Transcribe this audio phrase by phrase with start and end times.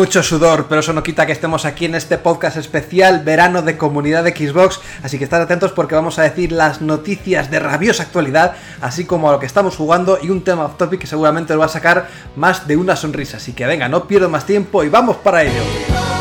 [0.00, 3.76] mucho sudor, pero eso no quita que estemos aquí en este podcast especial verano de
[3.76, 8.04] comunidad de Xbox, así que estad atentos porque vamos a decir las noticias de rabiosa
[8.04, 11.52] actualidad, así como a lo que estamos jugando y un tema off topic que seguramente
[11.52, 14.82] os va a sacar más de una sonrisa, así que venga, no pierdo más tiempo
[14.84, 16.19] y vamos para ello.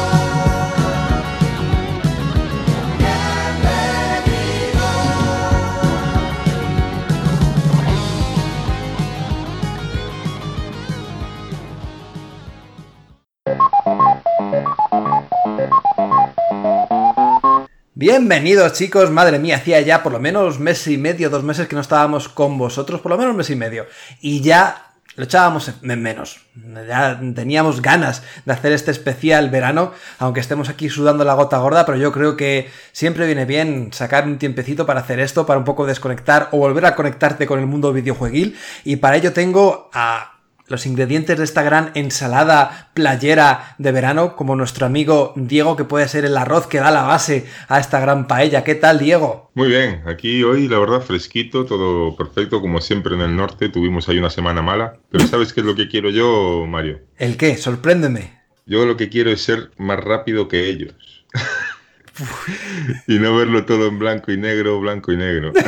[18.02, 21.76] Bienvenidos chicos, madre mía, hacía ya por lo menos mes y medio, dos meses que
[21.76, 23.88] no estábamos con vosotros, por lo menos mes y medio,
[24.22, 26.40] y ya lo echábamos en menos,
[26.88, 31.86] ya teníamos ganas de hacer este especial verano, aunque estemos aquí sudando la gota gorda,
[31.86, 35.66] pero yo creo que siempre viene bien sacar un tiempecito para hacer esto, para un
[35.66, 40.39] poco desconectar o volver a conectarte con el mundo videojueguil, y para ello tengo a
[40.70, 46.08] los ingredientes de esta gran ensalada playera de verano, como nuestro amigo Diego, que puede
[46.08, 48.64] ser el arroz que da la base a esta gran paella.
[48.64, 49.52] ¿Qué tal, Diego?
[49.56, 54.08] Muy bien, aquí hoy la verdad fresquito, todo perfecto, como siempre en el norte, tuvimos
[54.08, 57.02] ahí una semana mala, pero ¿sabes qué es lo que quiero yo, Mario?
[57.18, 57.58] ¿El qué?
[57.58, 58.40] Sorpréndeme.
[58.66, 60.94] Yo lo que quiero es ser más rápido que ellos.
[63.08, 65.52] y no verlo todo en blanco y negro, blanco y negro.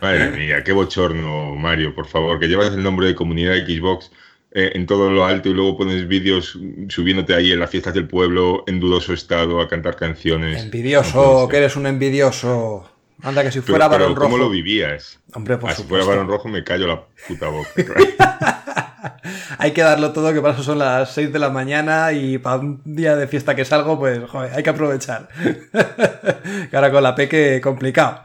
[0.00, 4.10] Madre mía, qué bochorno, Mario, por favor, que llevas el nombre de comunidad Xbox
[4.52, 8.08] eh, en todo lo alto y luego pones vídeos subiéndote ahí en las fiestas del
[8.08, 10.62] pueblo en dudoso estado a cantar canciones.
[10.62, 12.90] Envidioso, no que eres un envidioso.
[13.22, 14.30] Anda, que si fuera pero, Barón pero, Rojo.
[14.30, 15.18] ¿Cómo lo vivías?
[15.34, 16.06] Hombre, por ah, si supuesto.
[16.06, 17.70] fuera Barón Rojo me callo la puta boca.
[19.58, 22.56] hay que darlo todo, que para eso son las 6 de la mañana y para
[22.56, 25.28] un día de fiesta que salgo, pues joder, hay que aprovechar.
[26.70, 28.24] que ahora con la peque complicado.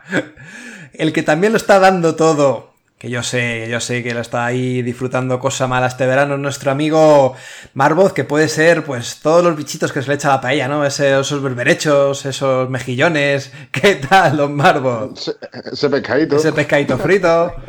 [0.93, 4.45] El que también lo está dando todo, que yo sé, yo sé que lo está
[4.45, 7.35] ahí disfrutando cosa mala este verano, nuestro amigo
[7.73, 10.67] Marvoz, que puede ser pues todos los bichitos que se le echa a la paella,
[10.67, 10.85] ¿no?
[10.85, 13.51] Ese, esos berberechos, esos mejillones.
[13.71, 15.19] ¿Qué tal, don Marvoz?
[15.19, 15.35] Ese,
[15.71, 16.35] ese pescadito.
[16.35, 17.55] Ese pescadito frito.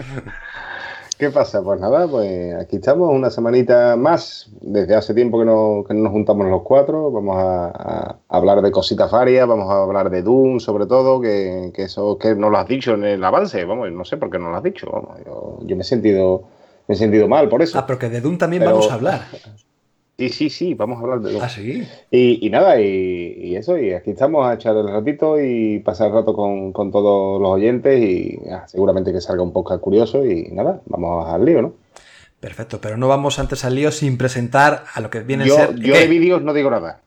[1.22, 1.62] ¿Qué pasa?
[1.62, 4.50] Pues nada, pues aquí estamos una semanita más.
[4.60, 7.12] Desde hace tiempo que no, que no nos juntamos los cuatro.
[7.12, 11.70] Vamos a, a, hablar de cositas varias, vamos a hablar de Doom sobre todo, que,
[11.72, 13.64] que eso que no lo has dicho en el avance.
[13.64, 14.90] Vamos, no sé por qué no lo has dicho.
[14.90, 16.42] Vamos, yo, yo me he sentido
[16.88, 17.78] me he sentido mal por eso.
[17.78, 19.20] Ah, pero que de Doom también Pero- vamos a hablar.
[20.22, 21.42] Sí, sí, sí, vamos a hablar de Doom.
[21.42, 21.82] Ah, sí.
[22.10, 22.84] Y, y nada, y,
[23.42, 26.92] y eso, y aquí estamos a echar el ratito y pasar el rato con, con
[26.92, 31.44] todos los oyentes y ah, seguramente que salga un podcast curioso y nada, vamos al
[31.44, 31.74] lío, ¿no?
[32.38, 35.66] Perfecto, pero no vamos antes al lío sin presentar a lo que viene Yo, a
[35.66, 35.76] ser.
[35.80, 36.00] yo ¿Qué?
[36.00, 37.00] de vídeos no digo nada,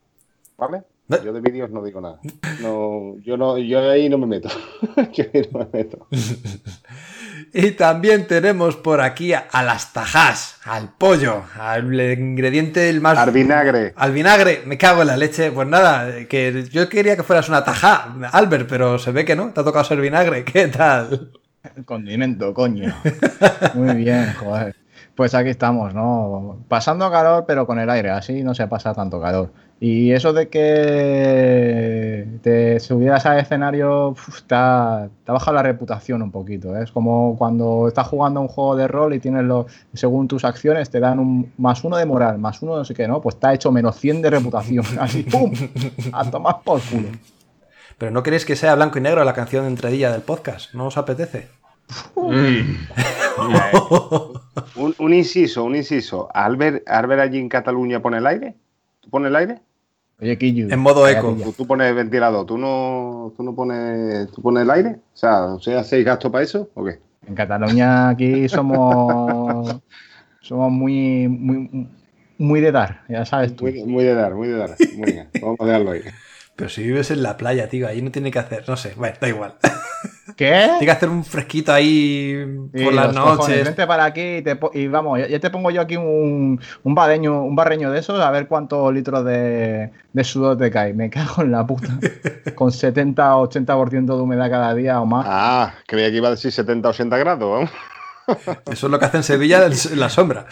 [0.58, 0.82] ¿vale?
[1.10, 1.16] ¿Eh?
[1.24, 2.20] Yo de vídeos no digo nada.
[2.60, 4.48] No, yo no, yo ahí no me meto.
[5.14, 6.06] yo ahí no me meto.
[7.52, 13.18] Y también tenemos por aquí a, a las tajas, al pollo, al ingrediente el más.
[13.18, 13.92] Al vinagre.
[13.96, 15.50] Al vinagre, me cago en la leche.
[15.52, 19.52] Pues nada, que yo quería que fueras una tajá, Albert, pero se ve que no,
[19.52, 20.44] te ha tocado ser vinagre.
[20.44, 21.32] ¿Qué tal?
[21.84, 22.94] Condimento, coño.
[23.74, 24.76] Muy bien, joder.
[25.16, 26.58] Pues aquí estamos, ¿no?
[26.68, 29.50] Pasando calor, pero con el aire, así no se pasa tanto calor.
[29.80, 35.62] Y eso de que te subieras al escenario, uf, te, ha, te ha bajado la
[35.62, 36.76] reputación un poquito.
[36.76, 36.84] ¿eh?
[36.84, 40.44] Es como cuando estás jugando a un juego de rol y tienes los, según tus
[40.44, 43.22] acciones, te dan un más uno de moral, más uno de no sé qué, ¿no?
[43.22, 44.84] Pues te ha hecho menos 100 de reputación.
[45.00, 45.50] Así, ¡pum!
[46.12, 47.08] A tomar por culo.
[47.96, 50.86] Pero no queréis que sea blanco y negro la canción de entradilla del podcast, ¿no
[50.86, 51.48] os apetece?
[53.38, 54.76] Mm.
[54.80, 56.28] un, un, inciso, un inciso.
[56.32, 58.54] ¿Albert, ¿Albert allí en Cataluña pone el aire?
[59.00, 59.60] ¿Tú pones el aire?
[60.20, 60.38] Oye.
[60.40, 61.36] En modo eco.
[61.42, 64.96] ¿Tú, tú, pones ventilador, ¿tú no, tú no pones, tú pones el aire?
[65.12, 66.98] O sea, ¿ustedes hacéis gasto para eso o qué?
[67.26, 69.82] En Cataluña aquí somos
[70.40, 71.88] somos muy, muy,
[72.38, 73.64] muy de dar, ya sabes tú.
[73.64, 74.70] Muy, muy de dar, muy de dar.
[74.96, 76.00] Muy bien, vamos a dejarlo ahí.
[76.56, 79.14] Pero si vives en la playa, tío, ahí no tiene que hacer, no sé, bueno,
[79.20, 79.54] da igual.
[80.36, 80.66] ¿Qué?
[80.68, 83.64] Tiene que hacer un fresquito ahí por las cojones, noches.
[83.64, 86.94] vente para aquí y, te y vamos, ya, ya te pongo yo aquí un, un,
[86.94, 90.92] badeño, un barreño de esos, a ver cuántos litros de, de sudor te cae.
[90.94, 91.88] Me cago en la puta.
[92.54, 95.26] Con 70-80% de humedad cada día o más.
[95.28, 97.50] Ah, creía que iba a decir 70-80 grados.
[97.50, 97.70] vamos.
[98.70, 100.46] Eso es lo que hace en Sevilla en la sombra.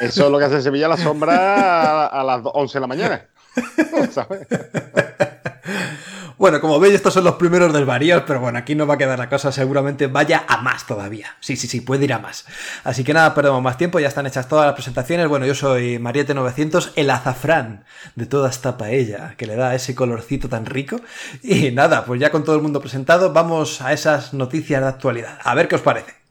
[0.00, 2.86] Eso es lo que hace en Sevilla la sombra a, a las 11 de la
[2.86, 3.26] mañana.
[4.10, 4.46] ¿Sabes?
[6.42, 9.16] Bueno, como veis, estos son los primeros desvaríos, pero bueno, aquí no va a quedar
[9.16, 11.36] la cosa, seguramente vaya a más todavía.
[11.38, 12.46] Sí, sí, sí, puede ir a más.
[12.82, 15.28] Así que nada, perdemos más tiempo, ya están hechas todas las presentaciones.
[15.28, 17.84] Bueno, yo soy Mariette900, el azafrán
[18.16, 21.00] de toda esta paella, que le da ese colorcito tan rico.
[21.44, 25.38] Y nada, pues ya con todo el mundo presentado, vamos a esas noticias de actualidad.
[25.44, 26.21] A ver qué os parece.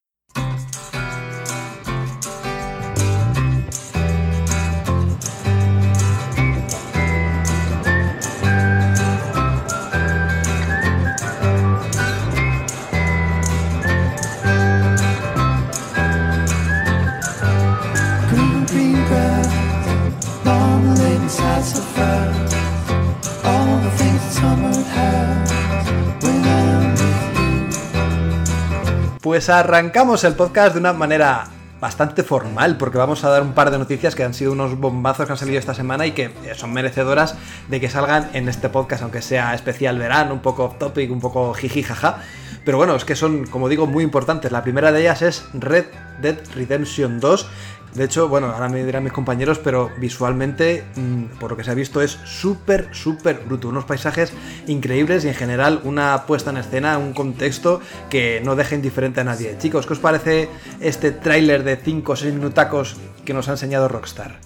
[29.21, 31.44] Pues arrancamos el podcast de una manera
[31.79, 35.27] bastante formal, porque vamos a dar un par de noticias que han sido unos bombazos
[35.27, 37.35] que han salido esta semana y que eh, son merecedoras
[37.68, 41.53] de que salgan en este podcast, aunque sea especial verano, un poco topic, un poco
[41.53, 42.18] jiji jaja.
[42.65, 44.51] Pero bueno, es que son, como digo, muy importantes.
[44.51, 45.85] La primera de ellas es Red
[46.19, 47.47] Dead Redemption 2.
[47.96, 51.72] De hecho, bueno, ahora me dirán mis compañeros, pero visualmente, mm, por lo que se
[51.72, 53.68] ha visto, es súper, súper bruto.
[53.68, 54.32] Unos paisajes
[54.68, 59.24] increíbles y en general una puesta en escena, un contexto que no deja indiferente a
[59.26, 59.58] nadie.
[59.58, 60.48] Chicos, ¿qué os parece
[60.80, 62.96] este tráiler de 5 o 6 minutacos
[63.26, 64.40] que nos ha enseñado Rockstar?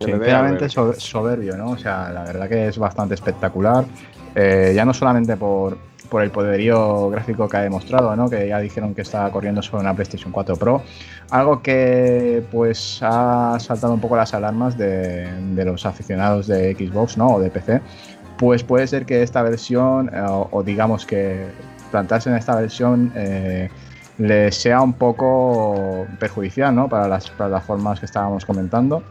[0.00, 1.70] Sinceramente so- soberbio, ¿no?
[1.70, 3.84] O sea, la verdad que es bastante espectacular.
[4.34, 8.28] Eh, ya no solamente por, por el poderío gráfico que ha demostrado, ¿no?
[8.28, 10.82] Que ya dijeron que está corriendo sobre una PlayStation 4 Pro.
[11.30, 15.28] Algo que pues ha saltado un poco las alarmas de,
[15.64, 17.28] los aficionados de Xbox, ¿no?
[17.34, 17.80] O de PC.
[18.38, 21.46] Pues puede ser que esta versión, eh, o, o digamos que
[21.90, 23.68] plantarse en esta versión eh,
[24.18, 26.88] le sea un poco perjudicial, ¿no?
[26.88, 29.02] Para las plataformas que estábamos comentando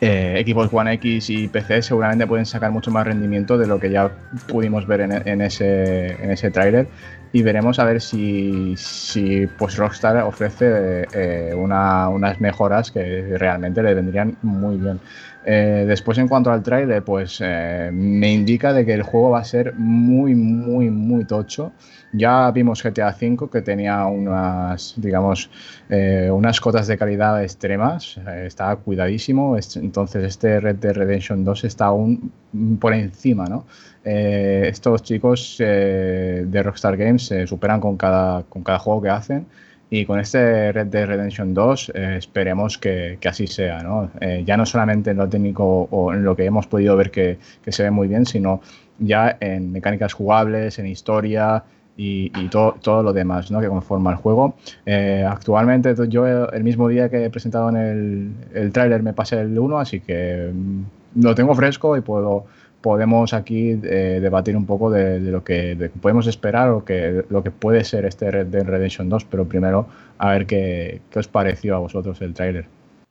[0.00, 3.90] eh, Xbox One X y PC seguramente pueden sacar mucho más rendimiento de lo que
[3.90, 4.10] ya
[4.46, 6.88] pudimos ver en, ese, en ese tráiler
[7.32, 13.82] y veremos a ver si, si pues Rockstar ofrece eh, una- unas mejoras que realmente
[13.82, 15.00] le vendrían muy bien.
[15.42, 19.40] Eh, después en cuanto al tráiler, pues eh, me indica de que el juego va
[19.40, 21.72] a ser muy, muy, muy tocho.
[22.12, 25.50] Ya vimos GTA V que tenía unas, digamos,
[25.88, 31.64] eh, unas cotas de calidad extremas, estaba cuidadísimo, es- entonces este Red Dead Redemption 2
[31.64, 32.32] está aún
[32.80, 33.64] por encima, ¿no?
[34.02, 39.46] Estos chicos de Rockstar Games se superan con cada, con cada juego que hacen
[39.90, 44.10] y con este Red Dead Redemption 2 eh, esperemos que, que así sea, ¿no?
[44.20, 47.38] Eh, ya no solamente en lo técnico o en lo que hemos podido ver que,
[47.62, 48.60] que se ve muy bien, sino
[49.00, 51.64] ya en mecánicas jugables, en historia
[51.96, 53.60] y, y todo, todo lo demás ¿no?
[53.60, 54.54] que conforma el juego.
[54.86, 59.40] Eh, actualmente yo el mismo día que he presentado en el, el tráiler me pasé
[59.40, 62.46] el 1, así que mm, lo tengo fresco y puedo
[62.80, 67.50] podemos aquí eh, debatir un poco de, lo que podemos esperar o que lo que
[67.50, 69.86] puede ser este Red Dead Redemption 2, pero primero
[70.18, 72.66] a ver qué, qué os pareció a vosotros el tráiler.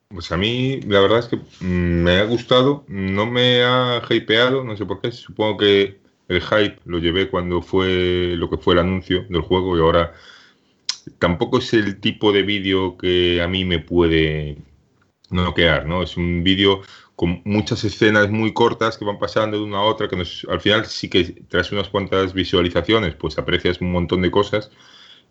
[0.10, 4.64] Pues a mí, la verdad es que mm, me ha gustado, no me ha hypeado,
[4.64, 5.12] no sé por qué.
[5.12, 9.78] Supongo que el hype lo llevé cuando fue lo que fue el anuncio del juego
[9.78, 10.14] y ahora
[11.20, 14.58] tampoco es el tipo de vídeo que a mí me puede
[15.30, 16.02] noquear, ¿no?
[16.04, 16.82] Es un vídeo
[17.20, 20.62] con muchas escenas muy cortas que van pasando de una a otra, que nos- al
[20.62, 24.72] final sí que tras unas cuantas visualizaciones, pues aprecias un montón de cosas.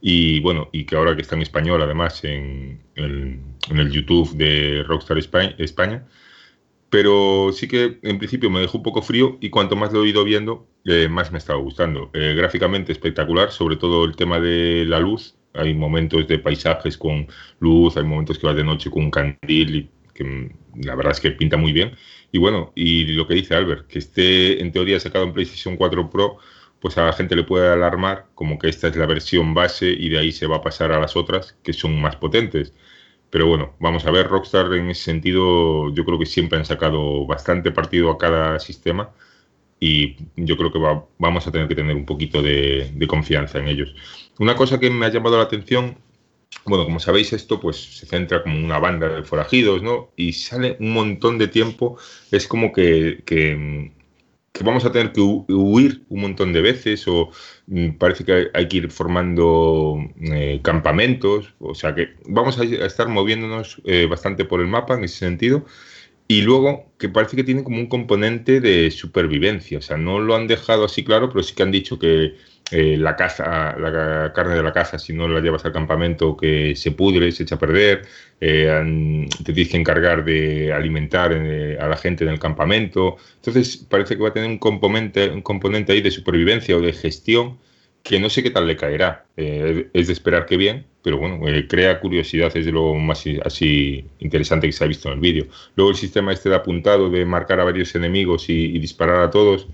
[0.01, 3.41] Y bueno, y que ahora que está en español, además, en el,
[3.71, 6.07] en el YouTube de Rockstar España, España.
[6.91, 10.09] Pero sí que en principio me dejó un poco frío y cuanto más lo he
[10.09, 12.11] ido viendo, eh, más me estaba gustando.
[12.15, 15.37] Eh, gráficamente espectacular, sobre todo el tema de la luz.
[15.55, 17.27] Hay momentos de paisajes con
[17.61, 21.21] luz, hay momentos que va de noche con un candil y que la verdad es
[21.21, 21.93] que pinta muy bien.
[22.33, 26.11] Y bueno, y lo que dice Albert, que esté en teoría sacado en PlayStation 4
[26.11, 26.39] Pro,
[26.81, 30.09] pues a la gente le puede alarmar como que esta es la versión base y
[30.11, 32.75] de ahí se va a pasar a las otras que son más potentes.
[33.31, 37.27] Pero bueno, vamos a ver, Rockstar en ese sentido yo creo que siempre han sacado
[37.27, 39.11] bastante partido a cada sistema
[39.81, 43.69] y yo creo que va- vamos a tener que tener un poquito de confianza en
[43.69, 43.95] ellos.
[44.39, 45.99] Una cosa que me ha llamado la atención,
[46.65, 50.13] bueno, como sabéis esto pues se centra como una banda de forajidos, ¿no?
[50.17, 51.99] Y sale un montón de tiempo,
[52.31, 53.23] es como que,
[54.65, 57.31] vamos a tener que hu- huir un montón de veces o
[57.67, 62.87] mm, parece que hay, que ir formando eh, campamentos, o sea que vamos a, a
[62.87, 65.65] estar moviéndonos eh, bastante por el mapa en ese sentido.
[66.29, 69.79] Y luego, que parece que tiene como un componente de supervivencia.
[69.79, 72.35] O sea, no lo han dejado así claro, pero sí que han dicho que
[72.71, 76.75] eh, la caza, la carne de la caza, si no la llevas al campamento, que
[76.77, 78.03] se pudre, se echa a perder.
[78.41, 83.17] eh, te tienes que encargar de alimentar eh, a la gente en el campamento.
[83.37, 86.93] Entonces, parece que va a tener un componente, un componente ahí de supervivencia o de
[86.93, 87.59] gestión
[88.03, 89.27] que no sé qué tal le caerá.
[89.37, 93.25] Eh, es de esperar que bien, pero bueno, eh, crea curiosidad, es de lo más
[93.45, 95.47] así interesante que se ha visto en el vídeo.
[95.77, 99.31] Luego el sistema este de apuntado, de marcar a varios enemigos y, y disparar a
[99.31, 99.67] todos,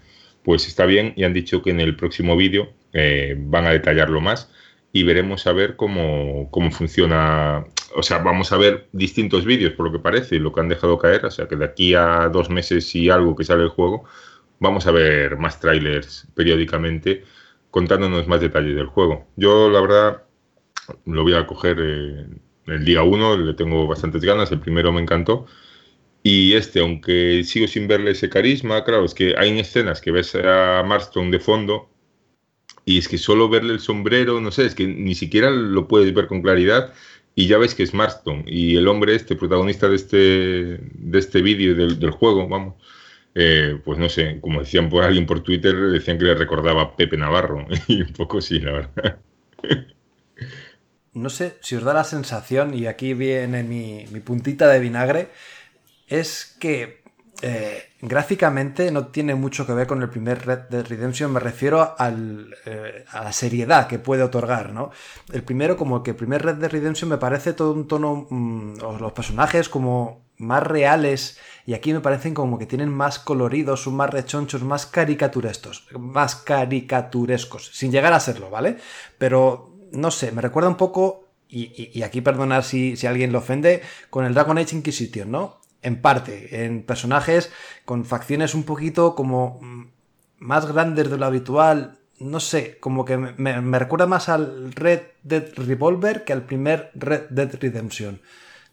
[0.44, 4.20] pues está bien y han dicho que en el próximo vídeo eh, van a detallarlo
[4.20, 4.50] más
[4.92, 7.64] y veremos a ver cómo, cómo funciona.
[7.96, 10.98] O sea, vamos a ver distintos vídeos por lo que parece, lo que han dejado
[10.98, 14.04] caer, o sea que de aquí a dos meses y algo que sale el juego,
[14.60, 17.24] vamos a ver más trailers periódicamente
[17.70, 19.26] contándonos más detalles del juego.
[19.36, 20.22] Yo, la verdad,
[21.06, 22.26] lo voy a coger eh,
[22.66, 25.46] el día uno, le tengo bastantes ganas, el primero me encantó.
[26.26, 30.34] Y este, aunque sigo sin verle ese carisma, claro, es que hay escenas que ves
[30.34, 31.90] a Marston de fondo
[32.86, 36.14] y es que solo verle el sombrero, no sé, es que ni siquiera lo puedes
[36.14, 36.94] ver con claridad
[37.34, 38.44] y ya ves que es Marston.
[38.46, 42.76] Y el hombre este, protagonista de este, de este vídeo del, del juego, vamos,
[43.34, 46.96] eh, pues no sé, como decían por alguien por Twitter, decían que le recordaba a
[46.96, 47.66] Pepe Navarro.
[47.88, 49.18] Y un poco sí, la verdad.
[51.12, 55.28] No sé si os da la sensación, y aquí viene mi, mi puntita de vinagre,
[56.08, 57.02] es que
[57.42, 61.94] eh, gráficamente no tiene mucho que ver con el primer Red Dead Redemption, me refiero
[62.66, 64.90] eh, a la seriedad que puede otorgar, ¿no?
[65.32, 68.76] El primero, como que el primer Red Dead Redemption me parece todo un tono, mm,
[69.00, 73.94] los personajes como más reales, y aquí me parecen como que tienen más coloridos, son
[73.96, 78.76] más rechonchos, más caricaturescos, más caricaturescos, sin llegar a serlo, ¿vale?
[79.18, 83.32] Pero, no sé, me recuerda un poco, y, y- y aquí perdonar si, si alguien
[83.32, 85.60] lo ofende, con el Dragon Age Inquisition, ¿no?
[85.84, 87.52] En parte, en personajes
[87.84, 89.84] con facciones un poquito como mm,
[90.38, 95.46] más grandes de lo habitual, no sé, como que me, recuerda más al Red Dead
[95.56, 98.20] Revolver que al primer Red Dead Redemption.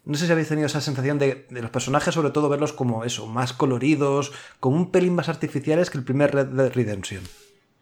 [0.04, 3.04] No sé si habéis tenido esa sensación de, de los personajes, sobre todo verlos como
[3.04, 7.22] eso, más coloridos, como un pelín más artificiales que el primer Red Dead Redemption.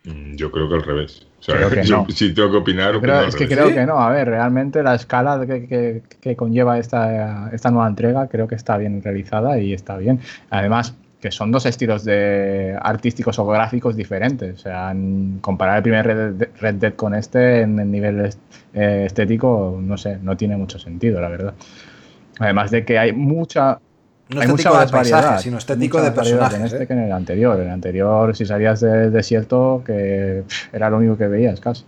[0.05, 1.27] Mm, Yo creo que al revés.
[1.41, 2.07] O sea, Creo que yo, no.
[2.11, 3.75] si tengo que opinar, opino creo- al es que creo ¿Sí?
[3.75, 3.99] que no.
[3.99, 8.55] A ver, realmente la escala que, que- que conlleva esta, esta nueva entrega creo que
[8.57, 10.21] está bien realizada y está bien.
[10.51, 14.55] Además, que son dos estilos de artísticos o gráficos diferentes.
[14.55, 14.95] O sea,
[15.41, 18.31] comparar el primer Red Dead, Red Dead con este en el nivel
[18.75, 21.55] eh, estético, no sé, no tiene mucho sentido, la verdad.
[22.39, 23.79] Además de que hay mucha,
[24.35, 26.59] No hay mucha de más variedad, sino estético mucha de personajes.
[26.59, 26.87] En este ¿eh?
[26.87, 27.59] que en el anterior.
[27.59, 31.85] En el anterior, si salías del desierto, que era lo único que veías casi.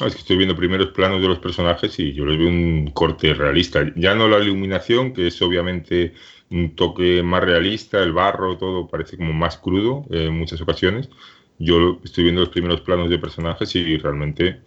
[0.00, 2.90] Ah, es que estoy viendo primeros planos de los personajes y yo les veo un
[2.92, 3.84] corte realista.
[3.96, 6.14] Ya no la iluminación, que es obviamente
[6.50, 11.10] un toque más realista, el barro, todo parece como más crudo eh, en muchas ocasiones.
[11.58, 14.60] Yo estoy viendo los primeros planos de personajes y realmente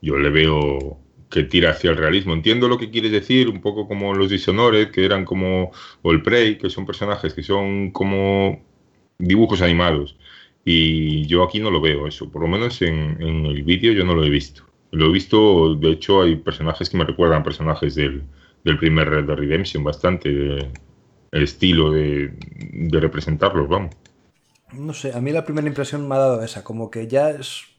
[0.00, 0.98] yo le veo
[1.32, 2.34] que tira hacia el realismo.
[2.34, 5.72] Entiendo lo que quieres decir, un poco como los Dishonored, que eran como,
[6.02, 8.62] o el Prey, que son personajes que son como
[9.18, 10.16] dibujos animados.
[10.64, 14.14] Y yo aquí no lo veo eso, por lo menos en, el vídeo yo no
[14.14, 14.64] lo he visto.
[14.90, 18.22] Lo he visto, de hecho hay personajes que me recuerdan a personajes del,
[18.62, 22.30] del primer Red Dead Redemption, bastante el estilo de,
[22.72, 23.96] de representarlos, vamos.
[24.74, 27.71] No sé, a mí la primera impresión me ha dado esa, como que ya es...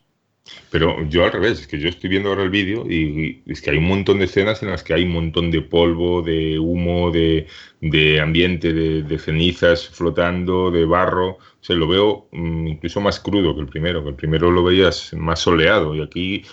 [0.69, 3.71] Pero yo al revés, es que yo estoy viendo ahora el vídeo y, es que
[3.71, 7.11] hay un montón de escenas en las que hay un montón de polvo, de humo,
[7.11, 7.47] de,
[7.79, 11.29] de ambiente, de, de cenizas flotando, de barro.
[11.37, 14.63] O sea, lo veo mm, incluso más crudo que el primero, que el primero lo
[14.63, 16.43] veías más soleado y aquí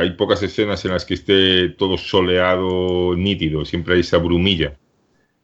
[0.00, 4.76] hay pocas escenas en las que esté todo soleado, nítido, siempre hay esa brumilla.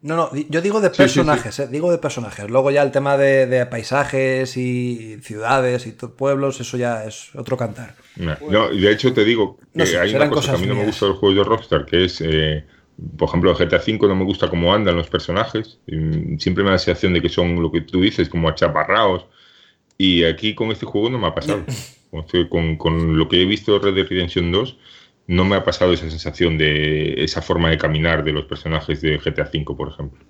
[0.04, 2.49] No, no, yo digo de Sí, sí, personajes, eh, digo de personajes.
[2.50, 7.56] Luego ya el tema de, de paisajes y ciudades y pueblos, eso ya es otro
[7.56, 7.94] cantar.
[8.16, 10.61] No, no, y de hecho te digo que No sé, hay una cosa que a
[10.61, 12.64] mí no me gusta de los juegos de Rockstar, que es, eh,
[13.16, 15.78] por ejemplo, el GTA V no me gusta cómo andan los personajes.
[15.87, 19.25] y siempre me da la sensación de que son lo que tú dices, como achaparraos.
[19.96, 21.64] Y aquí con este juego no me ha pasado.
[22.11, 24.76] Con, este- con- con lo que he visto de Red Dead Redemption 2,
[25.26, 29.19] no me ha pasado esa sensación de esa forma de caminar de los personajes de
[29.19, 30.25] GTA V, por ejemplo.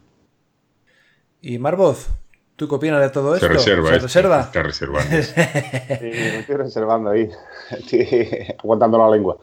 [1.41, 2.09] Y Marvoz,
[2.57, 3.47] ¿tú qué opinas de todo esto?
[3.47, 3.89] Se reserva.
[3.89, 4.41] ¿Se este, reserva?
[4.41, 5.11] Está reservando.
[5.17, 7.29] Sí, me estoy reservando ahí.
[7.71, 9.39] Estoy aguantando la lengua.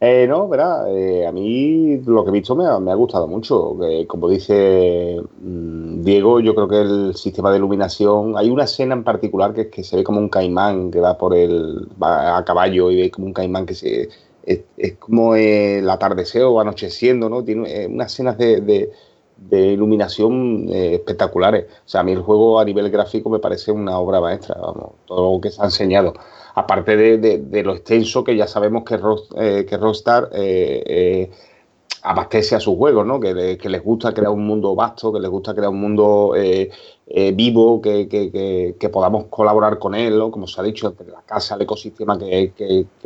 [0.00, 3.26] Eh, no, verá, eh, a mí lo que he visto me ha, me ha gustado
[3.26, 3.76] mucho.
[3.84, 8.36] Eh, como dice mm, Diego, yo creo que el sistema de iluminación.
[8.36, 11.34] Hay una escena en particular que, que se ve como un caimán que va por
[11.34, 11.88] el.
[12.00, 14.08] va a caballo y ve como un caimán que se.
[14.76, 17.44] Es, como eh, el atardecer o anocheciendo, ¿no?
[17.44, 18.90] Tiene eh, unas escenas de, de-
[19.72, 21.66] iluminación eh, espectaculares.
[21.86, 24.92] O sea, a mí el juego a nivel gráfico me parece una obra maestra, vamos,
[25.06, 26.14] todo lo que se ha enseñado.
[26.54, 28.98] Aparte de, de- lo extenso que ya sabemos que,
[29.36, 30.30] eh, que Rockstar
[32.02, 33.18] abastece a sus juegos, ¿no?
[33.20, 36.34] Que, le- que les gusta crear un mundo vasto, que les gusta crear un mundo
[37.10, 40.30] eh, vivo, que, que- que- que podamos colaborar con él, ¿no?
[40.30, 42.52] Como se ha dicho, la casa, el ecosistema que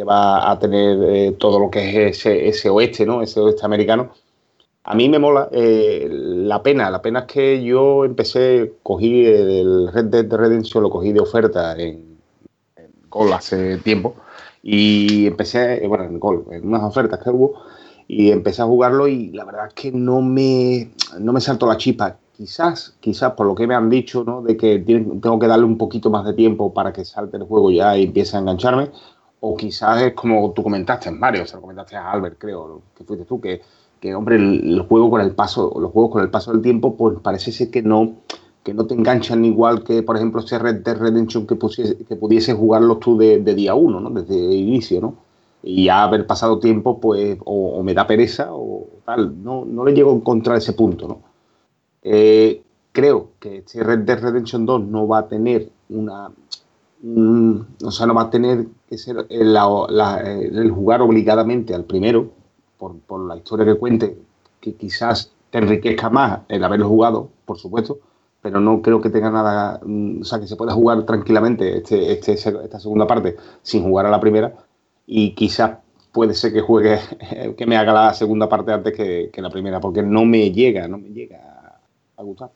[0.04, 3.22] va a tener eh, todo lo que es ese, ese oeste, ¿no?
[3.22, 4.10] Ese oeste americano.
[4.84, 5.48] A mí me mola.
[5.52, 10.90] eh, la pena, la pena es que yo empecé, cogí el Red Dead Redemption, lo
[10.90, 12.18] cogí de oferta en,
[12.76, 14.14] en Gol hace tiempo
[14.62, 17.54] y empecé, eh, bueno, en Gol, en unas ofertas que hubo
[18.08, 20.90] y empecé a jugarlo y la verdad es que no me,
[21.20, 22.18] no me saltó la chispa.
[22.32, 24.40] Quizás, quizás por lo que me han dicho, ¿no?
[24.42, 27.70] De que tengo que darle un poquito más de tiempo para que salte el juego
[27.70, 28.90] ya y empiece a engancharme.
[29.40, 33.24] O quizás es como tú comentaste, Mario, se lo comentaste a Albert, creo, que fuiste
[33.26, 33.60] tú, que,
[34.00, 36.96] que hombre, el, el juego con el paso, los juegos con el paso del tiempo,
[36.96, 38.14] pues parece ser que no,
[38.62, 42.54] que no te enganchan igual que, por ejemplo, ese Red Dead Redemption que, pusiese- que
[42.54, 44.10] jugarlos tú de, de día uno, ¿no?
[44.10, 45.14] Desde el inicio, ¿no?
[45.62, 49.42] Y ya haber pasado tiempo, pues, o, o me da pereza o tal.
[49.42, 51.31] No, no le llego a encontrar ese punto, ¿no?
[52.02, 52.62] Eh,
[52.92, 56.30] creo que este Red Dead Redemption 2 no va a tener una.
[57.02, 62.30] un- o sea, no va a tener que ser el, jugar obligadamente al primero,
[62.78, 62.94] por,
[63.26, 64.16] la historia que cuente,
[64.60, 67.98] que quizás te enriquezca más el haberlo jugado, por supuesto,
[68.40, 69.80] pero no creo que tenga nada.
[69.84, 74.06] mm, O sea, que se pueda jugar tranquilamente este, este, esta segunda parte sin jugar
[74.06, 74.54] a la primera,
[75.06, 75.78] y quizás
[76.12, 76.98] puede ser que juegue,
[77.56, 80.98] que me haga la segunda parte antes que la primera, porque no me llega, no
[80.98, 81.51] me llega
[82.22, 82.50] gustar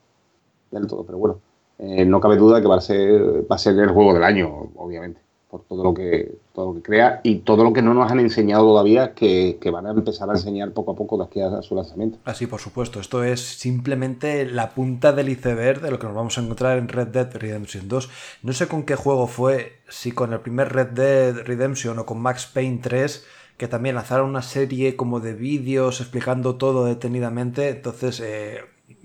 [0.71, 1.41] del todo, pero bueno,
[1.79, 4.71] eh, no cabe duda que va a ser va a ser el juego del año,
[4.77, 8.11] obviamente, por todo lo que todo lo que crea y todo lo que no nos
[8.11, 11.41] han enseñado todavía que, que van a empezar a enseñar poco a poco de aquí
[11.41, 12.19] a su lanzamiento.
[12.25, 12.99] Así, por supuesto.
[12.99, 16.89] Esto es simplemente la punta del iceberg de lo que nos vamos a encontrar en
[16.89, 18.09] Red Dead Redemption 2.
[18.43, 22.21] No sé con qué juego fue, si con el primer Red Dead Redemption o con
[22.21, 23.25] Max Payne 3,
[23.59, 27.69] que también lanzaron una serie como de vídeos explicando todo detenidamente.
[27.69, 28.61] Entonces, eh,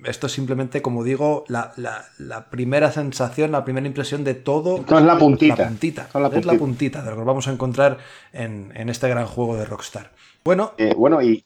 [0.06, 4.78] esto es simplemente, como digo, la, la- la primera sensación, la primera impresión de todo.
[4.78, 5.56] Esto es la puntita.
[5.64, 6.02] La puntita.
[6.04, 7.02] Esto es la Es puntita.
[7.04, 7.98] de lo que vamos a encontrar
[8.34, 10.12] en, en este gran juego de Rockstar.
[10.44, 11.44] Bueno, Eh, bueno, y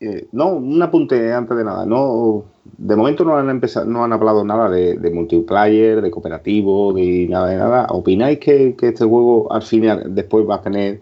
[0.00, 1.84] eh, no, un apunte antes de nada.
[1.86, 6.92] No, de momento no han empezado, no han hablado nada de, de multiplayer, de cooperativo,
[6.92, 7.86] de nada de nada.
[7.90, 11.00] ¿Opináis que, que este juego al final después va a tener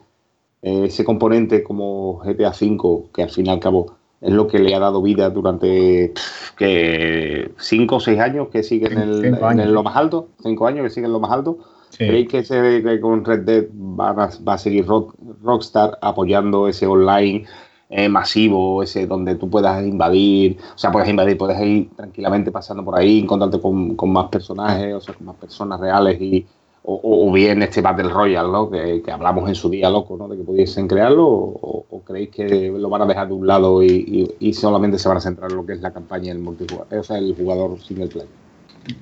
[0.63, 4.59] eh, ese componente como GTA V, que al fin y al cabo es lo que
[4.59, 6.13] le ha dado vida durante
[6.57, 10.67] que cinco o seis años que sigue en, el, en el- lo más alto, cinco
[10.67, 11.59] años que sigue en lo más alto.
[11.91, 11.99] Sí.
[12.07, 12.43] ¿Creéis que,
[12.83, 17.47] que con Red Dead va a, va a seguir Rock- Rockstar apoyando ese online
[17.89, 22.85] eh, masivo, ese donde tú puedas invadir, o sea, puedes invadir, puedes ir tranquilamente pasando
[22.85, 26.45] por ahí, encontrarte con, con más personajes, o sea, con más personas reales y
[26.89, 28.71] o, bien este Battle Royale, ¿no?
[28.71, 30.29] Que, hablamos en su día, loco, ¿no?
[30.29, 34.53] De que pudiesen crearlo, o, creéis que lo van a dejar de un lado y,
[34.53, 37.19] solamente se van a centrar en lo que es la campaña el multijugador, o sea,
[37.19, 38.29] el jugador single player.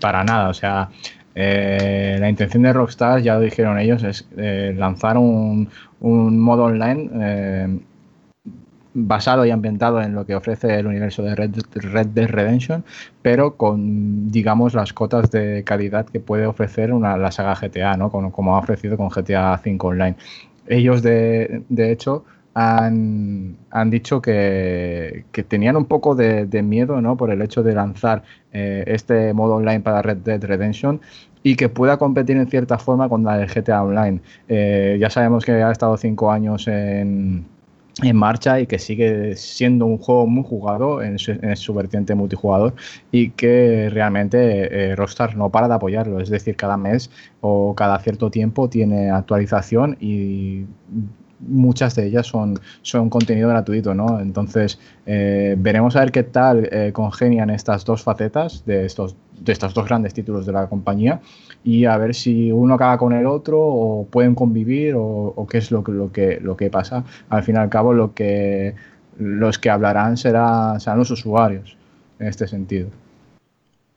[0.00, 0.88] Para nada, o sea,
[1.34, 5.68] eh, la intención de Rockstar, ya lo dijeron ellos, es eh, lanzar un,
[6.00, 7.78] un modo online eh,
[8.94, 12.84] basado y ambientado en lo que ofrece el universo de Red, Red Dead Redemption,
[13.22, 18.10] pero con, digamos, las cotas de calidad que puede ofrecer una, la saga GTA, ¿no?
[18.10, 20.16] Como, como ha ofrecido con GTA V Online.
[20.68, 27.00] Ellos, de, de hecho, han, han dicho que, que tenían un poco de, de miedo
[27.00, 27.16] ¿no?
[27.16, 31.00] por el hecho de lanzar eh, este modo online para Red Dead Redemption
[31.42, 34.20] y que pueda competir en cierta forma con la de GTA Online.
[34.48, 37.44] Eh, ya sabemos que ha estado cinco años en,
[38.02, 42.14] en marcha y que sigue siendo un juego muy jugado en su, en su vertiente
[42.14, 42.74] multijugador
[43.12, 46.20] y que realmente eh, Rockstar no para de apoyarlo.
[46.20, 50.64] Es decir, cada mes o cada cierto tiempo tiene actualización y
[51.40, 54.20] muchas de ellas son, son contenido gratuito, ¿no?
[54.20, 59.52] Entonces, eh, veremos a ver qué tal eh, congenian estas dos facetas de estos de
[59.52, 61.20] estos dos grandes títulos de la compañía
[61.62, 65.70] y a ver si uno acaba con el otro o pueden convivir o, qué es
[65.70, 67.04] lo que, lo, que, lo que pasa.
[67.28, 68.74] Al fin y al cabo, lo que,
[69.18, 71.76] los que hablarán será, serán los usuarios
[72.18, 72.88] en este sentido.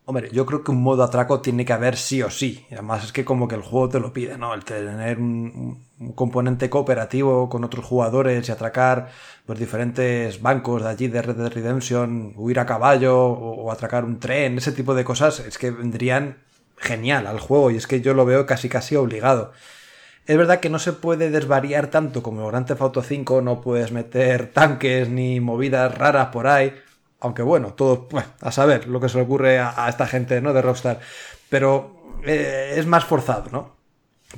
[0.09, 2.65] Hombre, yo creo que un modo atraco tiene que haber sí o sí.
[2.71, 4.53] Además es que como que el juego te lo pide, ¿no?
[4.53, 5.83] El tener un,
[6.15, 9.09] componente cooperativo con otros jugadores y atracar
[9.45, 14.17] pues, diferentes bancos de allí de Red Dead Redemption, huir a caballo o, atracar un
[14.17, 16.37] tren, ese tipo de cosas, es que vendrían
[16.77, 19.51] genial al juego y es que yo lo veo casi casi obligado.
[20.25, 23.59] Es verdad que no se puede desvariar tanto como en Grand Theft Auto 5, no
[23.59, 26.73] puedes meter tanques ni movidas raras por ahí,
[27.19, 28.07] aunque bueno, todo
[28.41, 30.53] a saber lo que se le ocurre a, esta gente ¿no?
[30.53, 30.99] de Rockstar,
[31.49, 33.77] pero eh, es más forzado, ¿no?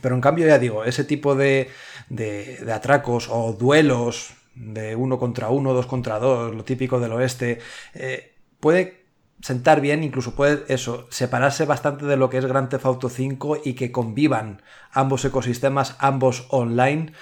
[0.01, 1.69] Pero en cambio ya digo, ese tipo de,
[2.09, 7.13] de, de atracos o duelos de uno contra uno, dos contra dos, lo típico del
[7.13, 7.59] oeste,
[7.93, 9.05] eh, puede
[9.41, 13.59] sentar bien, incluso puede eso, separarse bastante de lo que es Grand Theft Auto 5
[13.63, 14.61] y que convivan
[14.91, 17.13] ambos ecosistemas, ambos online,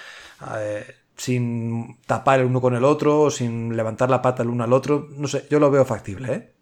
[0.58, 0.84] eh,
[1.18, 5.08] sin tapar el uno con el otro, sin levantar la pata el uno al otro.
[5.16, 6.52] No sé, yo lo veo factible, ¿eh?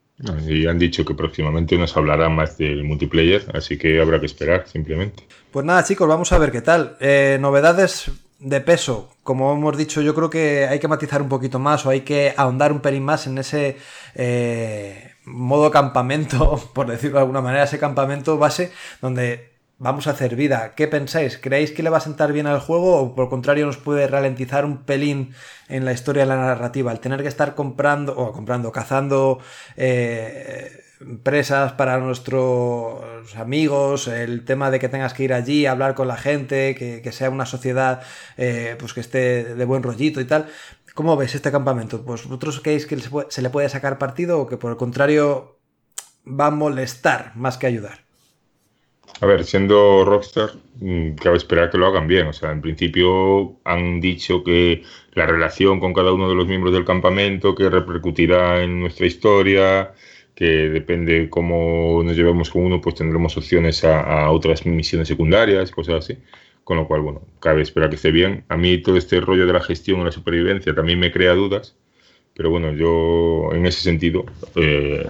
[0.49, 4.67] Y han dicho que próximamente nos hablará más del multiplayer, así que habrá que esperar,
[4.67, 5.25] simplemente.
[5.51, 6.97] Pues nada, chicos, vamos a ver qué tal.
[7.01, 11.59] Eh, novedades de peso, como hemos dicho, yo creo que hay que matizar un poquito
[11.59, 13.77] más o hay que ahondar un pelín más en ese
[14.15, 20.37] eh, modo campamento, por decirlo de alguna manera, ese campamento base donde vamos a hacer
[20.37, 20.75] vida.
[20.75, 21.39] ¿Qué pensáis?
[21.39, 24.07] ¿Creéis que le va a sentar bien al juego o por el contrario nos puede
[24.07, 25.35] ralentizar un pelín
[25.69, 26.93] en la historia de la narrativa?
[26.93, 29.39] El tener que estar comprando o comprando, cazando
[29.77, 30.83] eh,
[31.23, 36.17] presas para nuestros amigos, el tema de que tengas que ir allí, hablar con la
[36.17, 38.03] gente, que, sea una sociedad
[38.37, 40.47] eh, pues que esté de buen rollito y tal.
[40.95, 42.03] ¿Cómo veis este campamento?
[42.05, 45.59] ¿Pues vosotros creéis que se le puede sacar partido o que por el contrario
[46.27, 48.06] va a molestar más que ayudar?
[49.21, 50.51] A ver, siendo Rockstar,
[50.81, 52.27] mm, cabe esperar que lo hagan bien.
[52.27, 56.75] O sea, en principio han dicho que la relación con cada uno de los miembros
[56.75, 59.95] del campamento, que repercutirá en nuestra historia,
[60.35, 65.71] que depende cómo nos llevemos con uno, pues tendremos opciones a, a otras misiones secundarias,
[65.71, 66.19] cosas así.
[66.65, 68.45] Con lo cual, bueno, cabe esperar que esté bien.
[68.49, 71.77] A mí todo este rollo de la gestión y la supervivencia también me crea dudas.
[72.37, 75.09] Pero bueno, yo en ese sentido, eh,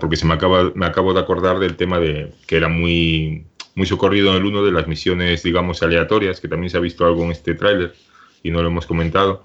[0.00, 3.44] porque se me acaba, me acabo de acordar del tema de que era muy,
[3.76, 7.06] muy socorrido en el uno de las misiones, digamos, aleatorias, que también se ha visto
[7.06, 7.94] algo en este tráiler
[8.42, 9.44] y no lo hemos comentado.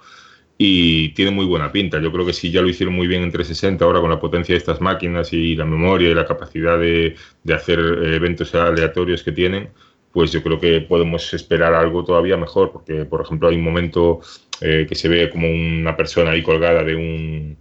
[0.58, 2.00] Y tiene muy buena pinta.
[2.00, 4.54] Yo creo que sí, ya lo hicieron muy bien en 360, ahora con la potencia
[4.54, 9.22] de estas máquinas y la memoria y la capacidad de, de hacer eh, eventos aleatorios
[9.22, 9.70] que tienen,
[10.12, 14.22] pues yo creo que podemos esperar algo todavía mejor, porque por ejemplo hay un momento
[14.62, 17.58] eh, que se ve como una persona ahí colgada de un,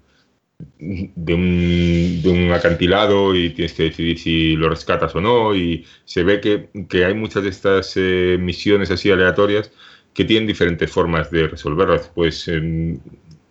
[0.79, 5.85] de un, de un acantilado y tienes que decidir si lo rescatas o no, y
[6.05, 9.73] se ve que, que hay muchas de estas eh, misiones así aleatorias
[10.15, 12.99] que tienen diferentes formas de resolverlas, pues eh,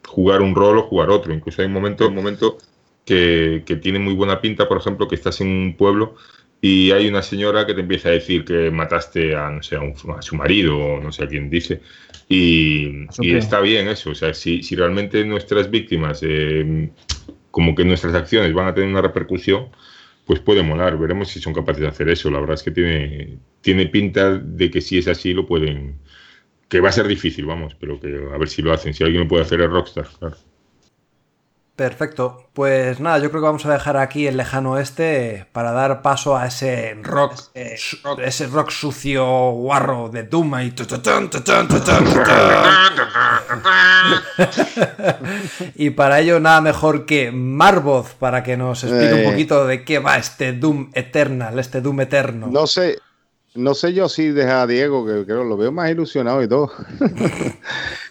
[0.06, 2.58] jugar un rol o jugar otro, incluso hay un momento, un momento
[3.06, 6.16] que, que tiene muy buena pinta, por ejemplo, que estás en un pueblo
[6.62, 9.82] y hay una señora que te empieza a decir que mataste a, no sé, a,
[9.82, 11.82] un, a su marido o no sé a quién dice.
[12.32, 14.12] Y, y está bien eso.
[14.12, 16.92] O sea, si, si realmente nuestras víctimas, eh,
[17.52, 19.70] como que nuestras acciones van a tener una repercusión,
[20.26, 20.98] pues puede molar.
[20.98, 22.30] Veremos si son capaces de hacer eso.
[22.30, 25.96] La verdad es que tiene, tiene pinta de que si es así lo pueden.
[26.70, 28.94] Que va a ser difícil, vamos, pero que a ver si lo hacen.
[28.94, 30.38] Si alguien lo puede hacer es Rockstar, claro.
[31.80, 32.50] Perfecto.
[32.52, 36.36] Pues nada, yo creo que vamos a dejar aquí el lejano oeste para dar paso
[36.36, 40.74] a ese rock, eh, rock ese rock sucio guarro de Doom y
[45.76, 49.26] y para ello nada mejor que Marvoth para que nos explique Eh.
[49.26, 52.48] un poquito de qué va este Doom Eternal, este Doom eterno.
[52.48, 53.00] No sé,
[53.56, 56.74] no sé yo si deja a Diego, que, que lo veo más ilusionado y todo.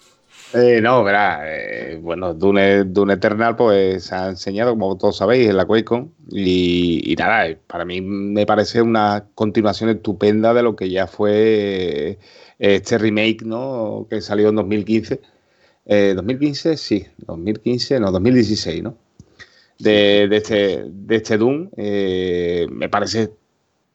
[0.54, 5.48] Eh, no, verá, eh, bueno, Dune, Dune Eternal pues se ha enseñado, como todos sabéis,
[5.50, 10.74] en la QuakeCon y, nada, eh, para mí me parece una continuación estupenda de lo
[10.74, 12.18] que ya fue
[12.58, 14.06] este remake, ¿no?
[14.08, 15.20] Que salió en 2015.
[15.86, 18.96] Eh, 2015, sí, 2015, no, 2016, ¿no?
[19.78, 21.38] De, este, de este
[22.70, 23.32] me parece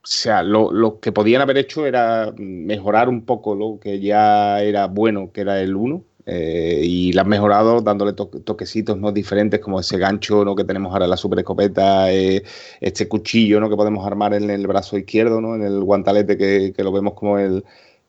[0.04, 4.62] o sea, lo, lo, que podían haber hecho era mejorar un poco lo que ya
[4.62, 6.04] era bueno, que era el 1.
[6.26, 10.56] Eh, y la han mejorado dándole to toquecitos no diferentes como ese gancho ¿no?
[10.56, 12.42] que tenemos ahora en la super escopeta, eh,
[12.80, 13.70] este cuchillo ¿no?
[13.70, 15.56] que podemos armar en el brazo izquierdo, ¿no?
[15.56, 17.66] en el guantalete que, que lo vemos como el,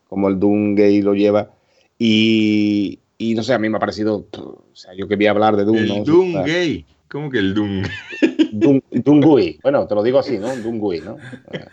[0.09, 1.51] como el Doom gay lo lleva.
[1.99, 5.65] Y, y, no sé, a mí me ha parecido, o sea, yo quería hablar de
[5.65, 5.77] Doom.
[5.77, 6.05] El ¿no?
[6.05, 6.87] Doom o sea, gay.
[7.11, 7.83] ¿Cómo que el Doom?
[8.53, 9.59] Dun- Dungui.
[9.63, 10.55] Bueno, te lo digo así, ¿no?
[10.57, 11.17] Dungui, ¿no?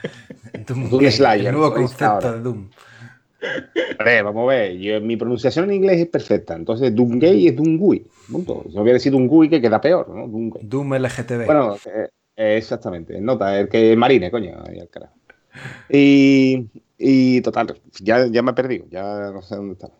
[0.68, 2.70] Doom, Doom Slayer, el nuevo concepto de Doom.
[4.00, 8.06] Hombre, vamos a ver, yo- mi pronunciación en inglés es perfecta, entonces Dungay es Dungui.
[8.32, 8.64] Punto.
[8.70, 10.28] Si no hubiera sido Dungui, que queda peor, ¿no?
[10.28, 10.62] Dungay.
[10.64, 11.46] Doom LGTB.
[11.46, 15.14] Bueno, eh, eh, exactamente, nota, el que marine, coño, ahí al carajo.
[15.90, 19.94] Y, y total, ya, ya me he perdido, ya no sé dónde estaba.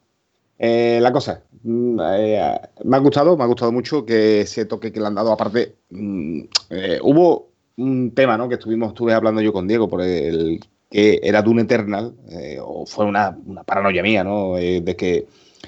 [0.58, 4.92] Eh, la cosa, mm, eh, me ha gustado, me ha gustado mucho que ese toque
[4.92, 5.32] que le han dado.
[5.32, 8.48] Aparte, mm, eh, hubo un tema, ¿no?
[8.48, 10.60] Que estuvimos, estuve hablando yo con Diego por el
[10.92, 14.58] que era Dune Eternal, eh, o fue una, paranoia mía, ¿no?
[14.58, 15.26] Eh, de que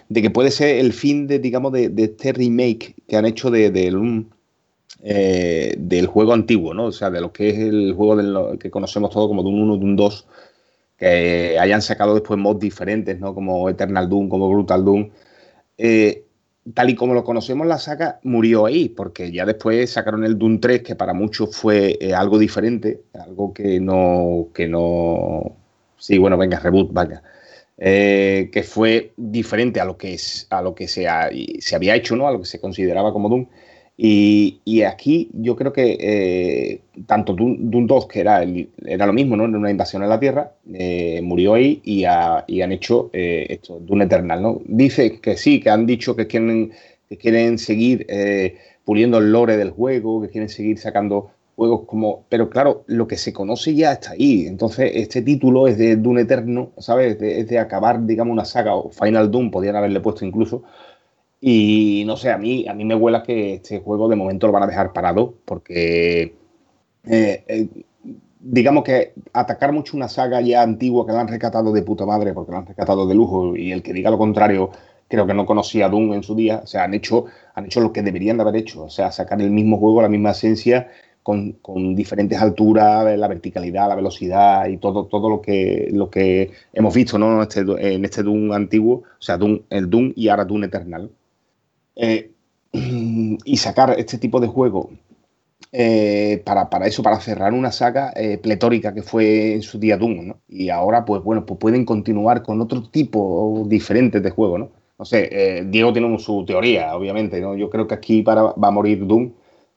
[0.10, 3.72] de que puede ser el fin de, digamos, de, este remake que han hecho de,
[3.72, 4.32] del un,
[5.02, 6.86] eh, del juego antiguo, ¿no?
[6.86, 9.78] O sea, de lo que es el juego del- que conocemos todos como Doom 1,
[9.78, 10.28] Doom 2,
[10.98, 13.34] que hayan sacado después mods diferentes, ¿no?
[13.34, 15.10] Como Eternal Doom, como Brutal Doom.
[16.74, 20.60] Tal y como lo conocemos, la saga murió ahí, porque ya después sacaron el Doom
[20.60, 25.58] 3, que para muchos fue eh, algo diferente, algo que no, que no...
[25.98, 27.24] Sí, bueno, venga, reboot, venga.
[27.78, 31.96] Eh, que fue diferente a lo que, es, a lo que se, ha- se había
[31.96, 32.28] hecho, ¿no?
[32.28, 33.48] A lo que se consideraba como Doom.
[33.96, 39.36] Y, aquí yo creo que eh, tanto Doom 2, que era, el- era lo mismo,
[39.38, 39.46] ¿no?
[39.46, 43.46] Era una invasión a la Tierra, eh, murió ahí y, ha- y han hecho eh,
[43.50, 44.62] esto, Doom Eternal, ¿no?
[44.66, 46.72] Dice que sí, que han dicho que quieren,
[47.08, 48.08] que quieren seguir
[48.84, 52.26] puliendo el lore del juego, que quieren seguir sacando juegos como...
[52.30, 54.46] Pero claro, lo que se conoce ya está ahí.
[54.48, 57.14] Entonces, este título es de Doom Eterno, ¿sabes?
[57.14, 60.64] Es de, de acabar, digamos, una saga, o Final Doom, podrían haberle puesto incluso.
[61.46, 64.54] Y no sé, a mí, a mí me huela que este juego de momento lo
[64.54, 66.38] van a dejar parado, porque
[67.04, 67.68] eh, eh,
[68.40, 72.34] digamos que atacar mucho una saga ya antigua que la han rescatado de puta madre,
[72.34, 74.72] porque la han rescatado de lujo, y el que diga lo contrario,
[75.10, 76.62] creo que no conocía Doom en su día.
[76.64, 77.26] O sea, han hecho,
[77.56, 80.08] han hecho lo que deberían de haber hecho, o sea, sacar el mismo juego, la
[80.08, 80.92] misma esencia,
[81.24, 86.52] con, con diferentes alturas, la verticalidad, la velocidad y todo, todo lo que lo que
[86.72, 87.36] hemos visto ¿no?
[87.36, 91.12] en, este, en este Doom antiguo, o sea, Doom, el Doom y ahora Doom Eternal.
[91.96, 92.32] Eh,
[92.74, 94.90] y sacar este tipo de juego
[95.72, 99.98] eh, para, para eso, para cerrar una saga eh, pletórica que fue en su día
[99.98, 100.40] Doom, ¿no?
[100.48, 104.72] Y ahora, pues bueno, pues pueden continuar con otro tipo diferente de juego, ¿no?
[104.98, 107.56] No sé, Diego tiene su teoría, obviamente, ¿no?
[107.56, 109.32] Yo creo que aquí para, va a morir Doom,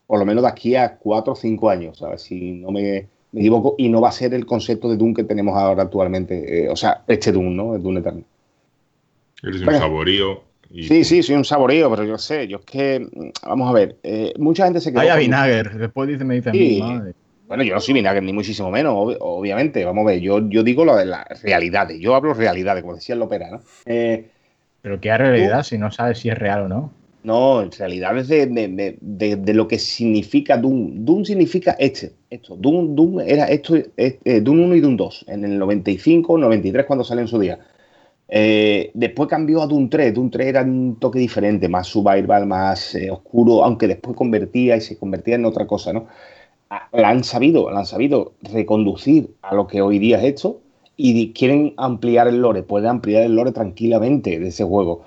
[0.06, 2.22] por lo menos de aquí a cuatro o cinco años, ¿sabes?
[2.22, 5.24] Si no me, me equivoco, y no va a ser el concepto de Doom que
[5.24, 7.74] tenemos ahora actualmente, o sea, este Doom, ¿no?
[7.74, 8.22] El Doom Eterno.
[9.42, 10.42] Eres un saborío.
[10.70, 13.72] Y Sí, sí, soy un saboreo, pero yo sé, yo es que, mm, vamos a
[13.72, 15.76] ver, eh, mucha gente se quedó Vaya con- Vinager.
[15.78, 16.78] Después dice, me dice, Sí.
[16.80, 17.12] madre.
[17.46, 19.84] Bueno, yo no soy vinagre, ni muchísimo menos, ob- obviamente.
[19.84, 23.12] Vamos a ver, yo, yo digo lo de las realidades, yo hablo realidades, como decía
[23.12, 23.60] en la ópera, ¿no?
[23.86, 24.26] Eh,
[24.82, 26.92] Pero qué realidad si no sabes si es real o no.
[27.22, 31.04] no, en realidades de, de, de- de- de lo que significa Doom.
[31.04, 32.56] Doom significa este, esto.
[32.56, 36.84] Doom, Doom era esto, es- eh, Doom 1 y Doom 2, en el 95, 93,
[36.86, 37.58] cuando sale en su día.
[38.28, 40.12] Eh, después cambió a Doom 3.
[40.14, 44.80] Doom 3 era un toque diferente, más survival, más eh, oscuro, aunque después convertía y
[44.80, 46.06] se convertía en otra cosa, ¿no?
[46.70, 50.60] Ah, La han sabido, la han sabido reconducir a lo que hoy día es esto
[50.96, 55.02] y quieren ampliar el lore, pueden ampliar el lore tranquilamente de ese juego.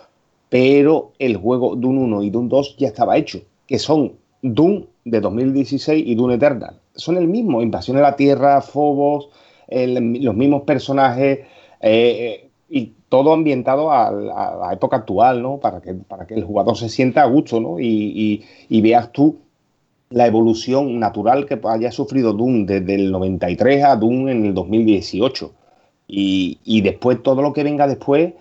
[0.50, 5.20] Pero el juego Doom 1 y Doom 2 ya estaba hecho, que son Doom de
[5.22, 6.80] 2016 y Doom Eternal.
[6.96, 9.30] Son el mismo, invasión a la Tierra, Phobos,
[9.68, 11.48] el- los mismos personajes eh,
[11.82, 15.58] eh, y todo ambientado a, la- época actual, ¿no?
[15.60, 17.80] Para que, para que el jugador se sienta a gusto, ¿no?
[17.80, 19.38] Y, y- y veas tú
[20.10, 25.54] la evolución natural que haya sufrido Doom desde el 93 a Doom en el 2018.
[26.08, 28.34] Y, y después todo lo que venga después,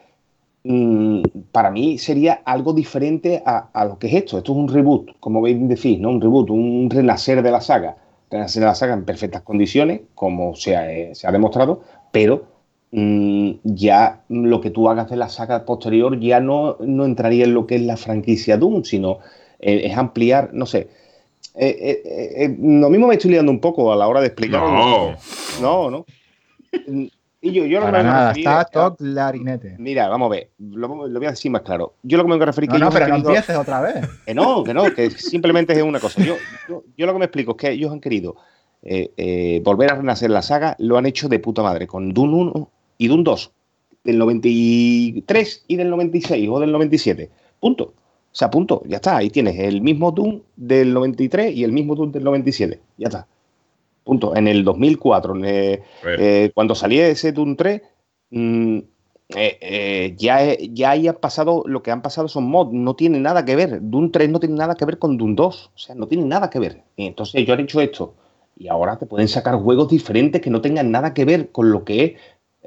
[0.65, 4.39] mm, para mí sería algo diferente a, a lo que es esto.
[4.39, 6.11] Esto es un reboot, como veis decís, ¿no?
[6.11, 7.97] Un reboot, un renacer de la saga.
[8.31, 12.45] Renacer de la saga en perfectas condiciones, como se ha, eh, se ha demostrado, pero
[12.91, 17.55] mm, ya lo que tú hagas de la saga posterior ya no, no entraría en
[17.55, 19.19] lo que es la franquicia Doom, sino
[19.61, 20.89] eh, es ampliar, no sé.
[21.55, 24.61] Eh, eh, lo mismo me estoy liando un poco a la hora de explicar.
[24.63, 25.17] No.
[25.61, 26.07] No, no.
[27.41, 29.77] Y yo, yo lo que Para me nada, referí está es- todo clarinete.
[29.79, 31.95] Mira, vamos a ver, lo, lo voy a decir más claro.
[32.03, 33.57] Yo lo que me voy a referir No, que no, ellos pero han no empieces
[33.57, 34.07] otra vez.
[34.27, 36.21] que no, que no, que simplemente es una cosa.
[36.25, 36.35] Yo,
[36.69, 38.37] yo, yo lo que me explico es que ellos han querido
[38.83, 42.35] eh, eh, volver a renacer la saga, lo han hecho de puta madre, con Doom
[42.35, 43.53] 1 y Doom 2,
[44.05, 47.31] del 93 y del 96 o del 97.
[47.61, 47.85] Punto.
[47.85, 48.83] O sea, punto.
[48.87, 49.17] Ya está.
[49.17, 52.81] Ahí tienes el mismo Doom del 93 y el mismo Doom del 97.
[52.99, 53.27] Ya está.
[54.05, 54.37] Punto.
[54.37, 55.83] En el 2004, en, eh,
[56.19, 57.83] eh, cuando salía ese Doom 3,
[58.31, 58.79] mm,
[59.37, 63.21] eh, eh, ya, ya ahí ha pasado, lo que han pasado son mods, no tiene
[63.21, 63.79] nada que ver.
[63.83, 66.49] Doom 3 no tiene nada que ver con Doom 2, o sea, no tiene nada
[66.49, 66.83] que ver.
[66.97, 68.15] Entonces yo he dicho esto,
[68.57, 71.85] y ahora te pueden sacar juegos diferentes que no tengan nada que ver con lo
[71.85, 72.13] que es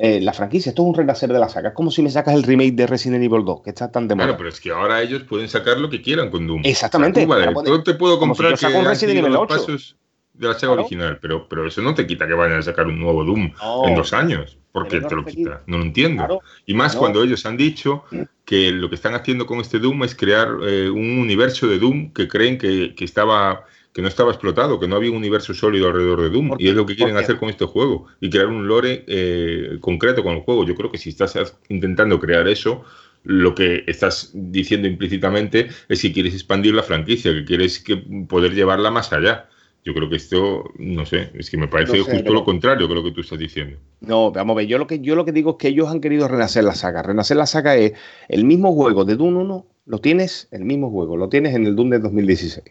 [0.04, 0.70] eh, la franquicia.
[0.72, 1.70] Esto es un renacer de la saga.
[1.70, 4.16] Es como si me sacas el remake de Resident Evil 2, que está tan de
[4.16, 4.26] moda.
[4.26, 6.62] Claro, pero es que ahora ellos pueden sacar lo que quieran con Doom.
[6.66, 7.24] Exactamente.
[7.24, 9.48] O sea, vale, yo te puedo si comprar saco que un Resident Evil los 8.
[9.56, 9.96] pasos
[10.34, 10.82] de la saga Claro.
[10.82, 13.88] original, pero, pero eso no te quita que vayan a sacar un nuevo Doom No.
[13.88, 14.58] en dos años.
[14.72, 15.38] ¿Por qué Pero no te lo quita?
[15.38, 15.62] quita.
[15.68, 16.26] No lo entiendo.
[16.26, 16.40] Claro.
[16.66, 17.00] Y más No.
[17.02, 18.04] cuando ellos han dicho
[18.46, 22.12] que lo que están haciendo con este Doom es crear eh, un universo de Doom
[22.14, 25.88] que creen que, que estaba que no estaba explotado, que no había un universo sólido
[25.88, 26.50] alrededor de Doom.
[26.50, 28.08] ¿Por Y es lo que quieren hacer con este juego.
[28.22, 30.66] Y crear un lore eh, concreto con el juego.
[30.66, 32.86] Yo creo que si estás intentando crear eso,
[33.24, 38.54] lo que estás diciendo implícitamente es que quieres expandir la franquicia, que quieres que poder
[38.54, 39.50] llevarla más allá.
[39.84, 42.88] Yo creo que esto, no sé, es que me parece No sé, justo lo contrario
[42.88, 43.78] que lo que tú estás diciendo.
[44.00, 46.02] No, vamos a ver, yo lo, que, yo lo que digo es que ellos han
[46.02, 47.02] querido renacer la saga.
[47.02, 47.94] Renacer la saga es
[48.30, 51.76] el mismo juego de Doom 1, lo tienes, el mismo juego, lo tienes en el
[51.76, 52.64] Doom de 2016.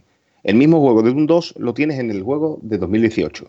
[0.43, 3.47] El mismo juego de Doom 2 lo tienes en el juego de 2018.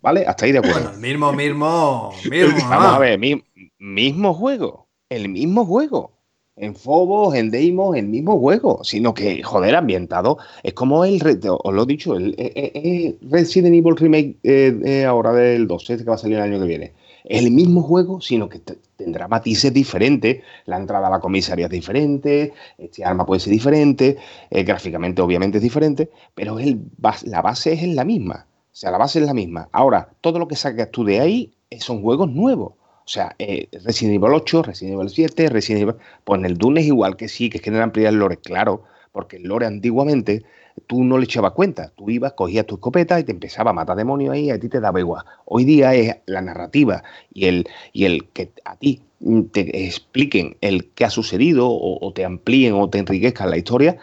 [0.00, 0.24] ¿Vale?
[0.26, 0.80] Hasta ahí de acuerdo.
[0.80, 2.68] Bueno, el mismo, mismo, mismo.
[2.70, 3.42] Vamos a ver, mi-
[3.78, 6.12] mismo juego, el mismo juego.
[6.54, 8.84] En Phobos, en Deimos, el mismo juego.
[8.84, 10.36] Sino que, joder, ambientado.
[10.62, 14.78] Es como el, os lo he dicho, el, eh, eh, eh, Resident Evil Remake eh,
[14.84, 16.92] eh, ahora del 2, este que va a salir el año que viene.
[17.24, 18.60] El mismo juego, sino que
[19.02, 20.42] tendrá matices diferentes.
[20.66, 24.16] La entrada a la comisaría es diferente, este arma puede ser diferente,
[24.50, 26.80] eh, gráficamente obviamente es diferente, pero el
[27.24, 28.46] la base es la misma.
[28.72, 29.68] O sea, la base es la misma.
[29.72, 32.72] Ahora, todo lo que sacas tú de ahí eh, son juegos nuevos.
[33.04, 35.96] O sea, eh, Resident Evil 8, Resident Evil 7, Resident Evil...
[36.24, 38.84] Pues en el Dune es igual que sí, que es que ampliar el lore, claro,
[39.10, 40.44] porque el lore antiguamente
[40.86, 41.92] tú no le echabas cuenta.
[41.96, 44.68] Tú ibas, cogías tu escopeta y te empezaba a matar demonios ahí y a ti
[44.68, 45.24] te daba igual.
[45.44, 49.02] Hoy día es la narrativa y el, y el que a ti
[49.52, 53.98] te expliquen el qué ha sucedido o, o te amplíen o te enriquezcan la historia,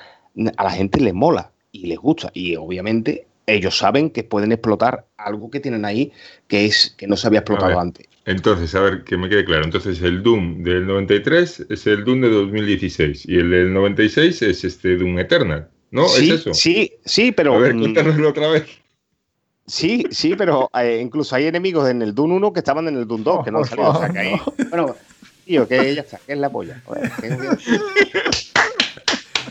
[0.58, 2.32] a la gente le mola y les gusta.
[2.34, 6.12] Y obviamente ellos saben que pueden explotar algo que tienen ahí
[6.47, 7.79] que es que no se había explotado ver.
[7.79, 8.08] antes.
[8.25, 9.63] Entonces, a ver, que me quede claro.
[9.65, 14.63] Entonces, el Doom del 93 es el Doom de 2016 y el del 96 es
[14.63, 16.08] este Doom Eternal, ¿no?
[16.08, 16.54] sí, ¿Es eso?
[16.54, 18.65] sí, sí, pero a ver, cuéntanoslo otra vez.
[19.67, 23.08] sí, sí, pero eh, incluso hay enemigos en el Doom 1 que estaban en el
[23.08, 23.89] Doom 2 que no han salido.
[23.91, 24.95] O sea, que ahí- Bueno,
[25.45, 26.82] tío, que ya está, que es la polla.
[26.86, 27.30] Joder, que-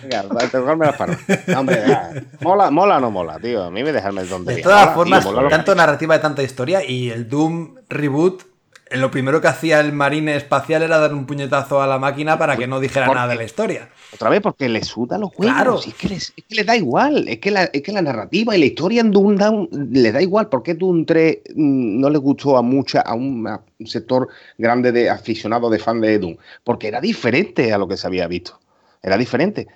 [0.03, 0.99] Venga, tocarme las.
[1.49, 2.13] No, hombre, ya.
[2.41, 3.65] mola, mola o no mola, tío.
[3.65, 7.11] A mí me dejarme el donde De todas formas, tanto narrativa de tanta historia y
[7.11, 8.43] el Doom Reboot,
[8.93, 12.57] lo primero que hacía el marine espacial era dar un puñetazo a la máquina para
[12.57, 13.91] que no dijera ¿Por nada de la historia.
[14.15, 15.55] Otra vez porque le suda los juegos.
[15.55, 15.79] Claro.
[15.79, 17.29] Es, que les, es que le da igual.
[17.29, 20.23] Es que, la, es que la narrativa y la historia en Doom Down le da
[20.23, 20.49] igual.
[20.49, 24.29] ¿Por qué Doom 3 mm, no le gustó a mucha, a un, a un sector
[24.57, 26.37] grande de aficionados de fan de Doom?
[26.65, 28.59] Porque era diferente a lo que se había visto.
[29.03, 29.69] Era diferente.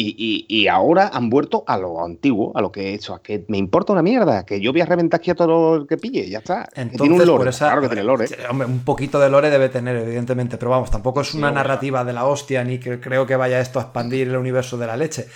[0.00, 3.14] Y, y- y ahora han vuelto a lo antiguo, a lo que he hecho.
[3.14, 4.44] A que me importa una mierda.
[4.46, 6.28] Que yo voy a reventar aquí a todo el que pille.
[6.28, 6.68] Ya está.
[6.72, 7.38] Que Entonces, tiene un lore.
[7.38, 8.26] por esa, Claro que tiene lore.
[8.48, 12.12] Hombre, un poquito de lore debe tener, evidentemente, pero vamos, tampoco es una narrativa de
[12.12, 15.26] la hostia, ni que creo que vaya esto a expandir el universo de la leche.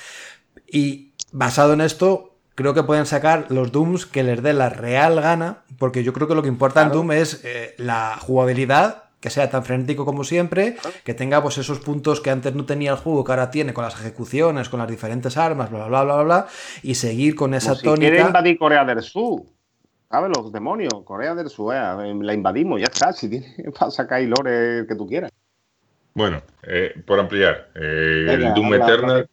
[0.70, 5.20] Y basado en esto, creo que pueden sacar los Dooms que les dé la real
[5.20, 6.92] gana, porque yo creo que lo que importa en.
[6.92, 11.78] Doom es eh, la jugabilidad, que sea tan frenético como siempre, que tenga pues esos
[11.78, 14.88] puntos que antes no tenía el juego, que ahora tiene con las ejecuciones, con las
[14.90, 16.46] diferentes armas, bla, bla, bla, bla, bla,
[16.82, 18.26] y seguir con esa Como si quiere tónica.
[18.28, 19.44] invadir Corea del Sur.
[20.10, 20.30] ¿Sabes?
[20.36, 20.92] Los demonios.
[21.04, 21.74] Corea del Sur.
[21.74, 23.12] eh, La invadimos, ya está.
[23.14, 25.30] Si tienes para sacar ahí lore que tú quieras.
[26.12, 29.28] Bueno, eh, por ampliar, eh, Venga, el Doom habla, Eternal,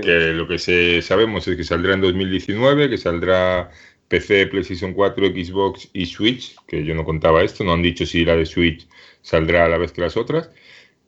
[0.00, 3.68] que lo que se, sabemos es que saldrá en 2019, que saldrá
[4.08, 8.24] PC, PlayStation 4, Xbox y Switch, que yo no contaba esto, no han dicho si
[8.24, 8.88] la de Switch
[9.24, 10.50] saldrá a la vez que las otras.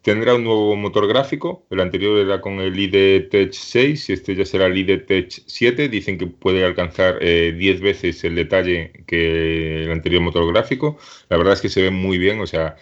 [0.02, 4.36] Tendrá un nuevo motor gráfico, el anterior era con el IDE Tech 6 y este
[4.36, 5.88] ya será el IDE Tech 7.
[5.88, 10.96] Dicen que puede alcanzar eh, 10 veces el detalle que el anterior motor gráfico.
[11.28, 12.76] La verdad es que se ve muy bien, o sea,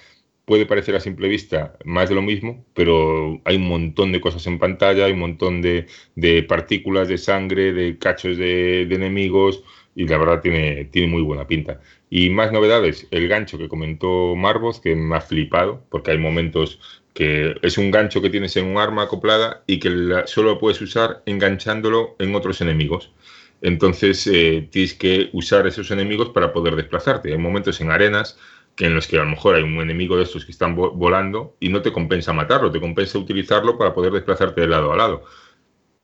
[0.45, 4.47] puede parecer a simple vista más de lo mismo, pero hay un montón de cosas
[4.47, 9.65] en pantalla, hay un montón de, de partículas de sangre, de cachos de, de enemigos
[9.95, 11.81] y la verdad tiene, tiene muy buena pinta.
[12.17, 16.79] Y más novedades, el gancho que comentó Marvos, que me ha flipado, porque hay momentos
[17.13, 19.91] que es un gancho que tienes en un arma acoplada y que
[20.27, 23.11] solo lo puedes usar enganchándolo en otros enemigos.
[23.63, 27.33] Entonces eh, tienes que usar esos enemigos para poder desplazarte.
[27.33, 28.39] Hay momentos en arenas
[28.77, 30.93] que en los que a lo mejor hay un enemigo de estos que están vo-
[30.95, 34.97] volando y no te compensa matarlo, te compensa utilizarlo para poder desplazarte de lado a
[34.97, 35.25] lado.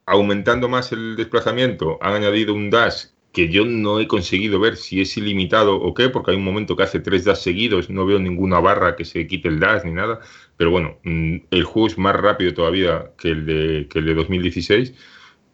[0.06, 5.00] Aumentando más el desplazamiento, han añadido un dash que yo no he conseguido ver si
[5.00, 8.18] es ilimitado o qué, porque hay un momento que hace tres dash seguidos, no veo
[8.18, 10.20] ninguna barra que se quite el dash ni nada,
[10.56, 14.14] pero bueno, mm, el juego es más rápido todavía que el de, que el de
[14.14, 14.94] 2016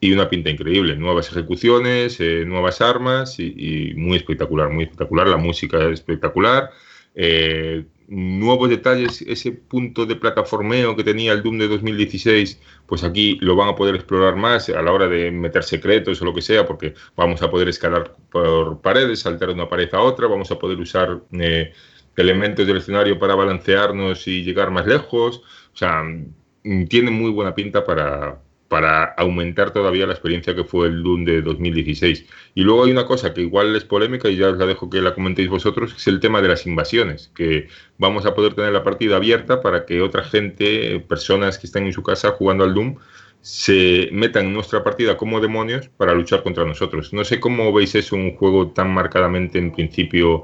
[0.00, 3.54] y una pinta increíble, nuevas ejecuciones, eh, nuevas armas y,
[3.90, 6.70] y muy espectacular, muy espectacular, la música es espectacular.
[7.14, 13.38] eh, nuevos detalles, ese punto de plataformeo que tenía el Doom de 2016, pues aquí
[13.40, 16.42] lo van a poder explorar más a la hora de meter secretos o lo que
[16.42, 20.50] sea, porque vamos a poder escalar por paredes, saltar de una pared a otra, vamos
[20.50, 21.72] a poder usar eh,
[22.16, 25.42] elementos del escenario para balancearnos y llegar más lejos.
[25.74, 30.88] O sea, mm, tiene muy buena pinta para, para aumentar todavía la experiencia que fue
[30.88, 32.26] el Doom de 2016.
[32.54, 35.00] Y luego hay una cosa que igual es polémica y ya os la dejo que
[35.00, 38.82] la comentéis vosotros, es el tema de las invasiones, que vamos a poder tener la
[38.82, 42.96] partida abierta para que otra gente, personas que están en su casa jugando al Doom,
[43.40, 47.12] se metan en nuestra partida como demonios para luchar contra nosotros.
[47.12, 50.42] No sé cómo veis eso, un juego tan marcadamente en principio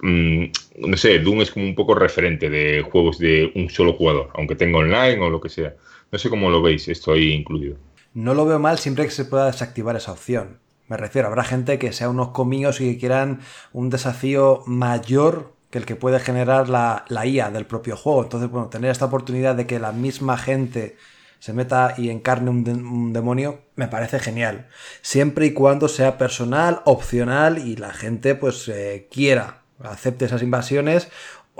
[0.00, 0.44] mm,
[0.86, 4.54] no sé, Doom es como un poco referente de juegos de un solo jugador, aunque
[4.54, 5.74] tenga online o lo que sea.
[6.10, 7.76] No sé cómo lo veis, esto ahí incluido.
[8.14, 10.58] No lo veo mal siempre que se pueda desactivar esa opción.
[10.88, 13.40] Me refiero, habrá gente que sea unos comíos y que quieran
[13.72, 18.22] un desafío mayor que el que puede generar la, la IA del propio juego.
[18.22, 20.96] Entonces, bueno, tener esta oportunidad de que la misma gente
[21.40, 24.68] se meta y encarne un, un demonio, me parece genial.
[25.02, 31.08] Siempre y cuando sea personal, opcional y la gente pues eh, quiera, acepte esas invasiones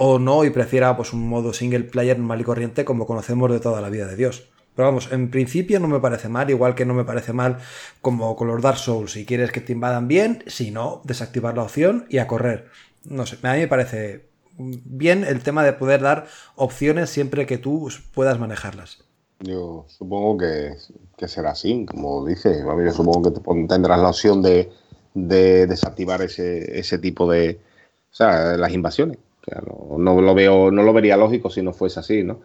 [0.01, 3.59] o no y prefiera pues un modo single player normal y corriente como conocemos de
[3.59, 4.49] toda la vida de Dios.
[4.77, 7.59] Pero vamos, en principio no me parece mal, igual que no me parece mal
[8.01, 9.11] como con los Dark Souls.
[9.11, 12.69] Si quieres que te invadan bien, si no, desactivar la opción y a correr.
[13.03, 17.59] No sé, a mí me parece bien el tema de poder dar opciones siempre que
[17.59, 19.05] tú puedas manejarlas.
[19.41, 20.75] Yo supongo que,
[21.17, 22.65] que será así, como dices.
[22.65, 24.71] Vamos, Yo supongo que tendrás la opción de,
[25.15, 27.59] de desactivar ese, ese tipo de.
[28.13, 29.19] O sea, las invasiones.
[29.99, 32.41] No, lo veo, no lo vería lógico si no fuese así, ¿no?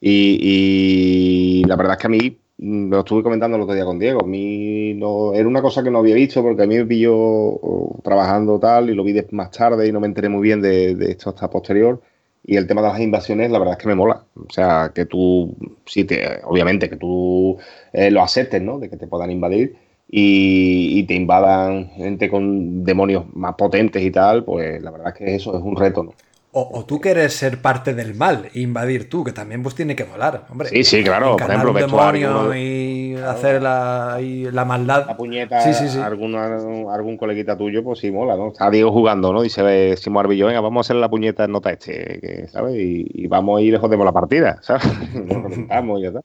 [0.00, 3.98] Y, la verdad es que a mí, mm, lo estuve comentando el otro día con
[3.98, 7.58] Diego, a no, era una cosa que no había visto porque a mí me pilló
[8.02, 11.12] trabajando tal y lo vi más tarde y no me enteré muy bien de, de
[11.12, 12.00] esto hasta posterior.
[12.46, 14.22] Y el tema de las invasiones, la verdad es que me mola.
[14.36, 15.54] O sea, que tú,
[15.86, 17.56] sí, te, obviamente, que tú
[17.92, 18.78] eh, lo aceptes, ¿no?
[18.78, 19.76] De que te puedan invadir
[20.10, 25.14] y, y te invadan gente con demonios más potentes y tal, pues la verdad es
[25.14, 26.12] que eso es un reto, ¿no?
[26.56, 29.96] O, o tú quieres ser parte del mal, e invadir tú, que también pues tiene
[29.96, 30.68] que molar, hombre.
[30.68, 31.36] Sí, sí, claro.
[31.36, 35.04] Por ejemplo, un demonio alguno- y hacer la, y la maldad.
[35.08, 35.98] la puñeta Sí, sí, sí.
[35.98, 38.52] algún, algún coleguita tuyo, pues sí, mola, ¿no?
[38.52, 39.44] Está Diego jugando, ¿no?
[39.44, 42.46] Y se ve Simón Arbillo, venga, vamos a hacer la puñeta en nota este, que,
[42.48, 42.76] ¿sabes?
[42.76, 44.84] Y, y vamos y le jodemos la partida, ¿sabes?
[45.12, 46.20] Nos reventamos y ya está.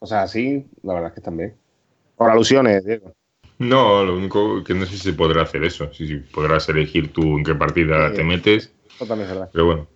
[0.00, 1.54] O sea, así, la verdad es que están bien.
[2.16, 3.12] Por alusiones, Diego.
[3.58, 7.22] No, lo único que no sé si podrá hacer eso, si, si podrás elegir tú
[7.38, 8.16] en qué partida Sí.
[8.16, 8.72] te metes,
[9.52, 9.88] Pero bueno.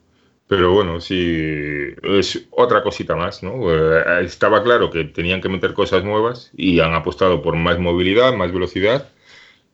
[0.49, 3.71] Pero bueno, sí, es otra cosita más, ¿no?
[3.71, 8.33] Eh, estaba claro que tenían que meter cosas nuevas y han apostado por más movilidad,
[8.33, 9.11] más velocidad,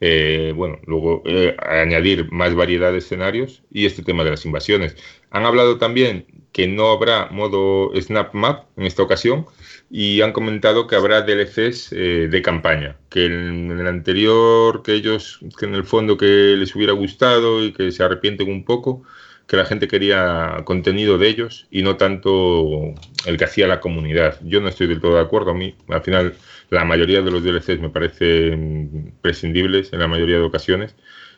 [0.01, 4.97] eh, bueno, luego eh, añadir más variedad de escenarios y este tema de las invasiones.
[5.31, 9.47] Han hablado también que no habrá modo Snap Map en esta ocasión
[9.91, 15.41] y han comentado que habrá DLCs eh, de campaña, que en, el anterior, que ellos,
[15.59, 19.03] que en el fondo que les hubiera gustado y que se arrepienten un poco,
[19.49, 22.95] que la gente quería contenido de ellos y no tanto
[23.27, 24.39] el que hacía la comunidad.
[24.45, 25.51] Yo no estoy del todo de acuerdo.
[25.51, 26.35] A mí, al final,
[26.71, 30.95] la mayoría de los DLCs me parecen prescindibles en la mayoría de ocasiones.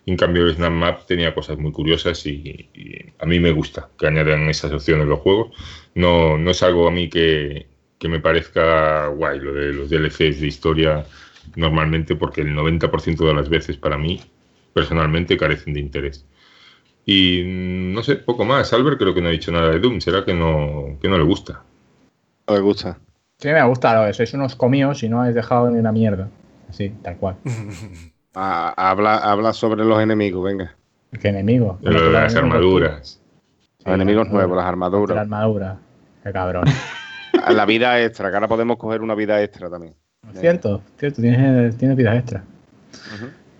[0.06, 3.88] En cambio, el Snap Map tenía cosas muy curiosas y, y a mí me gusta
[3.98, 5.50] que añadan esas opciones en los juegos.
[5.94, 7.66] No, no es algo a mí que,
[7.98, 11.04] que me parezca guay lo de los DLCs de historia
[11.56, 14.20] normalmente porque el 90% de las veces para mí
[14.72, 16.24] personalmente carecen de interés.
[17.04, 18.72] Y mm, no sé, poco más.
[18.72, 20.00] Albert creo que no ha dicho nada de Doom.
[20.00, 21.62] ¿Será que no, que no le gusta?
[22.46, 22.98] No me gusta.
[23.38, 26.28] Sí, me gusta, lo de sois unos comíos y no habéis dejado ni una mierda.
[26.68, 27.36] Así, tal cual.
[28.38, 30.74] Ah, habla, habla sobre los enemigos, venga.
[31.20, 31.78] ¿Qué enemigo?
[31.80, 33.18] Lo de las armaduras.
[33.84, 35.16] Los enemigos nuevos, las La armaduras.
[35.18, 35.78] armadura.
[36.22, 36.64] Qué cabrón.
[37.54, 39.94] La vida extra, que ahora podemos coger una vida extra también.
[40.34, 42.42] cierto, cierto, tienes, tienes vida extra.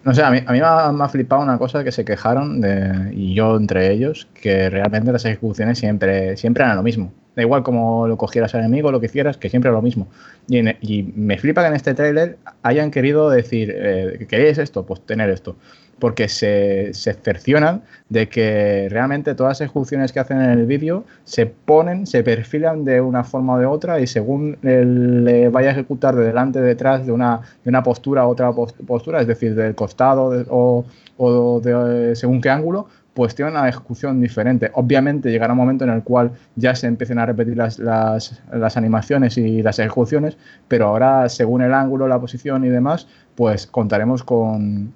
[0.05, 2.05] No sé, a mí, a mí me, ha, me ha flipado una cosa que se
[2.05, 7.13] quejaron, de, y yo entre ellos, que realmente las ejecuciones siempre, siempre eran lo mismo.
[7.37, 10.09] Da igual cómo lo cogieras al enemigo, lo que hicieras, que siempre era lo mismo.
[10.49, 14.85] Y, en- y me flipa que en este tráiler hayan querido decir, eh, ¿queréis esto?
[14.87, 15.57] Pues tener esto.
[15.99, 21.05] porque se, se cercionan de que realmente todas las ejecuciones que hacen en el vídeo
[21.25, 25.73] se ponen, se perfilan de una forma o de otra y según le vaya a
[25.73, 29.55] ejecutar de delante, detrás, de una, de una postura a otra pos- postura, es decir,
[29.55, 30.85] del costado o,
[31.17, 34.71] o de según qué ángulo, pues tiene una ejecución diferente.
[34.75, 38.77] Obviamente llegará un momento en el cual ya se empiecen a repetir las, las- las
[38.77, 40.37] animaciones y las ejecuciones,
[40.69, 44.93] pero ahora según el ángulo, la posición y demás, pues contaremos con,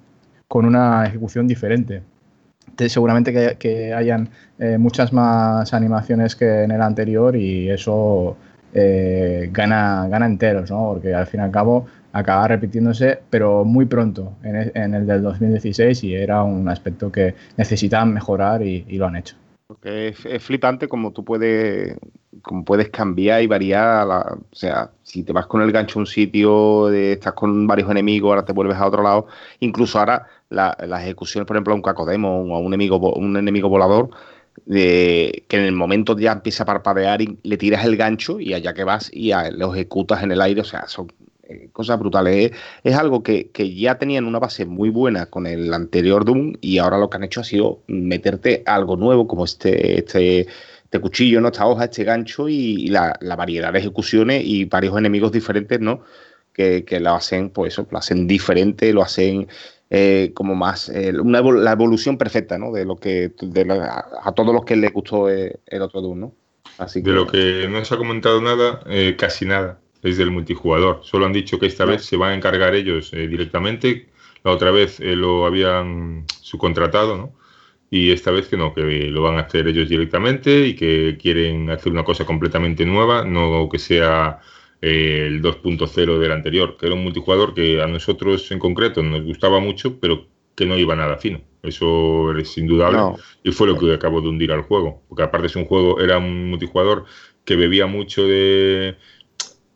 [0.47, 2.03] con una ejecución diferente.
[2.75, 8.37] Te- seguramente que, que hayan eh, muchas más animaciones que en el anterior y eso
[8.73, 10.91] eh, gana, gana enteros, ¿no?
[10.93, 15.07] Porque al fin y al cabo acaba repitiéndose, pero muy pronto en el, en el
[15.07, 19.35] del 2016 y era un aspecto que necesitaban mejorar y, y lo han hecho.
[19.67, 21.95] Porque es, es flipante como tú puedes,
[22.41, 24.05] como puedes cambiar y variar.
[24.05, 27.65] la- o sea, si te vas con el gancho a un sitio, de- estás con
[27.67, 29.27] varios enemigos, ahora te vuelves a otro lado.
[29.61, 33.37] Incluso ahora la- las ejecuciones, por ejemplo, a un cacodemo o a un enemigo, un
[33.37, 34.09] enemigo volador,
[34.65, 38.53] de, que en el momento ya empieza a parpadear y le tiras el gancho y
[38.53, 40.61] allá que vas y a- lo ejecutas en el aire.
[40.61, 41.20] O sea, son eh,
[41.71, 42.51] cosas brutales.
[42.51, 46.53] Es, es algo que, que ya tenían una base muy buena con el anterior Doom
[46.61, 50.47] y ahora lo que han hecho ha sido meterte algo nuevo como este, este,
[50.83, 51.47] este cuchillo, ¿no?
[51.49, 55.79] esta hoja, este gancho y, y la, la variedad de ejecuciones y varios enemigos diferentes,
[55.79, 56.01] ¿no?
[56.53, 59.47] Que, que lo hacen, pues eso, lo hacen diferente, lo hacen
[59.89, 62.71] eh, como más, eh, una evol- la evolución perfecta, ¿no?
[62.73, 66.01] De lo que, de la- a, a todos los que les gustó eh, el otro
[66.01, 66.33] Doom, ¿no?
[66.77, 68.81] Así De lo que no se ha comentado nada,
[69.17, 71.01] casi nada, es del multijugador.
[71.03, 74.09] Solo han dicho que esta vez se van a encargar ellos eh, directamente.
[74.43, 77.33] La otra vez eh, lo habían subcontratado, ¿no?
[77.89, 81.69] Y esta vez que no, que lo van a hacer ellos directamente y que quieren
[81.69, 84.39] hacer una cosa completamente nueva, no que sea
[84.81, 89.23] eh, el 2.0 del anterior, que era un multijugador que a nosotros en concreto nos
[89.23, 90.25] gustaba mucho, pero
[90.55, 91.41] que no iba nada fino.
[91.63, 92.97] Eso es indudable.
[92.97, 93.17] No.
[93.43, 95.03] Y fue lo que acabó de hundir al juego.
[95.07, 97.05] Porque aparte es un juego, era un multijugador
[97.45, 98.95] que bebía mucho de,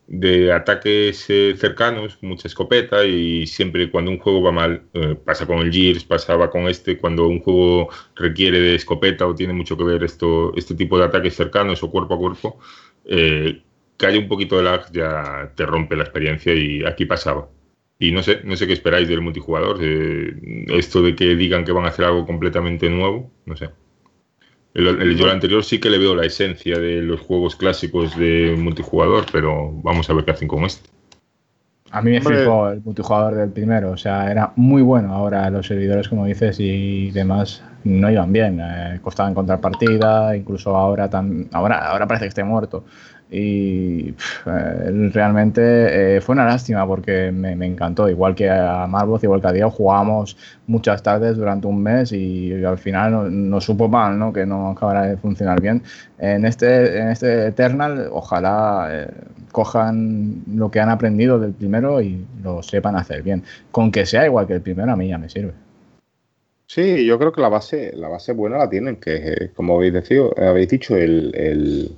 [0.07, 5.47] de ataques eh, cercanos, mucha escopeta, y siempre cuando un juego va mal, eh, pasa
[5.47, 9.77] con el Gears, pasaba con este, cuando un juego requiere de escopeta o tiene mucho
[9.77, 12.59] que ver esto, este tipo de ataques cercanos o cuerpo a cuerpo,
[13.05, 13.61] eh,
[14.05, 17.49] haya un poquito de lag ya te rompe la experiencia y aquí pasaba.
[17.97, 19.79] Y no sé, no sé qué esperáis del multijugador.
[19.81, 23.69] esto de que digan que van a hacer algo completamente nuevo, no sé.
[24.75, 28.15] El, el- yo el anterior sí que le veo la esencia de los juegos clásicos
[28.15, 30.87] de multijugador, pero vamos a ver qué hacen con este.
[31.91, 32.35] A mí me Hombre.
[32.37, 35.13] flipó el multijugador del primero, o sea, era muy bueno.
[35.13, 38.59] Ahora los servidores, como dices, y demás no iban bien.
[38.61, 42.85] Eh, costaba encontrar partida, incluso ahora, tan, ahora, ahora parece que esté muerto.
[43.31, 48.07] Y pff, eh, realmente eh, fue una lástima porque me, me encantó.
[48.07, 52.63] Igual que a Marvel, igual que a Diego, jugábamos muchas tardes durante un mes y,
[52.63, 54.31] al final no- nos supo mal, ¿no?
[54.31, 55.81] Que no acabara de funcionar bien.
[56.19, 59.07] En este, en este Eternal, ojalá eh,
[59.51, 63.43] cojan lo que han aprendido del primero y lo sepan hacer bien.
[63.71, 65.53] Con que sea igual que el primero, a mí ya me sirve.
[66.67, 70.33] Sí, yo creo que la base, la base buena la tienen, que como habéis, decido,
[70.37, 71.95] habéis dicho, el, el-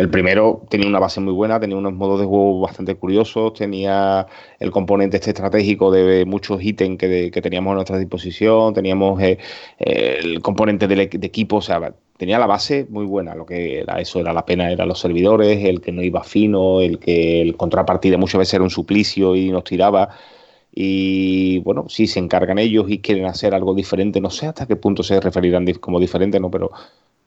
[0.00, 4.26] el primero tenía una base muy buena, tenía unos modos de juego bastante curiosos, tenía
[4.58, 9.36] el componente este estratégico de muchos ítems que, que teníamos a nuestra disposición, teníamos eh,
[9.78, 14.00] el componente del de equipo, o sea, tenía la base muy buena, lo que era
[14.00, 17.58] eso, era la pena, eran los servidores, el que no iba fino, el que el
[17.58, 20.08] contrapartida muchas veces era un suplicio y nos tiraba.
[20.72, 24.76] Y bueno, si se encargan ellos y quieren hacer algo diferente, no sé hasta qué
[24.76, 26.50] punto se referirán como diferente, ¿no?
[26.50, 26.70] Pero,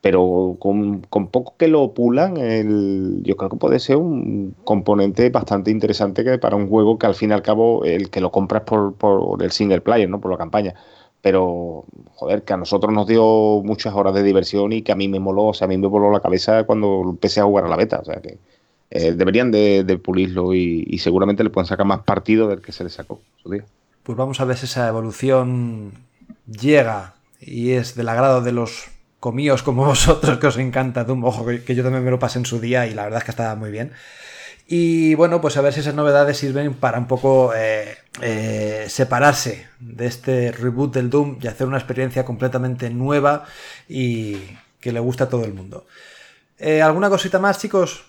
[0.04, 5.30] pero con, con poco que lo pulan, el- yo creo que puede ser un componente
[5.30, 8.30] bastante interesante que para un juego que al fin y al cabo el que lo
[8.30, 10.20] compras por, por el single player, ¿no?
[10.20, 10.74] Por la campaña.
[11.22, 11.84] Pero,
[12.16, 15.20] joder, que a nosotros nos dio muchas horas de diversión y que a mí me
[15.20, 17.76] moló, o sea, a mí me voló la cabeza cuando empecé a jugar a la
[17.76, 18.36] beta, o sea que
[18.90, 22.72] eh, deberían de, de pulirlo y, y seguramente le pueden sacar más partido del que
[22.72, 23.64] se le sacó en su día.
[24.02, 25.92] Pues vamos a ver si esa evolución
[26.46, 28.90] llega y es del agrado de los
[29.24, 31.24] comíos como vosotros, que os encanta Doom.
[31.24, 33.30] Ojo, que, yo también me lo pasé en su día y la verdad es que
[33.30, 33.92] estaba muy bien.
[34.66, 39.66] Y bueno, pues a ver si esas novedades sirven para un poco eh, eh, separarse
[39.80, 43.46] de este reboot del Doom y hacer una experiencia completamente nueva
[43.88, 44.36] y
[44.78, 45.86] que le guste a todo el mundo.
[46.58, 48.04] Eh, ¿Alguna cosita más, chicos?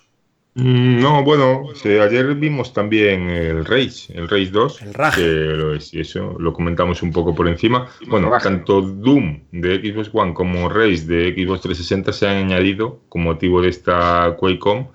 [0.56, 5.22] Mm, No, bueno, ayer vimos también el Rage, el Rage 2, El Rage.
[5.22, 7.88] lo es, eso lo comentamos un poco por encima.
[8.08, 13.22] Bueno, tanto Doom de Xbox One como Rage de Xbox 360 se han añadido con
[13.24, 14.88] motivo de esta QuakeCon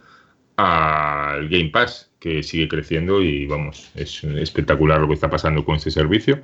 [0.57, 5.75] al Game Pass, que sigue creciendo y vamos, es espectacular lo que está pasando con
[5.75, 6.41] este servicio.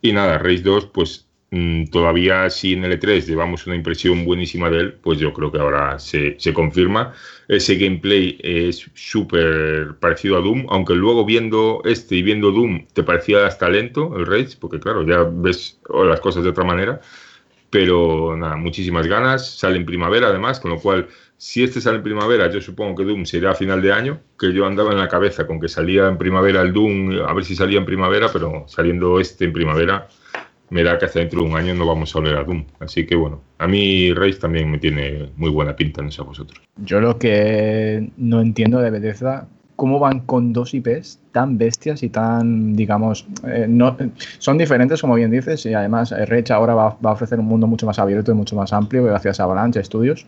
[0.00, 1.23] Y nada, Rage 2, pues
[1.54, 5.50] mm, todavía si en el E3 llevamos una impresión buenísima de él, pues yo creo
[5.52, 7.14] que ahora se, se confirma.
[7.48, 13.02] Ese gameplay es súper parecido a Doom, aunque luego viendo este y viendo Doom te
[13.02, 17.00] parecía hasta lento el Rage, porque claro, ya ves las cosas de otra manera.
[17.70, 19.58] Pero nada, muchísimas ganas.
[19.58, 23.04] Sale en primavera además, con lo cual, si este sale en primavera, yo supongo que
[23.04, 26.06] Doom será a final de año, que yo andaba en la cabeza con que salía
[26.06, 30.08] en primavera el Doom, a ver si salía en primavera, pero saliendo este en primavera,
[30.74, 32.64] me da que hasta dentro de un año no vamos a oler a Doom.
[32.80, 36.24] Así que bueno, a mí Rage también me tiene muy buena pinta, no sé a
[36.24, 36.60] vosotros.
[36.78, 39.46] Yo lo que no entiendo de Bethesda,
[39.76, 43.96] cómo van con dos IPs tan bestias y tan, digamos, eh, no,
[44.38, 47.46] son diferentes, como bien dices, y además eh, Rage ahora va, va, a ofrecer un
[47.46, 50.26] mundo mucho más abierto y mucho más amplio gracias a Avalanche Studios,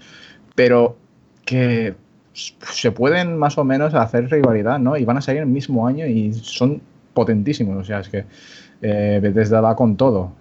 [0.55, 0.97] pero
[1.45, 1.97] que
[2.33, 4.97] se pueden más o menos hacer rivalidad, ¿no?
[4.97, 6.81] Y van a salir el mismo año y son
[7.15, 8.27] potentísimos, o sea, es que
[8.83, 10.33] eh, Bethesda va con todo.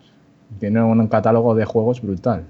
[0.59, 2.45] Tiene un catálogo de juegos brutal.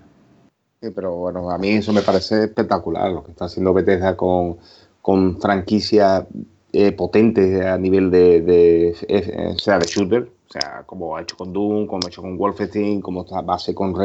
[0.81, 4.57] Sí, pero bueno, a mí eso me parece espectacular, lo que está haciendo Bethesda con,
[5.01, 6.25] con franquicias
[6.73, 11.21] eh, potentes a nivel de, de, de, o sea, de shooter, o sea, como ha
[11.21, 13.95] hecho con Doom, como ha hecho con Wolfenstein, como está base con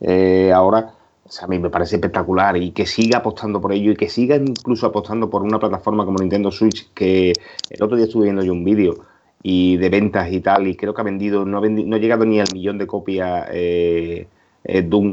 [0.00, 0.94] eh, ahora.
[1.22, 4.08] O sea, a mí me parece espectacular y que siga apostando por ello y que
[4.08, 7.32] siga incluso apostando por una plataforma como Nintendo Switch, que
[7.68, 8.94] el otro día estuve viendo yo un vídeo
[9.42, 11.98] y de ventas y tal, y creo que ha vendido, no ha, vendido, no ha
[11.98, 14.26] llegado ni al millón de copias eh,
[14.64, 15.12] eh, Doom,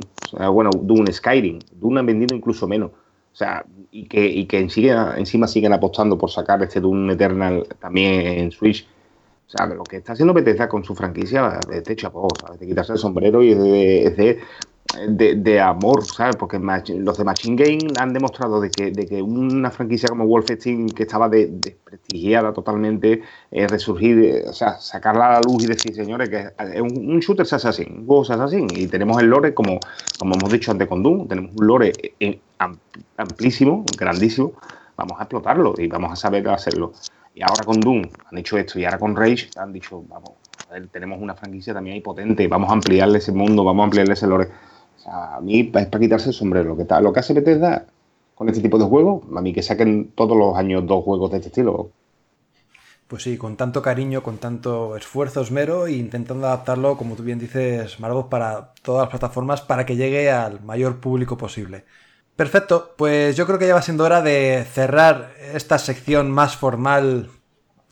[0.52, 4.70] bueno, Doom Skyrim, Doom han vendido incluso menos, o sea, y que, y que en
[4.70, 8.88] sigue, encima siguen apostando por sacar este Doom Eternal también en Switch,
[9.48, 12.60] o sea, lo que está haciendo Bethesda con su franquicia de chapó, ¿sabes?
[12.60, 14.40] de quitarse el sombrero y es de
[15.08, 16.36] de, de, amor, ¿sabes?
[16.36, 20.90] Porque los de Machine Game han demostrado de que, de que una franquicia como Wolfenstein,
[20.90, 23.22] que estaba desprestigiada de totalmente,
[23.52, 27.12] eh, resurgir, eh, o sea, sacarla a la luz y decir, señores, que es un,
[27.12, 29.80] un shooter assassin, un juego assassin, y tenemos el lore, como,
[30.20, 32.40] como hemos dicho antes con Doom, tenemos un lore eh,
[33.18, 34.54] amplísimo, grandísimo,
[34.96, 36.94] vamos a explotarlo y vamos a saber hacerlo.
[37.36, 40.32] Y ahora con Doom han hecho esto, y ahora con Rage han dicho, vamos,
[40.70, 43.86] a ver, tenemos una franquicia también ahí potente, vamos a ampliarle ese mundo, vamos a
[43.86, 44.48] ampliarle ese lore
[45.08, 46.70] a mí es para quitarse el sombrero.
[46.70, 47.86] Lo que, está, lo que hace Bethesda
[48.36, 51.38] con este tipo de juegos, a mí que saquen todos los años dos juegos de
[51.38, 51.90] este estilo.
[53.08, 57.40] Pues sí, con tanto cariño, con tanto esfuerzo, esmero, e intentando adaptarlo, como tú bien
[57.40, 61.86] dices, Marvos, para todas las plataformas para que llegue al mayor público posible.
[62.36, 67.30] Perfecto, pues yo creo que ya va siendo hora de cerrar esta sección más formal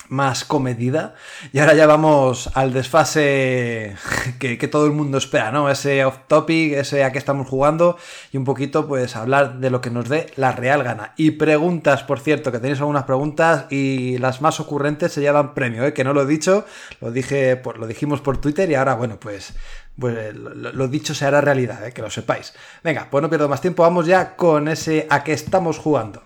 [0.10, 1.16] más comedida.
[1.52, 3.96] Y ahora ya vamos al desfase
[4.40, 5.70] que, todo el mundo espera, ¿no?
[5.70, 7.98] Ese off topic, ese a qué estamos jugando
[8.32, 11.14] y un poquito pues hablar de lo que nos dé la real gana.
[11.18, 15.86] Y preguntas, por cierto, que tenéis algunas preguntas y las más ocurrentes se llevan premio,
[15.86, 15.94] ¿eh?
[15.94, 16.66] Que no lo he dicho,
[17.02, 19.54] lo dije, lo dijimos por Twitter y ahora, bueno, pues...
[19.98, 21.94] Pues lo, lo dicho se hará realidad, ¿eh?
[21.94, 22.54] que lo sepáis.
[22.84, 26.22] Venga, pues no pierdo más tiempo, vamos ya con ese a qué estamos jugando.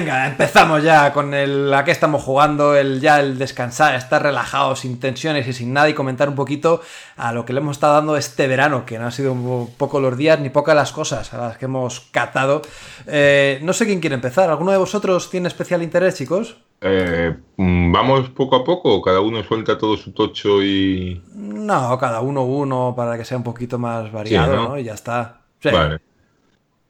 [0.00, 4.80] Venga, empezamos ya con el a qué estamos jugando, el ya el descansar, estar relajados,
[4.80, 6.80] sin tensiones y sin nada y comentar un poquito
[7.16, 9.36] a lo que le hemos estado dando este verano, que no han sido
[9.76, 12.62] poco los días ni pocas las cosas a las que hemos catado.
[13.06, 14.48] Eh, no sé quién quiere empezar.
[14.48, 16.56] ¿Alguno de vosotros tiene especial interés, chicos?
[16.80, 21.22] Eh, mm, Vamos poco a poco, cada uno suelta todo su tocho y.
[21.34, 24.68] No, cada uno uno para que sea un poquito más variado, ¿no?
[24.70, 24.78] ¿no?
[24.78, 25.42] Y ya está.
[25.60, 25.68] Sí.
[25.70, 26.00] Vale.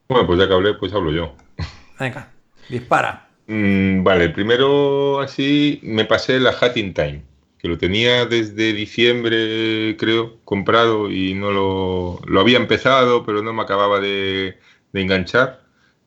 [0.08, 1.32] Bueno, pues ya que hablé, pues hablo yo.
[1.98, 2.28] Venga,
[2.70, 3.28] dispara.
[3.46, 7.22] Mm, vale, primero así me pasé la Hat in Time,
[7.58, 13.52] que lo tenía desde diciembre, creo, comprado y no lo, lo había empezado, pero no
[13.52, 14.56] me acababa de,
[14.92, 15.60] de enganchar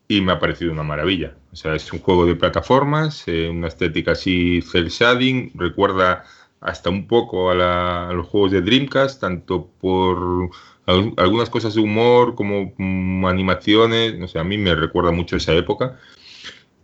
[0.07, 1.35] y me ha parecido una maravilla.
[1.51, 6.23] O sea, es un juego de plataformas, eh, una estética así cel shading, recuerda
[6.61, 10.49] hasta un poco a, a los juegos de Dreamcast, tanto por
[10.85, 15.35] al- algunas cosas de humor como mm, animaciones, no sé, a mí me recuerda mucho
[15.35, 15.99] esa época.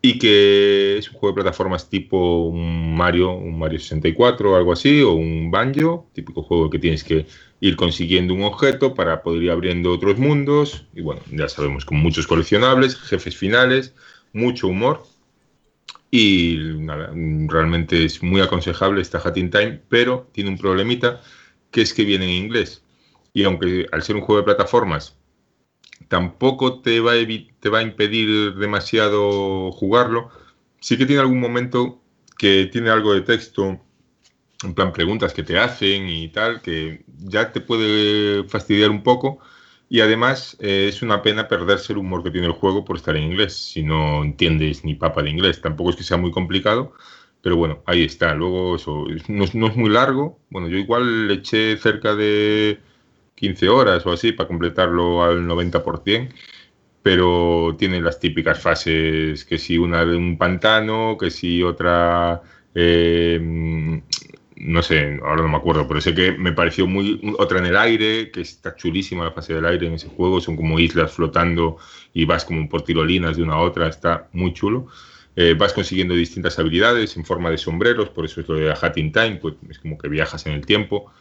[0.01, 4.71] Y que es un juego de plataformas tipo un Mario, un Mario 64 o algo
[4.71, 7.25] así, o un Banjo, típico juego que tienes que
[7.59, 10.85] ir consiguiendo un objeto para poder ir abriendo otros mundos.
[10.95, 13.93] Y bueno, ya sabemos, con muchos coleccionables, jefes finales,
[14.31, 15.03] mucho humor.
[16.11, 16.57] Y
[17.47, 21.21] realmente es muy aconsejable esta Hat in Time, pero tiene un problemita,
[21.71, 22.83] que es que viene en inglés.
[23.33, 25.18] Y aunque al ser un juego de plataformas
[26.07, 27.15] tampoco te va, a
[27.59, 30.29] te va a impedir demasiado jugarlo.
[30.79, 32.01] Sí que tiene algún momento
[32.37, 33.79] que tiene algo de texto,
[34.63, 39.39] en plan preguntas que te hacen y tal, que ya te puede fastidiar un poco.
[39.89, 43.15] Y además eh, es una pena perderse el humor que tiene el juego por estar
[43.15, 45.61] en inglés, si no entiendes ni papa de inglés.
[45.61, 46.93] Tampoco es que sea muy complicado,
[47.41, 48.35] pero bueno, ahí está.
[48.35, 50.39] Luego eso, es- no, no es muy largo.
[50.49, 52.79] Bueno, yo igual le eché cerca de
[53.39, 56.29] 15 horas o así para completarlo al 90%,
[57.01, 62.41] pero tiene las típicas fases, que si una de un pantano, que si otra,
[62.75, 63.39] eh,
[64.57, 67.77] no sé, ahora no me acuerdo, pero sé que me pareció muy, otra en el
[67.77, 71.77] aire, que está chulísima la fase del aire en ese juego, son como islas flotando
[72.13, 74.87] y vas como por tirolinas de una a otra, está muy chulo.
[75.37, 78.77] Eh, vas consiguiendo distintas habilidades en forma de sombreros, por eso es lo de la
[78.79, 81.13] Hat in Time, pues es como que viajas en el tiempo.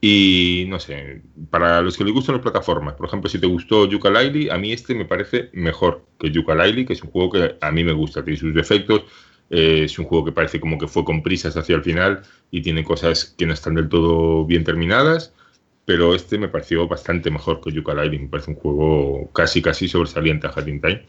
[0.00, 3.88] Y no sé, para los que les gustan las plataformas, por ejemplo, si te gustó
[3.88, 7.72] Yooka-Laylee, a mí este me parece mejor que Yooka-Laylee, que es un juego que a
[7.72, 9.02] mí me gusta, tiene sus defectos,
[9.50, 12.62] eh, es un juego que parece como que fue con prisas hacia el final y
[12.62, 15.32] tiene cosas que no están del todo bien terminadas,
[15.86, 20.46] pero este me pareció bastante mejor que Yooka-Laylee, me parece un juego casi casi sobresaliente
[20.46, 21.06] a Hat in Time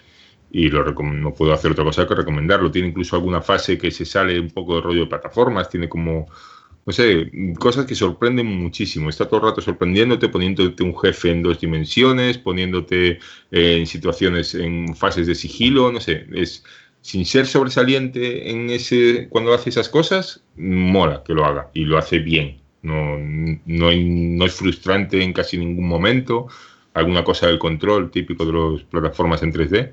[0.51, 2.71] y lo no puedo hacer otra cosa que recomendarlo.
[2.71, 6.27] Tiene incluso alguna fase que se sale un poco de rollo de plataformas, tiene como,
[6.87, 7.29] no sé,
[7.59, 9.09] cosas que sorprenden muchísimo.
[9.09, 13.19] Está todo el rato sorprendiéndote, poniéndote un jefe en dos dimensiones, poniéndote
[13.51, 16.63] eh, en situaciones, en fases de sigilo, no sé, es
[17.01, 21.97] sin ser sobresaliente en ese cuando hace esas cosas, mola que lo haga y lo
[21.97, 22.61] hace bien.
[22.83, 26.47] No, no, no es frustrante en casi ningún momento.
[26.93, 29.91] Alguna cosa del control típico de las plataformas en 3D,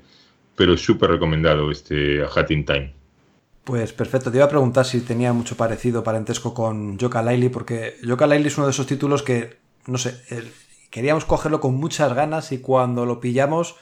[0.55, 2.94] pero es súper recomendado este A Hat in Time.
[3.65, 7.95] Pues perfecto, te iba a preguntar si tenía mucho parecido, parentesco con Yoka Laylee, porque
[8.03, 9.57] Yoka Laylee es uno de esos títulos que,
[9.87, 10.23] no sé,
[10.91, 13.75] queríamos cogerlo con muchas ganas y cuando lo pillamos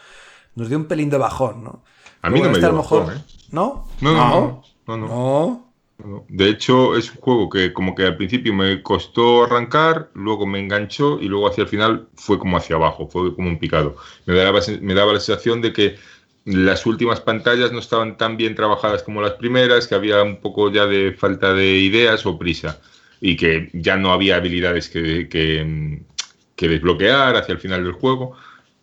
[0.55, 1.83] nos dio un pelín de bajón, ¿no?
[2.21, 3.23] A mí no me este dio bajón, ¿eh?
[3.51, 3.85] ¿No?
[3.99, 5.07] No, no, no, no, no.
[5.07, 5.73] No.
[5.97, 6.25] No.
[6.27, 10.59] De hecho, es un juego que como que al principio me costó arrancar, luego me
[10.59, 13.95] enganchó y luego hacia el final fue como hacia abajo, fue como un picado.
[14.25, 15.97] Me daba, me daba la sensación de que
[16.45, 20.71] las últimas pantallas no estaban tan bien trabajadas como las primeras, que había un poco
[20.71, 22.79] ya de falta de ideas o prisa
[23.21, 26.01] y que ya no había habilidades que, que,
[26.55, 28.35] que desbloquear hacia el final del juego.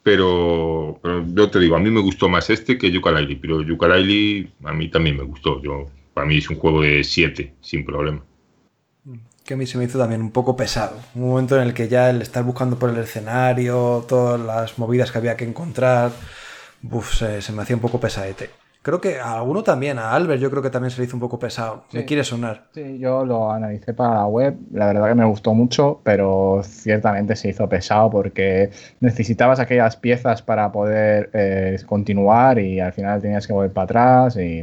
[0.03, 4.49] Pero, pero yo te digo, a mí me gustó más este que Yooka-Laylee, pero Yooka-Laylee
[4.65, 5.61] a mí también me gustó.
[5.63, 8.25] Yo, para mí es un juego de 7, sin problema.
[9.45, 10.99] Que a mí se me hizo también un poco pesado.
[11.15, 15.13] Un momento en el que ya el estar buscando por el escenario, todas las movidas
[15.13, 16.13] que había que encontrar,
[16.91, 18.51] uf, se, se me hacía un poco pesadete.
[18.83, 21.20] Creo que a alguno también, a Albert, yo creo que también se le hizo un
[21.20, 21.85] poco pesado.
[21.93, 22.07] Me Sí.
[22.07, 22.68] quiere sonar.
[22.72, 27.37] Sí, yo lo analicé para la web, la verdad que me gustó mucho, pero ciertamente
[27.37, 28.70] se hizo pesado porque
[29.01, 34.37] necesitabas aquellas piezas para poder eh, continuar y al final tenías que volver para atrás
[34.39, 34.62] y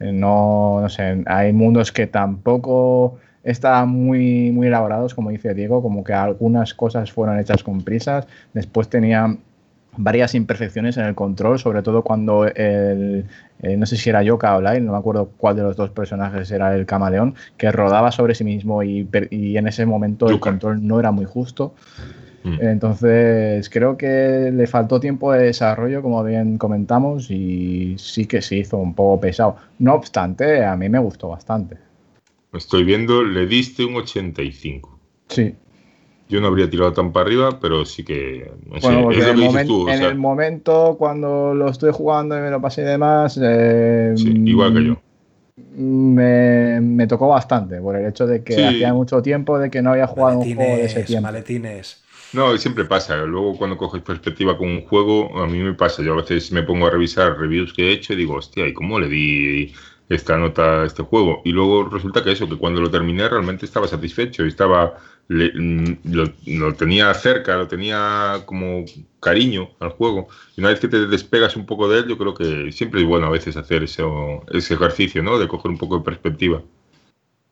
[0.00, 6.02] no, no sé, hay mundos que tampoco estaban muy, muy elaborados, como dice Diego, como
[6.02, 9.38] que algunas cosas fueron hechas con prisas, después tenían
[9.96, 13.24] varias imperfecciones en el control, sobre todo cuando el,
[13.62, 15.90] eh, no sé si era Yoka o Lyle, no me acuerdo cuál de los dos
[15.90, 20.86] personajes era el camaleón, que rodaba sobre sí mismo y, en ese momento el control
[20.86, 21.74] no era muy justo.
[22.44, 22.58] Mm.
[22.60, 28.56] Entonces, creo que le faltó tiempo de desarrollo, como bien comentamos, y sí que se
[28.56, 29.56] hizo un poco pesado.
[29.80, 31.76] No obstante, a mí me gustó bastante.
[32.52, 34.98] Estoy viendo, le diste un 85.
[35.28, 35.54] Sí.
[36.28, 38.50] Yo no habría tirado tan para arriba, pero sí que.
[38.68, 39.82] No sé, Bueno, porque es lo en que el, dices momen- tú.
[39.84, 43.38] o en sea, el momento cuando lo estoy jugando y me lo pasé y demás,
[43.42, 44.96] eh, sí, igual que yo.
[45.56, 48.62] Me, me tocó bastante por el hecho de que Sí.
[48.62, 51.22] hacía mucho tiempo de que no había jugado un juego de ese Maletines, tiempo.
[51.22, 52.02] maletines.
[52.32, 53.16] No, siempre pasa.
[53.24, 56.02] Luego, cuando coges perspectiva con un juego, a mí me pasa.
[56.02, 58.74] Yo a veces me pongo a revisar reviews que he hecho y digo, hostia, ¿y
[58.74, 59.72] cómo le di
[60.08, 61.40] esta nota a este juego?
[61.44, 64.94] Y luego resulta que eso, que cuando lo terminé realmente estaba satisfecho y estaba.
[65.28, 68.84] Le- mm, lo, lo tenía cerca, lo tenía como
[69.20, 70.28] cariño al juego.
[70.56, 73.06] Y una vez que te despegas un poco de él, yo creo que siempre es
[73.06, 75.38] bueno a veces hacer eso, ese ejercicio, ¿no?
[75.38, 76.62] De coger un poco de perspectiva.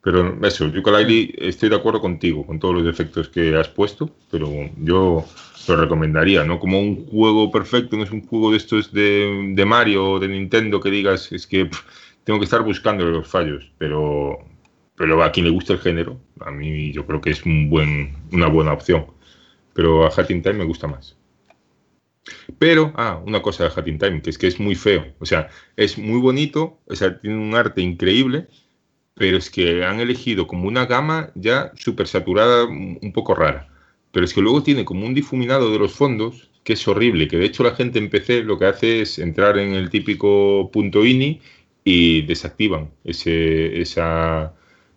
[0.02, 4.48] Pero eso, Yooka-Laylee, estoy de acuerdo contigo, con todos los defectos que has puesto, pero
[4.76, 5.24] yo
[5.68, 6.60] lo recomendaría, ¿no?
[6.60, 10.28] Como un juego perfecto, no es un juego de estos de, de Mario o de
[10.28, 11.80] Nintendo que digas, es que pff,
[12.22, 14.38] tengo que estar buscando los fallos, pero,
[14.96, 18.16] pero a quien le gusta el género, a mí yo creo que es un buen,
[18.32, 19.06] una buena opción.
[19.74, 21.16] Pero a Hat in Time me gusta más.
[22.58, 25.04] Pero, ah, una cosa de Hat in Time, que es que es muy feo.
[25.18, 28.46] O sea, es muy bonito, o sea, tiene un arte increíble,
[29.14, 33.68] pero es que han elegido como una gama ya súper saturada, un un poco rara.
[34.12, 37.36] Pero es que luego tiene como un difuminado de los fondos que es horrible, que
[37.36, 41.04] de hecho la gente en PC lo que hace es entrar en el típico punto
[41.04, 41.40] .ini
[41.84, 44.54] y desactivan ese, esa,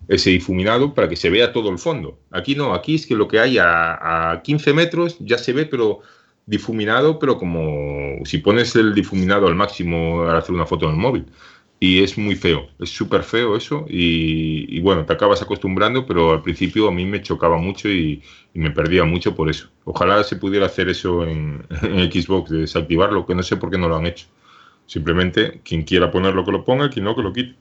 [0.08, 2.20] ese difuminado para que se vea todo el fondo.
[2.32, 5.66] Aquí no, aquí es que lo que hay a, a 15 metros ya se ve,
[5.66, 6.02] pero
[6.46, 10.98] difuminado, pero como si pones el difuminado al máximo al hacer una foto en el
[10.98, 11.26] móvil
[11.80, 16.32] y es muy feo, es súper feo eso y, y bueno, te acabas acostumbrando, pero
[16.32, 19.70] al principio a mí me chocaba mucho y, y me perdía mucho por eso.
[19.84, 23.78] Ojalá se pudiera hacer eso en, en Xbox, de desactivarlo, que no sé por qué
[23.78, 24.26] no lo han hecho.
[24.88, 27.56] Simplemente quien quiera ponerlo que lo ponga, quien no que lo quite.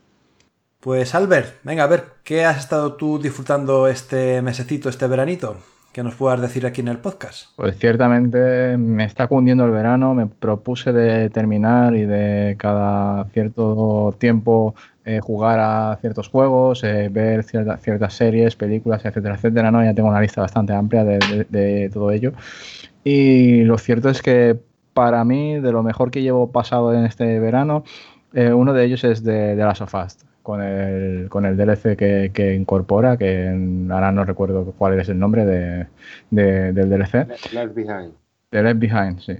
[0.79, 5.57] Pues Albert, venga, a ver, ¿qué has estado tú disfrutando este mesecito, este veranito?
[5.91, 7.47] Que nos puedas decir aquí en el podcast.
[7.55, 14.15] Pues ciertamente me está cundiendo el verano, me propuse de terminar y de cada cierto
[14.19, 19.83] tiempo eh, jugar a ciertos juegos, eh, ver cierta- ciertas series, películas, etcétera, etcétera, ¿no?
[19.83, 22.33] Ya tengo una lista bastante amplia de, todo ello.
[23.03, 24.59] Y lo cierto es que
[24.93, 27.83] para mí, de lo mejor que llevo pasado en este verano,
[28.33, 30.17] eh, uno de ellos es de, de Last of Us,
[30.47, 33.49] con el, con el DLC que, que incorpora, que
[33.91, 35.87] ahora no recuerdo cuál es el nombre de,
[36.29, 37.27] de- del DLC.
[37.51, 38.13] Left Behind.
[38.49, 39.33] De Left Behind, sí.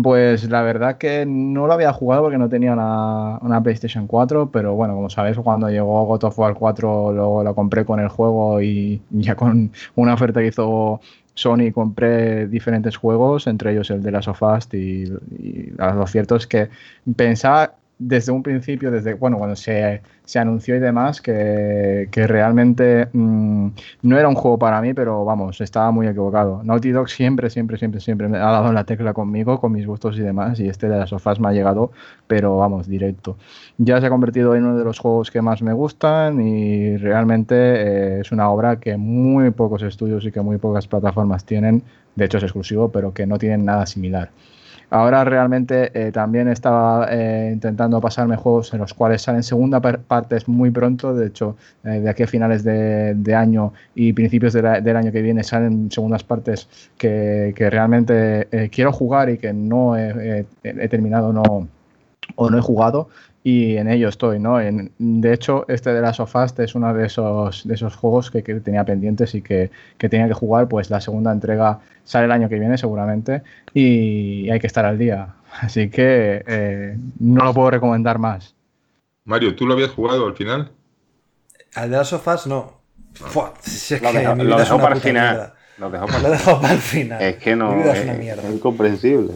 [0.00, 4.50] Pues la verdad que no lo había jugado porque no tenía una, una PlayStation 4,
[4.52, 8.08] pero bueno, como sabéis, cuando llegó God of War 4 luego lo compré con el
[8.08, 11.00] juego y ya con una oferta que hizo
[11.34, 15.04] Sony compré diferentes juegos, entre ellos el de Last of Us y,
[15.40, 16.68] y lo cierto es que
[17.16, 23.08] pensaba desde un principio, desde bueno, cuando se, se anunció y demás, que, que realmente
[23.12, 23.68] mm,
[24.02, 26.62] no era un juego para mí, pero vamos, estaba muy equivocado.
[26.64, 30.18] Naughty Dog siempre, siempre, siempre, siempre me ha dado la tecla conmigo, con mis gustos
[30.18, 31.92] y demás, y este de las sofás me ha llegado,
[32.26, 33.36] pero vamos, directo.
[33.78, 37.54] Ya se ha convertido en uno de los juegos que más me gustan y realmente
[37.56, 41.82] eh, es una obra que muy pocos estudios y que muy pocas plataformas tienen,
[42.16, 44.30] de hecho es exclusivo, pero que no tienen nada similar.
[44.90, 50.00] Ahora realmente eh, también estaba eh, intentando pasarme juegos en los cuales salen segunda par-
[50.00, 51.14] partes muy pronto.
[51.14, 55.42] De hecho, eh, de aquí a finales de, año y principios del año que viene
[55.42, 56.68] salen segundas partes
[56.98, 61.68] que, realmente quiero jugar y que no he, he- he terminado no,
[62.36, 63.08] o no he jugado.
[63.46, 64.58] Y en ello estoy, ¿no?
[64.60, 68.42] En- de hecho, este de las Us es uno de esos, de esos juegos que,
[68.42, 70.66] que tenía pendientes y que, que tenía que jugar.
[70.68, 73.42] Pues la segunda entrega sale el año que viene seguramente
[73.74, 75.34] y hay que estar al día.
[75.60, 78.54] Así que eh, no lo puedo recomendar más.
[79.26, 80.70] Mario, ¿tú lo habías jugado al final?
[81.74, 82.80] Al de las sofás no.
[83.14, 85.34] Fua, si es Lo que dejó, lo dejó para el final.
[85.36, 85.54] mierda.
[85.78, 86.06] Lo dejó
[86.60, 87.22] para Lo el final.
[87.22, 88.42] Es que no, Mi vida es es, una mierda.
[88.48, 89.34] es incomprensible.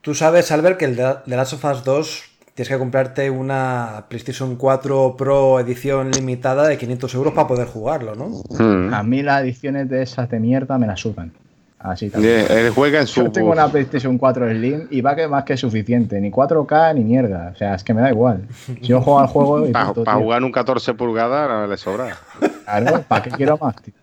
[0.00, 4.04] Tú sabes, Albert, que el de The Last of Us 2 tienes que comprarte una
[4.08, 8.28] PlayStation 4 Pro edición limitada de 500 euros para poder jugarlo, ¿no?
[8.50, 8.92] Hmm.
[8.92, 11.32] A mí las ediciones de esas de mierda me las suban.
[11.78, 12.46] Así también.
[12.48, 13.24] Eh, Él juega en su.
[13.24, 16.20] Yo tengo una PlayStation 4 Slim y va que más que suficiente.
[16.20, 17.50] Ni 4K ni mierda.
[17.52, 18.46] O sea, es que me da igual.
[18.66, 20.04] Si yo juego al juego y Para tío.
[20.04, 22.16] jugar un 14 pulgadas no le sobra.
[22.64, 23.94] Claro, ¿para qué quiero más, tío?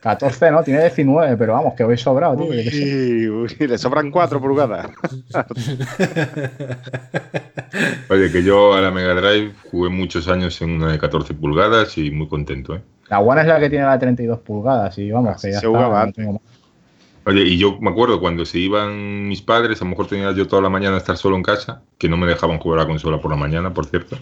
[0.00, 2.46] 14 no, tiene 19, pero vamos, que voy sobrado, tío.
[2.46, 4.90] Uy, uy, le sobran 4 pulgadas.
[8.08, 11.96] Oye, que yo a la Mega Drive jugué muchos años en una de 14 pulgadas
[11.98, 12.80] y muy contento, ¿eh?
[13.08, 15.68] La One es la que tiene la 32 pulgadas y vamos, que ya Se está,
[15.68, 16.26] jugaba antes.
[17.24, 20.48] Oye, y yo me acuerdo cuando se iban mis padres, a lo mejor tenía yo
[20.48, 22.88] toda la mañana a estar solo en casa, que no me dejaban jugar a la
[22.88, 24.16] consola por la mañana, por cierto.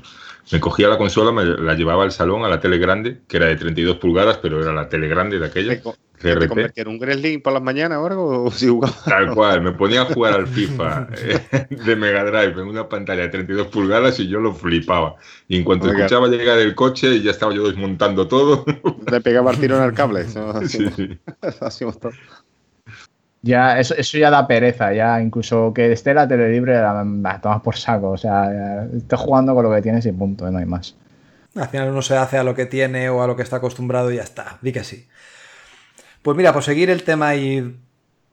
[0.52, 3.46] Me cogía la consola, me la llevaba al salón, a la tele grande, que era
[3.46, 5.80] de 32 pulgadas, pero era la tele grande de aquella,
[6.20, 8.44] ¿Te, te convertía en un Gremlin por las mañanas algo?
[8.44, 8.94] ¿O si jugaba?
[9.04, 13.22] Tal cual, me ponía a jugar al FIFA eh, de Mega Drive en una pantalla
[13.22, 15.16] de 32 pulgadas y yo lo flipaba.
[15.48, 15.98] Y en cuanto Oiga.
[15.98, 18.64] escuchaba llegar el coche, ya estaba yo desmontando todo.
[19.10, 20.22] Le pegaba el tiro en el cable.
[20.22, 21.18] Eso Sí, sí.
[22.00, 22.12] todo.
[23.42, 27.40] Ya, eso, eso ya da pereza, ya incluso que esté la tele libre, la, la
[27.40, 28.10] tomas por saco.
[28.10, 30.96] O sea, estás jugando con lo que tienes y punto, no hay más.
[31.54, 34.10] Al final uno se hace a lo que tiene o a lo que está acostumbrado
[34.12, 34.58] y ya está.
[34.62, 35.06] Di que sí.
[36.22, 37.76] Pues mira, por seguir el tema y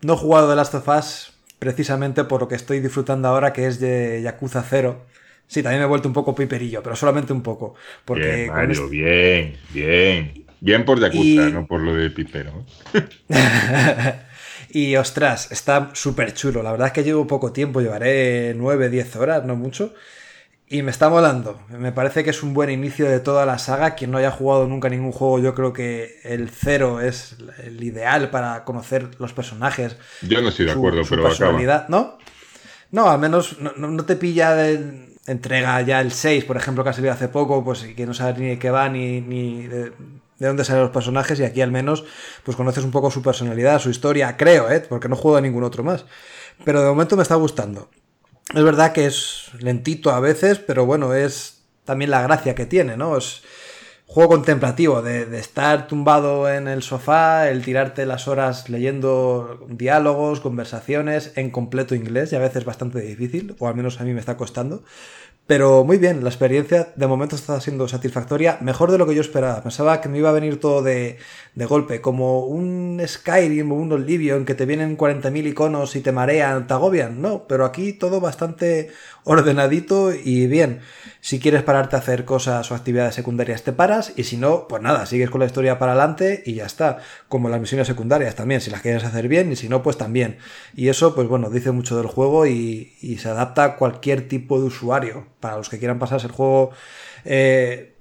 [0.02, 3.68] no he jugado de Last of Us precisamente por lo que estoy disfrutando ahora, que
[3.68, 5.06] es de Yakuza 0.
[5.48, 7.76] Sí, también me he vuelto un poco piperillo, pero solamente un poco.
[8.04, 10.46] Porque bien, Mario, este- bien, bien.
[10.60, 12.66] Bien por Yakuza, Y- no por lo de Pipero.
[14.74, 16.64] y ostras, está súper chulo.
[16.64, 19.94] La verdad es que llevo poco tiempo, llevaré 9, 10 horas, no mucho.
[20.68, 21.62] Y me está molando.
[21.70, 23.94] Me parece que es un buen inicio de toda la saga.
[23.94, 28.32] Quien no haya jugado nunca ningún juego, yo creo que el cero es el ideal
[28.32, 29.96] para conocer los personajes.
[30.24, 31.38] Yo no estoy de acuerdo, su pero acaba.
[31.38, 32.18] personalidad, ¿no?
[32.90, 36.94] No, al menos no, te pilla de entrega ya el 6, por ejemplo, que ha
[36.94, 39.92] salido hace poco, pues y que no sabes ni de qué va ni, ni de,
[40.40, 42.06] de dónde salen los personajes y aquí al menos
[42.44, 44.82] pues conoces un poco su personalidad, su historia, creo, ¿eh?
[44.82, 46.06] porque no juego a ningún otro más.
[46.64, 47.90] Pero de momento me está gustando.
[48.54, 52.98] Es verdad que es lentito a veces, pero bueno, es también la gracia que tiene,
[52.98, 53.18] ¿no?
[53.18, 53.44] Es
[54.06, 60.40] juego contemplativo, de, de estar tumbado en el sofá, el tirarte las horas leyendo diálogos,
[60.40, 64.20] conversaciones en completo inglés y a veces bastante difícil, o al menos a mí me
[64.20, 64.84] está costando.
[65.46, 69.22] Pero muy bien, la experiencia de momento está siendo satisfactoria, mejor de lo que yo
[69.22, 69.62] esperaba.
[69.62, 71.18] Pensaba que me iba a venir todo de,
[71.56, 76.12] de golpe, como un Skyrim o un Oblivion que te vienen 40.000 iconos y te
[76.12, 77.22] marean, te agobian.
[77.22, 78.90] No, pero aquí todo bastante
[79.24, 80.82] ordenadito y bien.
[81.22, 84.82] Si quieres pararte a hacer cosas o actividades secundarias, te paras y si no, pues
[84.82, 86.98] nada, sigues con la historia para adelante y ya está.
[87.28, 90.38] Como las misiones secundarias también, si las quieres hacer bien y si no, pues también.
[90.76, 94.60] Y eso, pues bueno, dice mucho del juego y, y se adapta a cualquier tipo
[94.60, 95.28] de usuario.
[95.40, 96.72] Para los que quieran pasarse el juego
[97.26, 97.93] eh,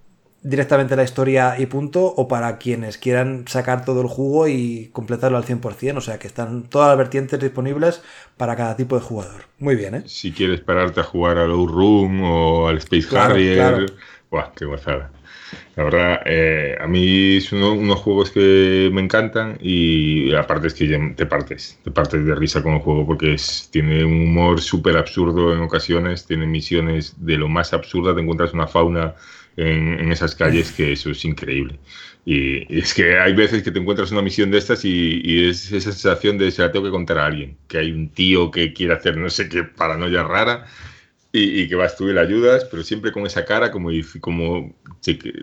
[0.42, 5.36] directamente la historia y punto, o para quienes quieran sacar todo el jugo y completarlo
[5.38, 5.98] al 100%.
[5.98, 8.02] O sea que están todas las vertientes disponibles
[8.36, 9.42] para cada tipo de jugador.
[9.58, 10.02] Muy bien, ¿eh?
[10.06, 13.86] Si quieres pararte a jugar al Room o al Space Claro, Harrier, claro.
[14.30, 15.12] ¡buah, qué gozada!
[15.76, 20.86] La verdad, eh, a mí uno- unos juegos que me encantan y aparte es que
[21.16, 24.96] te partes, te partes de risa con el juego porque es, tiene un humor súper
[24.98, 29.14] absurdo en ocasiones, tiene misiones de lo más absurda, te encuentras una fauna
[29.56, 31.78] en, en esas calles que eso es increíble.
[32.24, 35.48] Y, y es que hay veces que te encuentras una misión de estas y, y
[35.48, 38.50] es esa sensación de se la tengo que contar a alguien, que hay un tío
[38.50, 40.66] que quiere hacer no sé qué paranoia rara
[41.32, 43.90] y, y que vas tú y le ayudas, pero siempre con esa cara como,
[44.20, 44.74] como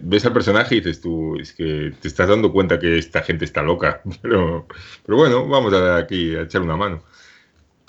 [0.01, 3.45] ves al personaje y dices tú, es que te estás dando cuenta que esta gente
[3.45, 4.68] está loca, pero,
[5.05, 7.03] pero bueno, vamos a aquí a echar una mano.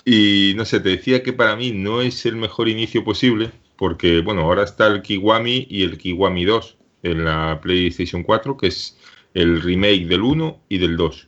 [0.05, 3.51] Y no sé, te decía que para mí no es el mejor inicio posible,
[3.81, 8.67] porque bueno, ahora está el Kiwami y el Kiwami 2 en la PlayStation 4, que
[8.67, 8.95] es
[9.33, 11.27] el remake del 1 y del 2.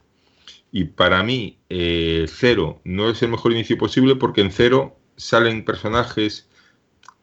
[0.71, 5.65] Y para mí, eh, Cero no es el mejor inicio posible porque en Cero salen
[5.65, 6.47] personajes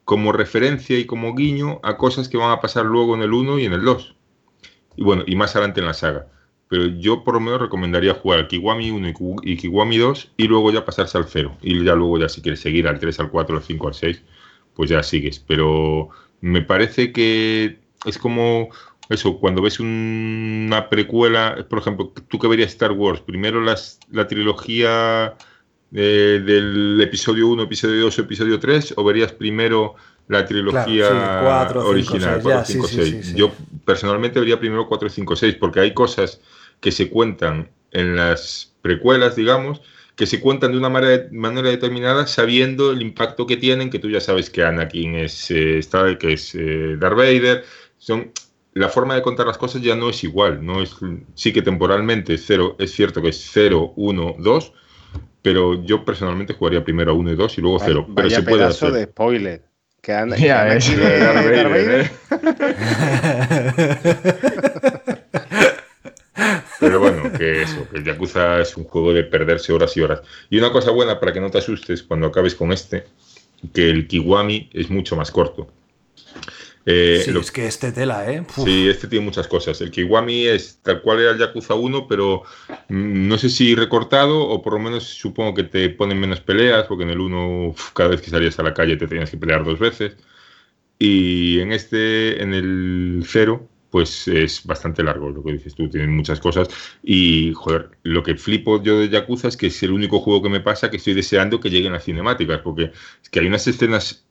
[0.03, 3.59] como referencia y como guiño a cosas que van a pasar luego en el 1
[3.59, 4.15] y en el 2.
[4.97, 6.27] Y bueno, y más adelante en la saga.
[6.67, 9.13] Pero yo por lo menos recomendaría jugar al Kiwami 1
[9.43, 11.57] y Kiwami 2 y luego ya pasarse al 0.
[11.61, 14.23] Y ya luego ya si quieres seguir al 3, al 4, al 5, al 6,
[14.75, 15.39] pues ya sigues.
[15.39, 16.09] Pero
[16.41, 18.69] me parece que es como
[19.09, 23.99] eso, cuando ves un- una precuela, por ejemplo, tú que verías Star Wars, primero las,
[24.11, 25.35] la trilogía
[25.93, 29.95] eh, del episodio 1, episodio 2, episodio 3, o verías primero
[30.27, 33.09] la trilogía Claro, sí, original, seis, 4, ya, sí, 5, sí, 6.
[33.11, 33.37] sí, sí.
[33.37, 33.51] Yo
[33.85, 36.39] personalmente vería primero 4, 5, 6, porque hay cosas
[36.79, 39.81] que se cuentan en las precuelas, digamos,
[40.15, 44.09] que se cuentan de una manera, manera determinada sabiendo el impacto que tienen, que tú
[44.09, 47.63] ya sabes que Anakin es eh, Star, que es eh, Darth Vader,
[47.97, 48.31] son
[48.73, 50.95] la forma de contar las cosas ya no es igual, no es
[51.35, 54.73] sí que temporalmente es cero, es cierto que es 0, 1, 2,
[55.41, 58.63] pero yo personalmente jugaría primero a 1 y 2 y luego 0, pero se puede
[58.63, 58.91] hacer.
[58.91, 59.63] de spoiler.
[60.01, 62.01] Que anda, Ya que de Darth Vader.
[62.01, 62.11] ¿eh?
[66.79, 70.21] Pero bueno, que eso, el Yakuza es un juego de perderse horas y horas.
[70.49, 73.05] Y una cosa buena para que no te asustes cuando acabes con este,
[73.73, 75.67] que el Kiwami es mucho más corto.
[76.85, 78.41] Eh, sí, lo- es que este tela, ¿eh?
[78.41, 78.63] Uf.
[78.63, 79.79] Sí, este tiene muchas cosas.
[79.81, 82.43] El Kiwami es tal cual era el Yakuza 1, pero
[82.89, 86.85] mm, no sé si recortado o por lo menos supongo que te ponen menos peleas,
[86.87, 89.37] porque en el 1 uf, cada vez que salías a la calle te tenías que
[89.37, 90.13] pelear dos veces.
[90.99, 96.07] Y en este, en el 0, pues es bastante largo lo que dices tú, tiene
[96.07, 96.69] muchas cosas.
[97.03, 100.49] Y, joder, lo que flipo yo de Yakuza es que es el único juego que
[100.49, 104.25] me pasa que estoy deseando que lleguen las cinemáticas, porque es que hay unas escenas,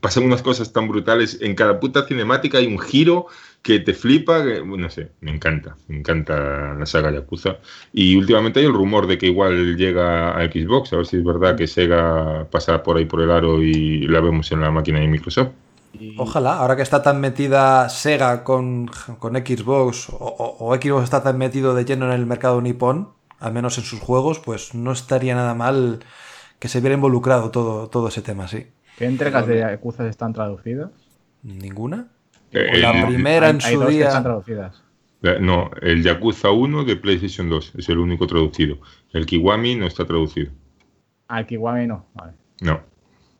[0.00, 1.38] pasan unas cosas tan brutales.
[1.40, 3.26] En cada puta cinemática hay un giro
[3.62, 7.58] que te flipa, que, no sé, me encanta, me encanta la saga Yakuza.
[7.92, 11.24] Y últimamente hay el rumor de que igual llega a Xbox, a ver si es
[11.24, 14.98] verdad que Sega pasa por ahí por el aro y la vemos en la máquina
[14.98, 15.65] de Microsoft.
[16.00, 21.04] Y- Ojalá, ahora que está tan metida Sega con, con Xbox o, o- o Xbox
[21.04, 24.74] está tan metido de lleno en el mercado nipón, al menos en sus juegos, pues
[24.74, 26.00] no estaría nada mal
[26.58, 28.66] que se viera involucrado todo, todo ese tema, sí.
[28.96, 30.90] ¿Qué entregas de Yakuza están traducidas?
[31.42, 32.08] ¿Ninguna?
[32.52, 34.06] Eh, La el- primera en hay su que día.
[34.08, 34.82] están traducidas.
[35.20, 38.78] La- No, el Yakuza 1 de PlayStation 2 es el único traducido.
[39.12, 40.50] El Kiwami no está traducido.
[41.28, 42.06] Al Kiwami no.
[42.14, 42.32] Vale.
[42.60, 42.80] No,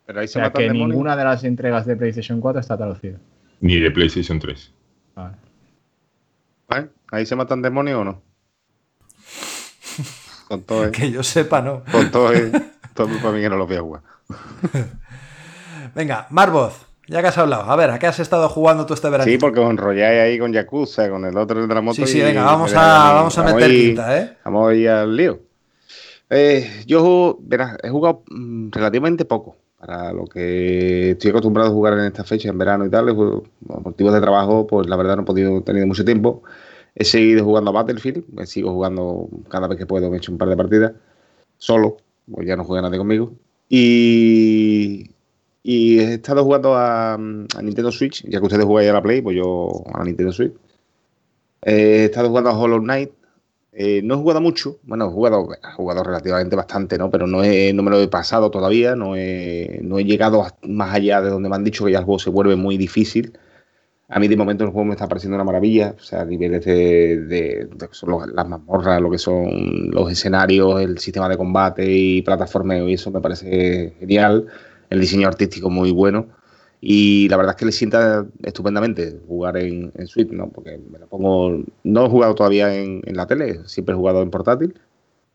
[0.07, 0.89] Pero ahí O se sea matan que demonios.
[0.89, 3.17] ninguna de las entregas de PlayStation 4 está traducida.
[3.59, 4.73] ni de PlayStation 3.
[5.15, 5.35] Vale.
[6.75, 6.87] ¿Eh?
[7.11, 8.21] ¿Ahí se matan demonios o no?
[10.47, 10.91] Con todo, ¿eh?
[10.91, 11.83] Que yo sepa, no.
[11.91, 12.51] Con todo, ¿eh?
[12.93, 14.01] Todo para mí que no lo voy a jugar.
[15.95, 19.09] Venga, Marvoz, ya que has hablado, a ver, ¿a qué has estado jugando tú este
[19.09, 19.29] verano?
[19.29, 21.95] Sí, porque os enrolláis ahí con Yakuza, con el otro de la moto.
[21.95, 24.37] Sí, sí, y- venga, vamos a, vamos a meter ahí- quinta, ¿eh?
[24.45, 25.39] Vamos a ir al lío.
[26.29, 31.93] Eh, yo, verás, he jugado mm, relativamente poco para lo que estoy acostumbrado a jugar
[31.93, 33.15] en esta fecha, en verano y tal.
[33.15, 33.43] Por
[33.83, 36.43] motivos de trabajo, pues la verdad no he podido tener mucho tiempo.
[36.95, 40.39] He seguido jugando a Battlefield, sigo jugando cada vez que puedo, me he hecho un
[40.39, 40.93] par de partidas,
[41.57, 41.97] solo,
[42.31, 43.33] pues ya no juega nadie conmigo.
[43.69, 45.11] Y,
[45.63, 47.17] he estado jugando a, a
[47.61, 50.53] Nintendo Switch, ya que ustedes jugáis a la Play, pues yo a la Nintendo Switch.
[51.61, 53.11] He estado jugando a Hollow Knight.
[53.79, 57.11] Eh, no he jugado mucho, bueno, he jugado, he jugado relativamente bastante, ¿no?
[57.11, 60.95] Pero no, he- no me lo he pasado todavía, no he, no he llegado más
[60.95, 63.37] allá de donde me han dicho que ya el juego se vuelve muy difícil.
[64.09, 67.69] A mí de momento el juego me está pareciendo una maravilla, o sea, niveles de,
[68.33, 73.11] las mazmorras, lo que son los escenarios, el sistema de combate y plataformeo y eso
[73.11, 74.47] me parece genial,
[74.89, 76.27] el diseño artístico muy bueno
[76.81, 80.49] y la verdad es que le sienta estupendamente jugar en, en Switch, ¿no?
[80.49, 84.21] Porque me lo pongo, no he jugado todavía en, en la tele, siempre he jugado
[84.21, 84.75] en portátil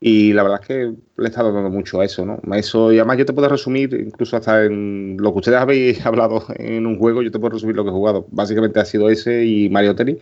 [0.04, 2.40] y la verdad es que le he estado dando mucho a eso, ¿no?
[2.56, 6.44] Eso, y además yo te puedo resumir, incluso hasta en lo que ustedes habéis hablado
[6.56, 8.26] en un juego, yo te puedo resumir lo que he jugado.
[8.32, 10.18] Básicamente ha sido ese y Mario Tennis.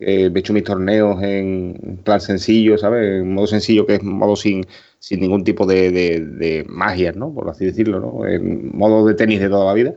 [0.00, 3.20] Eh, he hecho mis torneos en plan sencillo, ¿sabes?
[3.22, 4.66] En modo sencillo, que es modo sin,
[4.98, 7.32] sin ningún tipo de, de, de magia, ¿no?
[7.34, 8.26] Por así decirlo, ¿no?
[8.26, 9.94] En modo de tenis de toda la vida.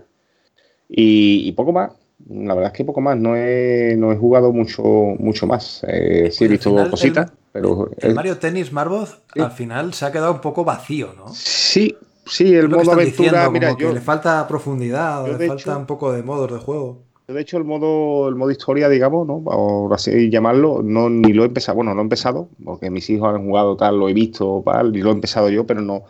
[0.89, 1.91] Y, y poco más.
[2.29, 3.17] La verdad es que poco más.
[3.17, 5.83] No he, no he jugado mucho, mucho más.
[5.87, 7.89] Eh, sí he visto final, cositas, el- pero...
[7.97, 9.39] El Mario Tennis Marvoz Sí.
[9.39, 11.27] al final se ha quedado un poco vacío, ¿no?
[11.29, 15.47] Sí, sí, el modo aventura, diciendo, mira, como yo, que le falta profundidad, yo le
[15.47, 17.03] falta hecho- un poco de modos de juego.
[17.27, 19.41] yo de hecho el modo, el modo historia, digamos, ¿no?
[19.43, 23.33] Por así llamarlo, no, ni lo he empezado, bueno, no he empezado, porque mis hijos
[23.35, 26.03] han jugado tal, lo he visto, tal, y lo he empezado yo, pero no,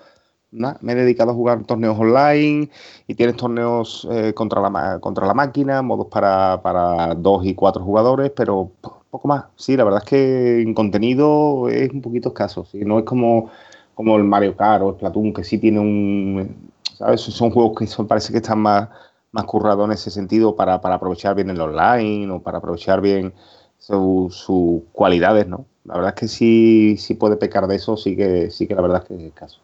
[0.51, 2.69] nada, me he dedicado a jugar torneos online
[3.07, 7.83] y tienes torneos eh, contra, la, contra la máquina, modos para, para dos y cuatro
[7.83, 9.45] jugadores, pero po- poco más.
[9.55, 12.79] Sí, la verdad es que en contenido es un poquito escaso, ¿sí?
[12.85, 13.49] No es como,
[13.95, 16.71] como el Mario Kart o el Splatoon, que sí tiene un...
[16.97, 17.21] ¿Sabes?
[17.21, 18.89] Son juegos que son, parece que están más,
[19.31, 23.33] más currados en ese sentido para, para aprovechar bien el online o para aprovechar bien
[23.77, 25.65] su- sus cualidades, ¿no?
[25.83, 28.81] La verdad es que sí, sí puede pecar de eso, sí que, sí que la
[28.81, 29.59] verdad es que es escaso.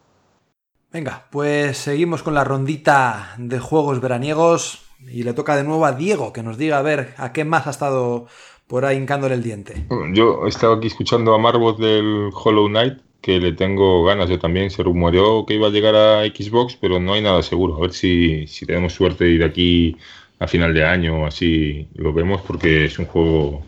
[0.94, 5.90] Venga, pues seguimos con la rondita de juegos veraniegos y le toca de nuevo a
[5.92, 8.28] Diego que nos diga a ver a qué más ha estado
[8.68, 9.84] por ahí hincándole el diente.
[10.12, 14.38] Yo he estado aquí escuchando a Marbot del Hollow Knight, que le tengo ganas yo
[14.38, 14.70] también.
[14.70, 17.76] Se rumoreó que iba a llegar a Xbox, pero no hay nada seguro.
[17.76, 19.96] A ver si, si tenemos suerte y de aquí
[20.38, 23.64] a final de año o así lo vemos, porque es un juego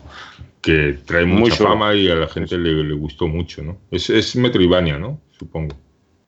[0.61, 1.69] que trae Muy mucha chulo.
[1.71, 3.77] fama y a la gente le, le gustó mucho, ¿no?
[3.91, 5.19] Es, es Metroidvania, ¿no?
[5.37, 5.75] Supongo.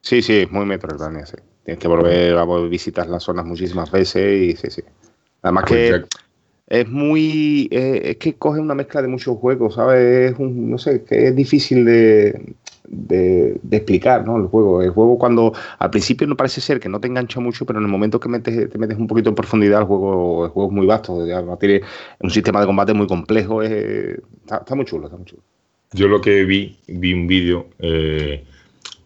[0.02, 1.36] Sí, sí, es muy Metroidvania, sí.
[1.64, 4.82] Tienes que volver a visitar las zonas muchísimas veces y sí, sí.
[5.42, 6.04] Además Pues que
[6.68, 7.68] es muy...
[7.70, 10.32] eh, es que coge una mezcla de muchos juegos, ¿sabes?
[10.32, 12.54] Es un, no sé, que es difícil de,
[12.88, 14.36] de, de explicar, ¿no?
[14.36, 14.80] El juego.
[14.82, 17.84] El juego cuando al principio no parece ser que no te engancha mucho, pero en
[17.84, 20.74] el momento que metes, te metes un poquito en profundidad, el juego, el juego es
[20.74, 21.26] muy vasto.
[21.26, 21.82] Ya tiene
[22.20, 23.62] un sistema de combate muy complejo.
[23.62, 25.42] es- está, está muy chulo, está muy chulo.
[25.92, 28.44] Yo lo que vi, vi un vídeo eh,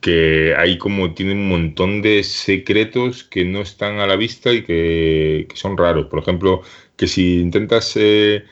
[0.05, 4.63] que hay como tiene un montón de secretos que no están a la vista y
[4.63, 6.09] que, que son raros.
[6.09, 6.61] Por ejemplo,
[6.95, 8.45] que si intentas, eh,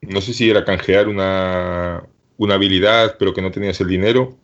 [0.00, 2.04] no sé si era canjear una,
[2.38, 4.38] una habilidad, pero que no tenías el dinero,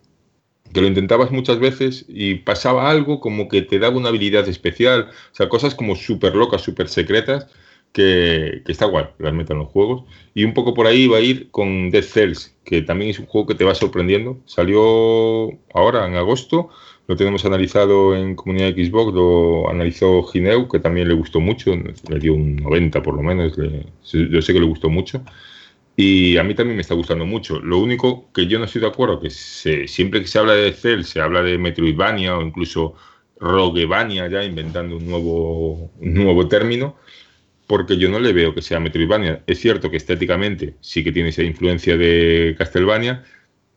[0.74, 5.08] que lo intentabas muchas veces y pasaba algo como que te daba una habilidad especial,
[5.32, 7.46] o sea, cosas como súper locas, súper secretas,
[7.98, 10.04] que, que está guay, metan en los juegos.
[10.34, 13.26] Y un poco por ahí va a ir con Dead Cells, que también es un
[13.26, 14.38] juego que te va sorprendiendo.
[14.46, 16.68] Salió ahora, en agosto,
[17.08, 22.18] lo tenemos analizado en comunidad Xbox, lo analizó Gineu, que también le gustó mucho, le
[22.20, 25.22] dio un 90 por lo menos, le- yo sé que le gustó mucho.
[25.96, 27.58] Y a mí también me está gustando mucho.
[27.60, 30.72] Lo único que yo no estoy de acuerdo, que se- siempre que se habla de
[30.72, 32.94] Cell, se habla de Metroidvania o incluso
[33.40, 36.96] Roguevania, ya inventando un nuevo, un nuevo término,
[37.68, 39.44] porque yo no le veo que sea Metroidvania.
[39.46, 43.22] Es cierto que estéticamente sí que tiene esa influencia de Castlevania,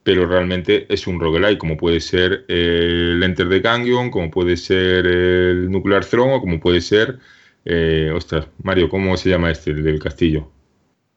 [0.03, 5.05] pero realmente es un roguelike, como puede ser el Enter the Gungeon, como puede ser
[5.05, 7.19] el Nuclear Throne o como puede ser...
[7.65, 10.49] eh, ostras, Mario, ¿cómo se llama este, el del castillo?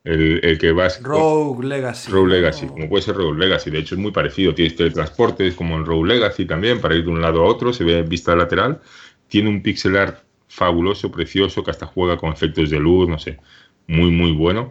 [0.03, 1.01] El, el que vas...
[1.03, 2.11] Rogue Legacy.
[2.11, 2.35] Rogue.
[2.35, 5.87] Legacy, como puede ser Rogue Legacy, de hecho es muy parecido, tiene teletransportes como en
[5.87, 8.81] Rogue Legacy también, para ir de un lado a otro, se ve vista lateral,
[9.29, 10.19] tiene un pixel art
[10.55, 13.39] fabuloso, precioso, que hasta juega con efectos de luz, no sé,
[13.87, 14.71] muy muy bueno.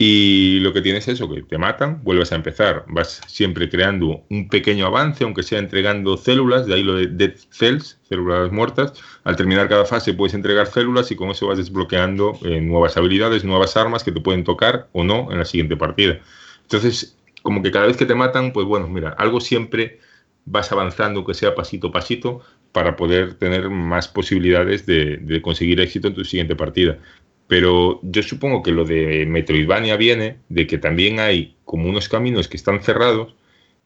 [0.00, 4.22] Y lo que tienes es eso, que te matan, vuelves a empezar, vas siempre creando
[4.30, 8.92] un pequeño avance, aunque sea entregando células, de ahí lo de Dead Cells, células muertas.
[9.24, 13.42] Al terminar cada fase puedes entregar células y con eso vas desbloqueando eh, nuevas habilidades,
[13.44, 16.20] nuevas armas que te pueden tocar o no en la siguiente partida.
[16.62, 19.98] Entonces, como que cada vez que te matan, pues bueno, mira, algo siempre
[20.44, 26.08] vas avanzando, que sea pasito a pasito, para poder tener más posibilidades de, conseguir éxito
[26.08, 26.98] en tu siguiente partida.
[27.46, 32.46] Pero yo supongo que lo de Metroidvania viene de que también hay como unos caminos
[32.48, 33.34] que están cerrados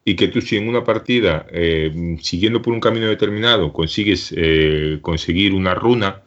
[0.05, 4.99] y que tú si en una partida, eh, siguiendo por un camino determinado, consigues eh,
[5.01, 6.23] conseguir una runa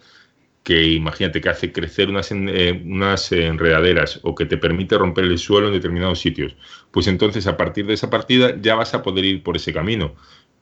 [0.62, 5.24] que imagínate que hace crecer unas, en- eh, unas enredaderas o que te permite romper
[5.24, 6.56] el suelo en determinados sitios,
[6.90, 10.14] pues entonces a partir de esa partida ya vas a poder ir por ese camino.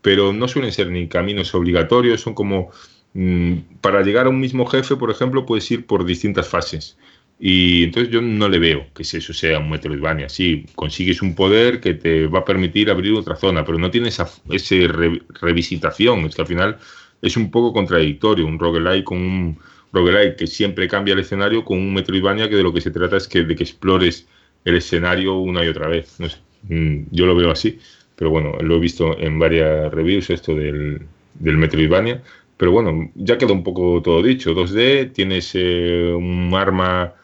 [0.05, 2.71] Pero no suelen ser ni caminos obligatorios, son como
[3.15, 6.99] mm, para llegar a un mismo jefe, por ejemplo, puedes ir por distintas fases.
[7.39, 10.29] Y entonces yo no le veo que eso sea un Metroidvania.
[10.29, 14.09] Sí, consigues un poder que te va a permitir abrir otra zona, pero no tiene
[14.09, 16.21] esa ese re- revisitación.
[16.27, 16.79] Es que al final
[17.23, 18.47] es un poco contradictorio.
[18.47, 19.59] Un roguelike con un
[19.93, 23.17] roguelike que siempre cambia el escenario con un Metroidvania que de lo que se trata
[23.17, 24.29] es que, de que explores
[24.65, 26.19] el escenario una y otra vez.
[26.21, 27.79] No sé, mm, yo lo veo así,
[28.17, 32.23] pero bueno, lo he visto en varias reviews esto del, del Metroidvania.
[32.57, 34.55] Pero bueno, ya queda un poco todo dicho.
[34.55, 37.15] 2D, tienes eh, un arma,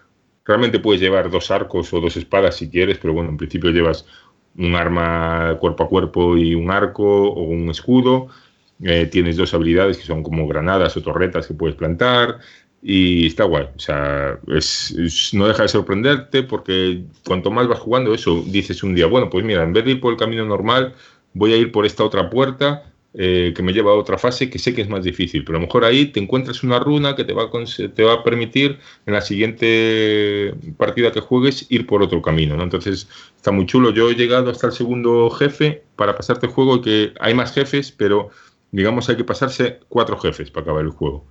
[0.44, 4.06] realmente puedes llevar dos arcos o dos espadas si quieres, pero bueno, en principio llevas
[4.56, 8.28] un arma cuerpo a cuerpo y un arco o un escudo.
[8.82, 12.40] Eh, tienes dos habilidades que son como granadas o torretas que puedes plantar
[12.82, 13.64] y está guay.
[13.76, 18.94] O sea, es, no deja de sorprenderte porque cuanto más vas jugando eso, dices un
[18.94, 20.94] día, bueno, pues mira, en vez de ir por el camino normal,
[21.34, 24.60] voy a ir por esta otra puerta eh, que me lleva a otra fase que
[24.60, 27.24] sé que es más difícil, pero a lo mejor ahí te encuentras una runa que
[27.24, 27.50] te va a,
[27.94, 32.62] te va a permitir en la siguiente partida que juegues ir por otro camino, ¿no?
[32.62, 33.90] Entonces está muy chulo.
[33.90, 37.90] Yo he llegado hasta el segundo jefe para pasarte el juego, que hay más jefes,
[37.90, 38.30] pero
[38.70, 41.26] digamos hay que pasarse cuatro jefes para acabar el juego.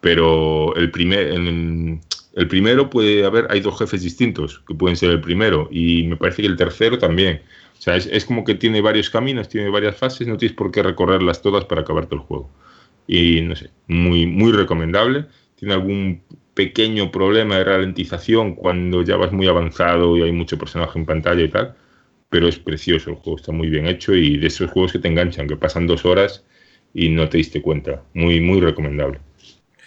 [0.00, 5.20] Pero el, primer, el, primero puede haber, hay dos jefes distintos, que pueden ser el
[5.20, 7.42] primero, y me parece que el tercero también.
[7.78, 10.70] O sea, es, es como que tiene varios caminos, tiene varias fases, no tienes por
[10.70, 12.50] qué recorrerlas todas para acabarte el juego.
[13.06, 15.26] Y no sé, muy, muy recomendable.
[15.56, 16.22] Tiene algún
[16.56, 21.42] pequeño problema de ralentización cuando ya vas muy avanzado y hay mucho personaje en pantalla
[21.42, 21.76] y tal,
[22.30, 25.08] pero es precioso, el juego está muy bien hecho y de esos juegos que te
[25.08, 26.44] enganchan, que pasan dos horas
[26.94, 28.02] y no te diste cuenta.
[28.14, 29.20] Muy, muy recomendable.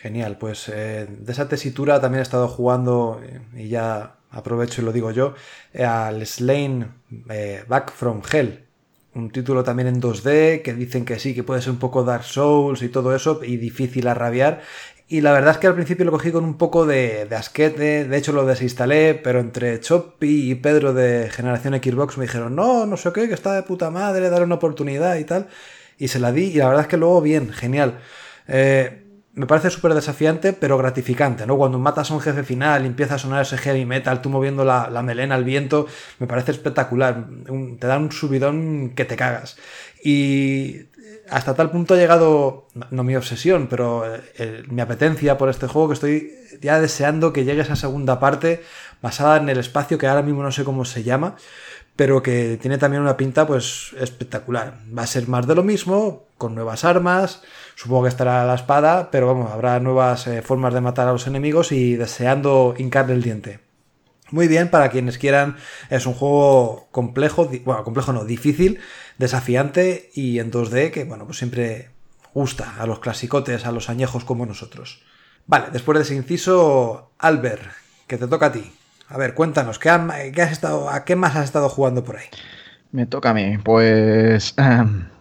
[0.01, 3.21] Genial, pues eh, de esa tesitura también he estado jugando,
[3.53, 5.33] y ya aprovecho y lo digo yo,
[5.73, 6.87] eh, al Slain
[7.29, 8.65] eh, Back from Hell.
[9.13, 12.23] Un título también en 2D que dicen que sí, que puede ser un poco Dark
[12.23, 14.61] Souls y todo eso, y difícil a rabiar.
[15.09, 18.17] Y la verdad es que al principio lo cogí con un poco de, asquete, de
[18.17, 22.95] hecho lo desinstalé, pero entre Choppy y Pedro de Generación Xbox me dijeron, no, no
[22.95, 25.47] sé qué, que está de puta madre, darle una oportunidad y tal.
[25.97, 27.99] Y se la di, y la verdad es que luego bien, genial.
[29.33, 31.57] Me parece súper desafiante, pero gratificante, ¿no?
[31.57, 34.89] Cuando matas a un jefe final empieza a sonar ese heavy metal, tú moviendo la,
[34.89, 35.85] la melena al viento,
[36.19, 37.25] me parece espectacular.
[37.79, 39.57] Te da un subidón que te cagas.
[40.03, 40.81] Y
[41.29, 45.49] hasta tal punto ha llegado, no- no mi obsesión, pero eh, eh, mi apetencia por
[45.49, 48.63] este juego que estoy ya deseando que llegue esa segunda parte
[49.01, 51.35] basada en el espacio que ahora mismo no sé cómo se llama,
[51.95, 54.79] pero que tiene también una pinta pues espectacular.
[54.97, 57.41] Va a ser más de lo mismo, con nuevas armas,
[57.79, 61.27] supongo que estará la espada, pero vamos, habrá nuevas eh, formas de matar a los
[61.27, 63.61] enemigos y deseando hincarle el diente.
[64.31, 65.55] Muy bien, para quienes quieran,
[65.89, 68.79] es un juego complejo, bueno, complejo no, difícil,
[69.17, 71.91] desafiante y en 2D que, bueno, pues siempre
[72.33, 75.01] gusta a los clasicotes, a los añejos como nosotros.
[75.47, 77.63] Vale, después de ese inciso, Albert,
[78.07, 78.73] que te toca a ti.
[79.07, 82.27] A ver, cuéntanos, ¿qué, has estado, ¿a qué más has estado jugando por ahí?
[82.91, 83.57] Me toca a mí.
[83.57, 84.53] Pues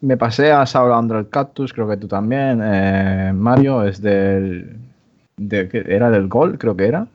[0.00, 2.60] me pasé a Saul Under el Cactus, creo que tú también.
[2.62, 4.76] eh, Mario es del.
[5.36, 7.06] de- era del Gol, creo que era.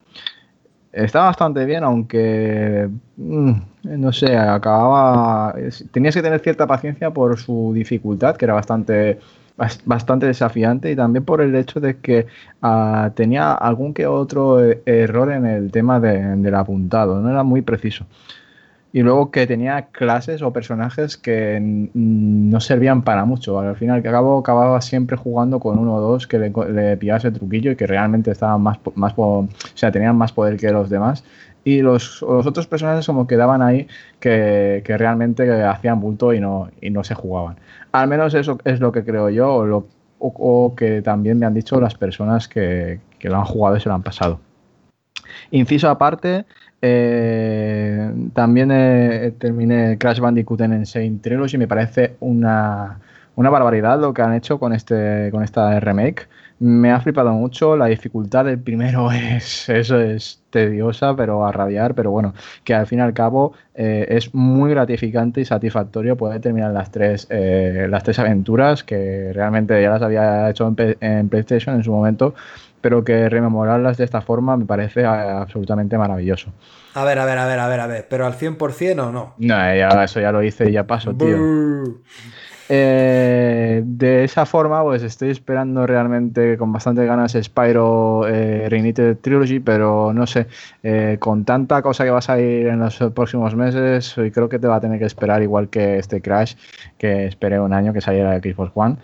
[0.92, 2.90] Está bastante bien, aunque.
[3.18, 3.52] mm,
[3.84, 5.56] no sé, acababa.
[5.92, 9.20] Tenías que tener cierta paciencia por su dificultad, que era bastante.
[9.58, 12.26] bas- Bastante desafiante y también por el hecho de que
[12.62, 17.44] ah, tenía algún que otro eh, error en el tema de- del apuntado, no era
[17.44, 18.06] muy preciso.
[18.94, 21.60] Y luego que tenía clases o personajes que
[21.94, 23.58] no servían para mucho.
[23.60, 26.98] Al final y al cabo acababa siempre jugando con uno o dos que le, le
[26.98, 30.72] pillaba ese truquillo y que realmente estaban más, más o sea, tenían más poder que
[30.72, 31.24] los demás.
[31.64, 33.88] Y los, los otros personajes como quedaban ahí
[34.20, 37.58] que, que realmente hacían bulto y no, y no se jugaban.
[37.94, 39.88] Al menos eso es lo que creo yo o, lo-
[40.20, 40.34] o-
[40.68, 43.88] o que también me han dicho las personas que, que lo han jugado y se
[43.90, 44.40] lo han pasado.
[45.52, 46.46] Inciso aparte,
[46.82, 51.58] eh, también eh, terminé Crash Bandicoot en Insane Trilogy.
[51.58, 53.00] Me parece una,
[53.36, 56.28] una barbaridad lo que han hecho con, este, con esta remake.
[56.60, 57.76] Me ha flipado mucho.
[57.76, 61.94] La dificultad del primero es, eso es tediosa, pero a rabiar.
[61.94, 62.34] Pero bueno,
[62.64, 66.92] que al fin y al cabo eh, es muy gratificante y satisfactorio poder terminar las
[66.92, 71.92] tres, eh, las tres aventuras que realmente ya las había hecho en PlayStation en su
[71.92, 72.34] momento
[72.82, 76.52] pero que rememorarlas de esta forma me parece a- absolutamente maravilloso.
[76.94, 79.34] A ver, a ver, a ver, a ver, a ver, pero al 100% o no.
[79.38, 81.38] No, ya, eso ya lo hice y ya paso, tío.
[82.74, 89.60] Eh, de esa forma, pues estoy esperando realmente con bastante ganas Spyro eh, Reignited Trilogy,
[89.60, 90.48] pero no sé,
[90.82, 94.68] eh, con tanta cosa que va a salir en los próximos meses, creo que te
[94.68, 96.56] va a tener que esperar igual que este Crash,
[96.98, 98.96] que esperé un año que saliera de Xbox One.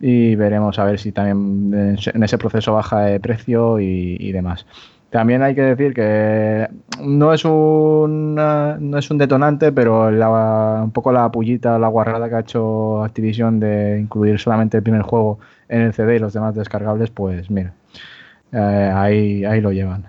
[0.00, 4.66] Y veremos a ver si también en ese- proceso baja de precio y, y demás.
[5.10, 6.68] También hay que decir que
[7.02, 12.28] no es un, no es un detonante, pero la- un poco la pullita, la guarrada
[12.28, 16.32] que ha hecho Activision de incluir solamente el primer juego en el CD y los
[16.32, 17.74] demás descargables, pues mira,
[18.52, 20.06] eh, ahí, ahí lo llevan.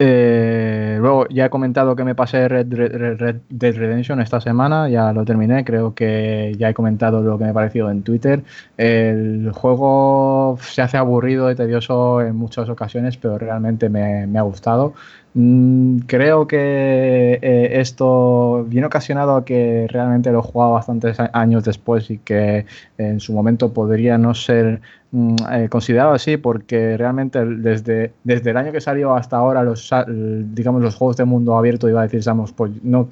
[0.00, 4.88] Eh, luego ya he comentado que me pasé Red, Red- Red Dead Redemption esta semana,
[4.88, 8.44] ya lo terminé, creo que ya he comentado lo que me ha parecido en Twitter.
[8.76, 14.42] El juego se hace aburrido y tedioso en muchas ocasiones, pero realmente me, me ha
[14.42, 14.94] gustado.
[15.40, 21.62] Mm, creo que eh, esto viene ocasionado a que realmente lo he jugado bastantes años
[21.62, 22.66] después y que
[22.98, 24.80] en su momento podría no ser
[25.12, 29.88] mm, eh, considerado así porque realmente desde, desde el año que salió hasta ahora los
[30.08, 33.08] digamos los juegos de mundo abierto iba a decir Sandbox pues no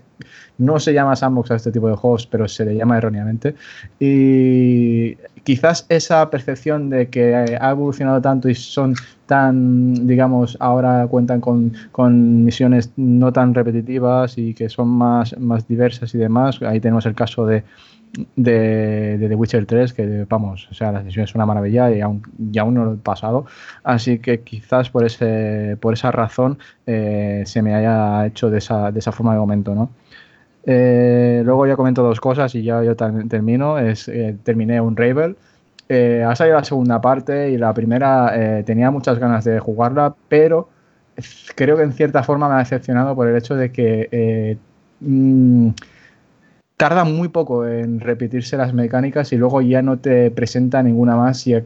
[0.58, 3.54] no se llama sandbox a este tipo de juegos pero se le llama erróneamente
[3.98, 8.94] y quizás esa percepción de que ha evolucionado tanto y son
[9.26, 15.66] tan digamos ahora cuentan con, con misiones no tan repetitivas y que son más más
[15.68, 17.64] diversas y demás ahí tenemos el caso de
[18.36, 22.22] de, The Witcher 3, que vamos, o sea, la sesión es una maravilla y aún,
[22.52, 23.46] y aún no lo he pasado.
[23.84, 28.90] Así que quizás por, ese, por esa razón eh, se me haya hecho de esa,
[28.92, 29.90] de esa forma de momento, ¿no?
[30.66, 33.78] Eh, luego ya comento dos cosas y ya yo termino.
[33.78, 35.36] Eh, terminé un Ravel.
[35.88, 40.16] Eh, ha salido la segunda parte y la primera eh, tenía muchas ganas de jugarla,
[40.28, 40.68] pero
[41.54, 44.58] creo que en cierta forma me ha decepcionado por el hecho de que eh,
[45.00, 45.68] mm,
[46.76, 51.46] tarda muy poco en repetirse las mecánicas y luego ya no te presenta ninguna más
[51.46, 51.62] y a,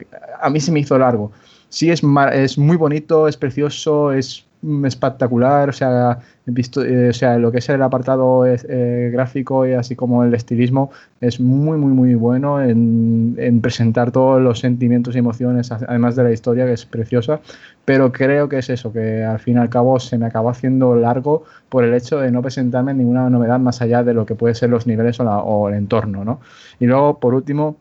[0.50, 1.32] mí se me hizo largo.
[1.70, 2.02] Sí, es,
[2.32, 4.44] es muy bonito, es precioso, es
[4.84, 9.72] espectacular, o sea, visto, eh, o sea, lo que es el apartado eh, gráfico y
[9.72, 15.14] así como el estilismo es muy, muy, muy bueno en, en presentar todos los sentimientos
[15.14, 17.40] y emociones, además de la historia que es preciosa,
[17.84, 20.94] pero creo que es eso, que al fin y al cabo se me acabó haciendo
[20.94, 24.54] largo por el hecho de no presentarme ninguna novedad más allá de lo que puede
[24.54, 26.40] ser los niveles o, el entorno, ¿no?
[26.78, 27.76] Y luego, por último,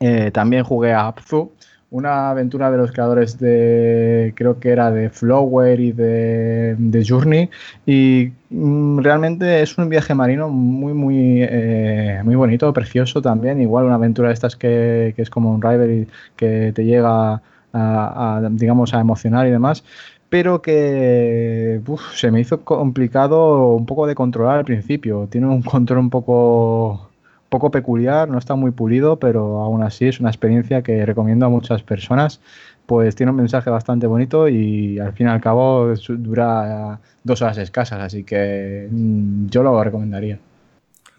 [0.00, 1.50] eh, también jugué a Abzu,
[1.94, 7.48] una aventura de los creadores de, creo que era de Flower y de, de Journey,
[7.86, 13.84] y mm, realmente es un viaje marino muy, muy, eh, muy bonito, precioso también, igual
[13.84, 17.40] una aventura de estas que, que es como un rival y que te llega a,
[17.72, 19.84] a, digamos, a emocionar y demás
[20.28, 21.80] pero que
[22.14, 25.28] se me hizo complicado un poco de controlar al principio.
[25.30, 27.08] Tiene un control un poco,
[27.54, 31.48] poco peculiar, no está muy pulido, pero aún así es una experiencia que recomiendo a
[31.48, 32.40] muchas personas.
[32.84, 37.58] Pues tiene un mensaje bastante bonito y al fin y al cabo dura dos horas
[37.58, 40.40] escasas, así que mm, yo lo recomendaría.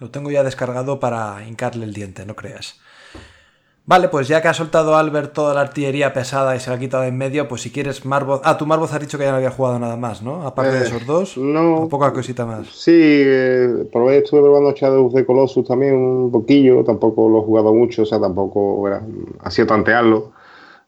[0.01, 2.81] Lo tengo ya descargado para hincarle el diente, no creas.
[3.87, 6.79] Vale, pues ya que ha soltado Albert toda la artillería pesada y se la ha
[6.79, 8.41] quitado en medio, pues si quieres Marvoth...
[8.43, 10.41] Ah, tú Marvoth has dicho que ya no había jugado nada más, ¿no?
[10.47, 11.37] Aparte de Eh, esos dos.
[11.37, 11.87] no.
[11.87, 12.65] poca cosita más.
[12.67, 17.41] Sí, eh, por ahí estuve probando Shadow of the Colossus también un poquillo, tampoco lo
[17.41, 19.01] he jugado mucho, o sea, tampoco bueno,
[19.43, 20.31] ha sido tantearlo.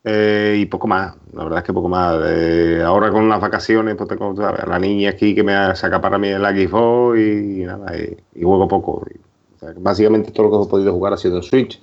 [0.03, 2.15] eh, y poco más, la verdad es que poco más.
[2.25, 4.65] Eh, ahora con las vacaciones, pues tengo ¿sabes?
[4.67, 8.67] la niña aquí que me saca para mí el Xbox y, nada, y, y juego
[8.67, 9.03] poco.
[9.13, 9.17] Y,
[9.55, 11.79] o sea, básicamente todo lo que he podido jugar ha sido en Switch.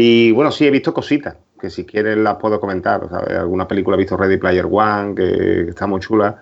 [0.00, 3.08] Y bueno, sí, he visto cositas, que si quieren las puedo comentar.
[3.08, 3.36] ¿sabes?
[3.36, 6.40] Alguna película he visto Ready Player One, que, está muy chula.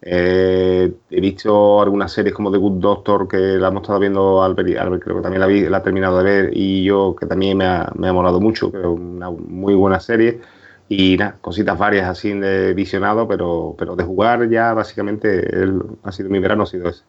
[0.00, 4.78] Eh, he visto algunas series como The Good Doctor, que la hemos estado viendo, Albert,
[4.78, 7.58] Albert creo que también la, vi- la ha terminado de ver, y yo, que también
[7.58, 10.40] me ha, me ha molado mucho, creo una muy buena serie.
[10.88, 16.12] Y nada, cositas varias así de visionado, pero, pero de jugar ya básicamente el- ha
[16.12, 17.04] sido mi verano, ha sido ese.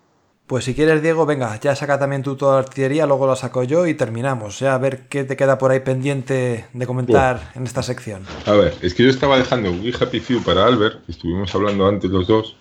[0.45, 3.63] Pues si quieres, Diego, venga, ya saca también tú toda la artillería, luego la saco
[3.63, 4.59] yo y terminamos.
[4.59, 8.23] Ya a ver qué te queda por ahí pendiente de comentar en esta sección.
[8.45, 11.87] A ver, es que yo estaba dejando We Happy Few para Albert, que estuvimos hablando
[11.87, 12.57] antes los dos,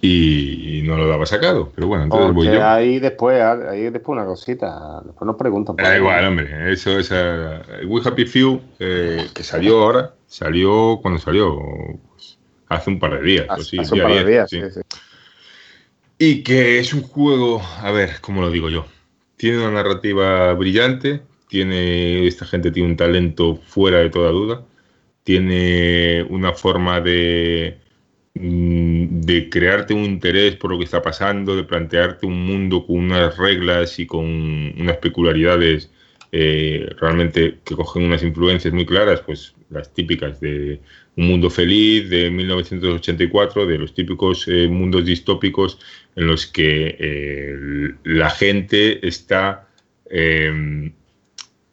[0.00, 1.72] y, y no lo daba sacado.
[1.74, 2.64] Pero bueno, entonces voy yo.
[2.64, 5.74] ahí después, ahí después una cosita, después nos preguntan.
[5.74, 5.98] Da ahí.
[5.98, 6.72] igual, hombre.
[6.72, 7.10] Eso es.
[7.84, 11.58] We Happy Few, eh, que salió ahora, salió cuando salió,
[12.12, 12.38] pues,
[12.68, 13.46] hace un par de días.
[13.48, 14.60] o Hace, sí, hace un par de 10, días, sí.
[14.62, 14.98] sí, sí.
[16.18, 18.86] Y que es un juego, a ver, ¿cómo lo digo yo?
[19.36, 24.66] Tiene una narrativa brillante, tiene esta gente tiene un talento fuera de toda duda,
[25.22, 27.78] tiene una forma de,
[28.34, 32.96] mm, de crearte un interés por lo que está pasando, de plantearte un mundo con
[32.98, 35.90] unas reglas y con unas peculiaridades
[36.32, 40.80] eh, realmente que cogen unas influencias muy claras, pues las típicas de
[41.18, 45.78] Un Mundo Feliz de 1984, de los típicos eh, mundos distópicos
[46.14, 49.68] en los que eh, la gente está,
[50.10, 50.92] eh,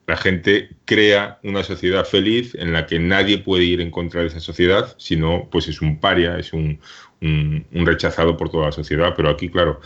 [0.08, 4.28] la gente crea una sociedad feliz en la que nadie puede ir en contra de
[4.28, 6.80] esa sociedad, sino pues es un paria, es un-
[7.22, 9.14] un rechazado por toda la sociedad.
[9.16, 9.80] Pero aquí, claro,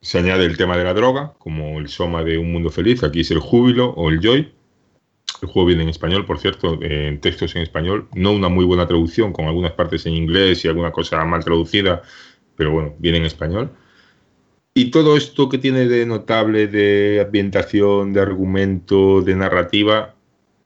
[0.00, 3.20] se añade el tema de la droga, como el soma de Un Mundo Feliz, aquí
[3.20, 4.52] es el júbilo o el joy.
[5.42, 8.86] El juego viene en español, por cierto, en textos en español, no una muy buena
[8.86, 12.02] traducción, con algunas partes en inglés y alguna cosa mal traducida,
[12.56, 13.70] pero bueno, viene en español.
[14.74, 20.14] Y todo esto que tiene de notable de ambientación, de argumento, de narrativa,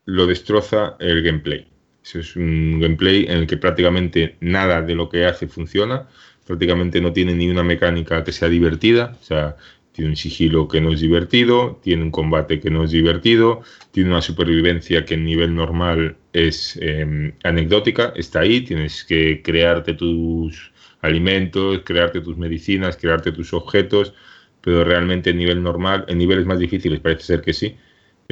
[0.04, 1.68] lo destroza el gameplay.
[2.02, 6.08] Es un gameplay en el que prácticamente nada de lo que hace funciona,
[6.46, 9.56] prácticamente no tiene ni una mecánica que sea divertida, o sea,
[9.92, 14.10] tiene un sigilo que no es divertido, tiene un combate que no es divertido, tiene
[14.10, 20.72] una supervivencia que en nivel normal es eh, anecdótica, está ahí, tienes que crearte tus
[21.02, 24.14] alimentos, crearte tus medicinas, crearte tus objetos,
[24.62, 27.76] pero realmente en nivel normal, en niveles más difíciles parece ser que sí,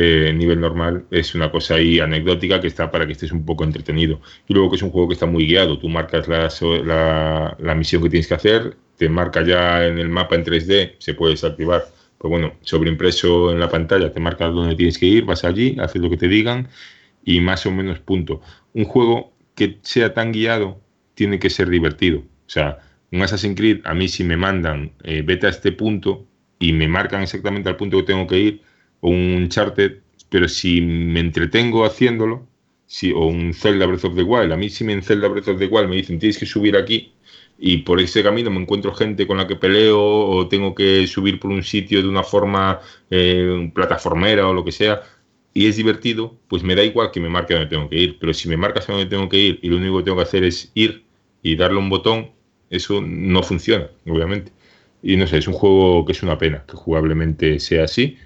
[0.02, 3.64] eh, nivel normal es una cosa ahí anecdótica que está para que estés un poco
[3.64, 4.20] entretenido.
[4.48, 6.48] Y luego que es un juego que está muy guiado, tú marcas la,
[6.84, 10.94] la, la misión que tienes que hacer, te marca ya en el mapa en 3D,
[10.98, 11.84] se puede desactivar.
[12.16, 16.00] Pues bueno, sobreimpreso en la pantalla, te marca dónde tienes que ir, vas allí, haces
[16.00, 16.68] lo que te digan
[17.24, 18.40] y más o menos punto.
[18.72, 20.80] Un juego que sea tan guiado
[21.14, 22.20] tiene que ser divertido.
[22.20, 22.78] O sea,
[23.12, 26.26] un Assassin's Creed, a mí si me mandan, eh, vete a este punto
[26.58, 28.62] y me marcan exactamente al punto que tengo que ir,
[29.00, 29.98] o un Uncharted,
[30.28, 32.46] pero si me entretengo haciéndolo,
[32.86, 35.48] si, o un Zelda Breath of the Wild, a mí si me en Zelda Breath
[35.48, 37.12] of the Wild me dicen tienes que subir aquí
[37.58, 41.38] y por ese camino me encuentro gente con la que peleo o tengo que subir
[41.38, 45.02] por un sitio de una forma eh, plataformera o lo que sea,
[45.52, 48.18] y es divertido, pues me da igual que me marque donde tengo que ir.
[48.20, 50.22] Pero si me marcas a donde tengo que ir y lo único que tengo que
[50.22, 51.04] hacer es ir
[51.42, 52.30] y darle un botón,
[52.70, 54.52] eso no funciona, obviamente.
[55.02, 58.16] Y no sé, es un juego que es una pena que jugablemente sea así,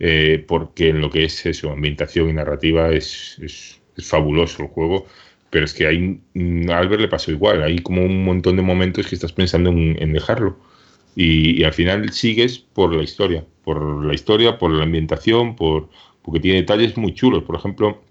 [0.00, 5.06] eh, porque en lo que es eso, ambientación y narrativa, es, fabuloso el juego.
[5.50, 8.62] Pero es que hay, mm, a Albert le pasó igual, hay como un montón de
[8.62, 10.58] momentos que estás pensando en, en dejarlo.
[11.14, 15.90] Y, y al final sigues por la historia, por la historia, por la ambientación, por,
[16.22, 17.44] porque tiene detalles muy chulos.
[17.44, 18.02] Por ejemplo,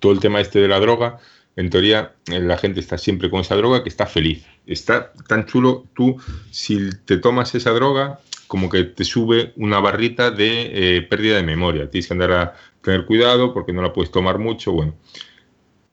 [0.00, 1.18] todo el tema este de la droga,
[1.56, 4.44] en teoría eh, la gente está siempre con esa droga que está feliz.
[4.66, 6.16] Está tan chulo, tú
[6.50, 8.20] si te tomas esa droga,
[8.52, 11.88] como que te sube una barrita de eh, pérdida de memoria.
[11.88, 14.72] Tienes que andar a tener cuidado porque no la puedes tomar mucho.
[14.72, 14.92] Bueno,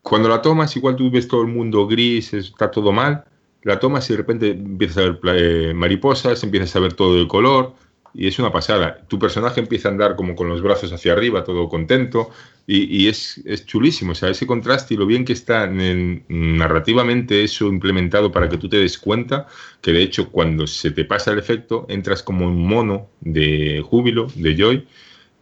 [0.02, 3.23] cuando la tomas, igual tú ves todo el mundo gris, está todo mal,
[3.64, 7.30] la tomas y de repente empiezas a ver eh, mariposas, empiezas a ver todo el
[7.30, 7.76] color
[8.14, 9.06] y es una pasada.
[9.07, 12.30] Tu personaje empieza a andar como con los brazos hacia arriba, todo contento
[12.68, 14.11] y, es, es, chulísimo.
[14.11, 18.57] O sea, ese contraste y lo bien que está en, narrativamente eso implementado para que
[18.57, 19.48] tú te des cuenta
[19.81, 24.27] que de hecho cuando se te pasa el efecto entras como un mono de júbilo,
[24.36, 24.88] de joy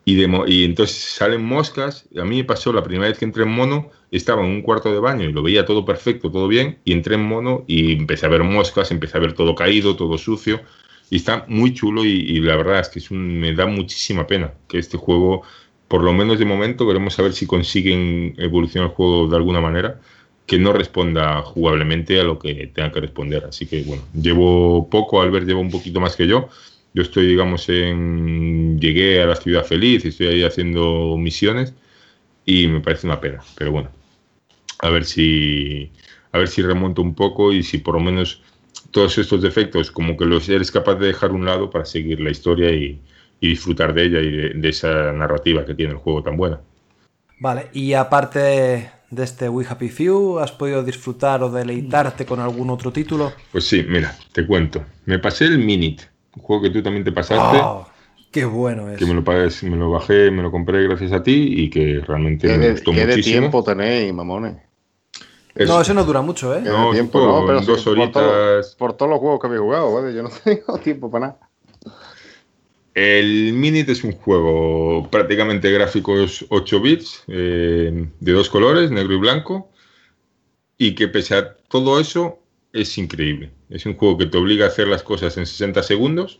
[0.05, 2.07] y, de, y entonces salen moscas.
[2.17, 4.93] A mí me pasó la primera vez que entré en mono, estaba en un cuarto
[4.93, 8.25] de baño y lo veía todo perfecto, todo bien, y entré en mono y empecé
[8.25, 10.61] a ver moscas, empecé a ver todo caído, todo sucio,
[11.09, 14.77] y está muy chulo y, la verdad es que es me da muchísima pena que
[14.77, 15.43] este juego,
[15.87, 19.61] por lo menos de momento, veremos a ver si consiguen evolucionar el juego de alguna
[19.61, 19.99] manera,
[20.45, 23.45] que no responda jugablemente a lo que tenga que responder.
[23.45, 26.49] Así que bueno, llevo poco, Albert lleva un poquito más que yo,
[26.97, 28.79] yo estoy, digamos, en.
[28.79, 31.75] Llegué a la ciudad feliz, estoy ahí haciendo misiones
[32.43, 33.43] y me parece una pena.
[33.55, 33.91] Pero bueno,
[34.79, 35.91] a ver si.
[36.31, 38.41] A ver si remonto un poco y si por lo menos
[38.97, 42.19] todos estos defectos, como que los eres capaz de dejar a un lado para seguir
[42.19, 42.99] la historia y,
[43.39, 46.59] y disfrutar de ella y de, de, esa narrativa que tiene el juego tan buena.
[47.39, 52.71] Vale, y aparte de este We Happy Few, ¿has podido disfrutar o deleitarte con algún
[52.71, 53.31] otro título?
[53.51, 54.83] Pues sí, mira, te cuento.
[55.05, 56.05] Me pasé el Minute
[56.35, 57.57] un juego que tú también te pasaste.
[57.61, 57.87] Oh,
[58.31, 58.97] ¡Qué bueno es!
[58.97, 62.01] Que me lo, pagues, me lo bajé, me lo compré gracias a ti y que
[62.05, 63.39] realmente ¿Qué me de, gustó qué de muchísimo.
[63.41, 64.57] tiempo tenéis, mamones?
[65.57, 66.61] Es- No, ese no dura mucho, ¿eh?
[66.63, 67.19] ¿Qué No, tiempo?
[67.19, 68.75] por No, pero dos sí, por, todo- horitas.
[68.75, 70.13] por todos los juegos que habéis jugado, ¿vale?
[70.13, 71.39] Yo no tengo tiempo para nada.
[72.93, 79.17] El Minute es un juego prácticamente gráficos 8 bits, eh, de dos colores, negro y
[79.19, 79.69] blanco,
[80.79, 82.39] y que pese a todo eso
[82.73, 83.51] es increíble.
[83.69, 86.39] Es un juego que te obliga a hacer las cosas en 60 segundos.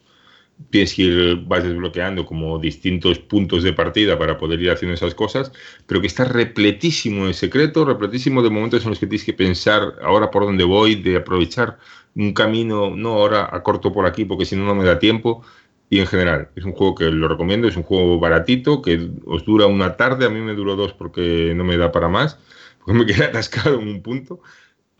[0.69, 5.13] Tienes que ir, vas desbloqueando como distintos puntos de partida para poder ir haciendo esas
[5.15, 5.51] cosas,
[5.85, 9.93] pero que está repletísimo de secretos, repletísimo de momentos en los que tienes que pensar
[10.01, 11.77] ahora por dónde voy, de aprovechar
[12.15, 15.43] un camino, no ahora a corto por aquí, porque si no, no me da tiempo.
[15.89, 19.45] Y en general, es un juego que lo recomiendo, es un juego baratito, que os
[19.45, 22.39] dura una tarde, a mí me duró dos porque no me da para más,
[22.79, 24.41] porque me quedé atascado en un punto.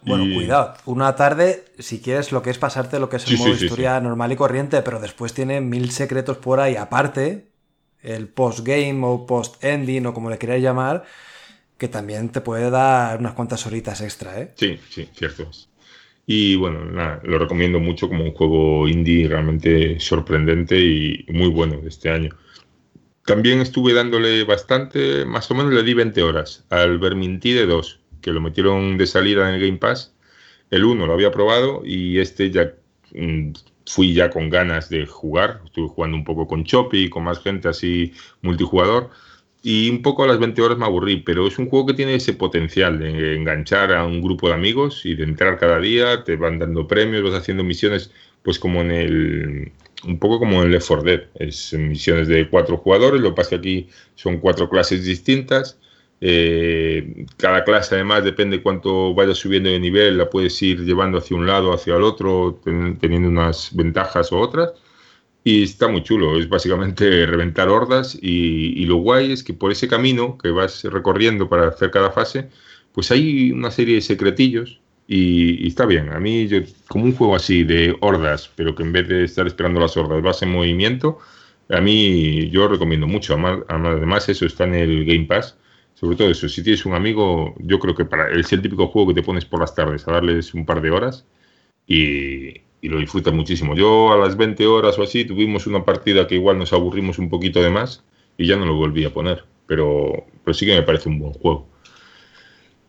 [0.04, 0.74] Bueno, Y- cuidado.
[0.86, 3.60] Una tarde, si quieres lo que es pasarte lo que es el Sí, modo sí,
[3.60, 7.50] sí, historia normal y corriente, pero después tiene mil secretos por ahí aparte,
[8.02, 11.04] el post-game o post-ending o como le queráis llamar,
[11.78, 14.54] que también te puede dar unas cuantas horitas extra, ¿eh?
[14.56, 15.50] Sí, sí, cierto.
[16.28, 21.82] Y bueno, nada, lo recomiendo mucho como un juego indie realmente sorprendente y muy bueno
[21.82, 22.32] de este año.
[23.26, 28.32] También estuve dándole bastante, más o menos le di 20 horas al Vermintide 2, que
[28.32, 30.14] lo metieron de salida en el Game Pass.
[30.70, 32.74] El 1 lo había probado y este ya
[33.14, 33.52] mm,
[33.86, 35.62] fui ya con ganas de jugar.
[35.66, 39.10] Estuve jugando un poco con Choppy, con más gente así multijugador.
[39.64, 42.16] Y un poco a las 20 horas me aburrí, pero es un juego que tiene
[42.16, 46.36] ese potencial de enganchar a un grupo de amigos y de entrar cada día, te
[46.36, 48.12] van dando premios, vas haciendo misiones,
[48.44, 49.72] pues como en el.
[50.06, 51.24] Un poco como en el Left 4 Dead.
[51.36, 55.80] Es misiones de cuatro jugadores, lo que pasa que aquí son cuatro clases distintas.
[56.20, 61.38] Eh, cada clase además depende cuánto vayas subiendo de nivel, la puedes ir llevando hacia
[61.38, 64.74] un lado, hacia el otro, ten- teniendo unas ventajas o otras.
[65.44, 69.72] Y está muy chulo, es básicamente reventar hordas y, y lo guay es que por
[69.72, 72.50] ese camino que vas recorriendo para hacer cada fase,
[72.92, 76.10] pues hay una serie de secretillos y, y está bien.
[76.10, 79.48] A mí, yo, como un juego así de hordas, pero que en vez de estar
[79.48, 81.20] esperando las hordas vas en movimiento,
[81.70, 83.34] a mí yo recomiendo mucho.
[83.34, 85.58] Además, además eso está en el Game Pass.
[86.00, 89.08] Sobre todo eso, si tienes un amigo, yo creo que para, es el típico juego
[89.08, 91.26] que te pones por las tardes a darles un par de horas
[91.88, 92.50] y,
[92.82, 93.76] y lo disfrutas muchísimo.
[93.76, 97.30] Yo a las 20 horas o así tuvimos una partida que igual nos aburrimos un
[97.30, 98.04] poquito de más
[98.38, 101.34] y ya no lo volví a poner, pero, pero sí que me parece un buen
[101.34, 101.68] juego.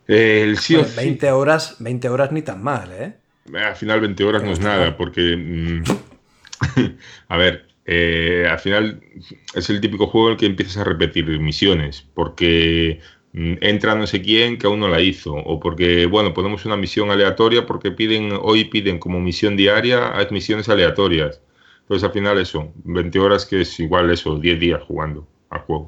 [0.07, 3.15] El Bueno, of 20 horas, 20 horas ni tan mal, ¿eh?
[3.57, 5.83] al final 20 horas no es nada, porque, mm,
[7.29, 9.01] a ver, eh, al final
[9.55, 12.99] es el típico juego en el que empiezas a repetir misiones, porque
[13.33, 16.77] mm, entra no sé quién que aún no la hizo, o porque, bueno, ponemos una
[16.77, 21.41] misión aleatoria porque piden, hoy piden como misión diaria, haz misiones aleatorias.
[21.81, 25.87] Entonces al final eso, 20 horas que es igual eso, 10 días jugando al juego,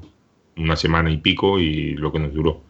[0.56, 2.62] una semana y pico y lo que nos duró.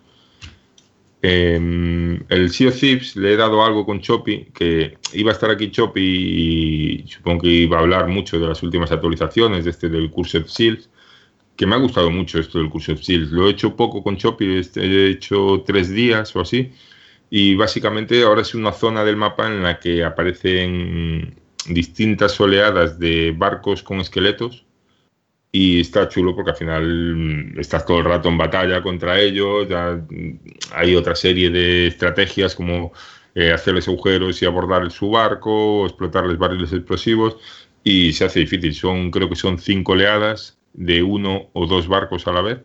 [1.25, 2.83] Eh, el Sea of
[3.17, 6.01] le he dado algo con Choppy, que iba a estar aquí Choppy
[7.05, 10.91] y supongo que iba a hablar mucho de las últimas actualizaciones este del Cursed Seals,
[11.57, 13.31] que me ha gustado mucho esto del Cursed Seals.
[13.31, 16.73] Lo he hecho poco con Choppy, este, he hecho tres días o así,
[17.31, 21.37] y básicamente ahora es una zona del mapa en la que aparecen
[21.69, 24.65] distintas oleadas de barcos con esqueletos
[25.53, 29.69] y está chulo porque al final mm, estás todo el rato en batalla contra ellos.
[29.69, 30.39] Ya, mm,
[30.75, 32.93] hay otra serie de estrategias como
[33.35, 37.37] eh, hacerles agujeros y abordar su barco, o explotarles barriles explosivos,
[37.85, 38.75] y se hace difícil.
[38.75, 42.59] Son, creo que son cinco oleadas de uno o dos barcos a la vez.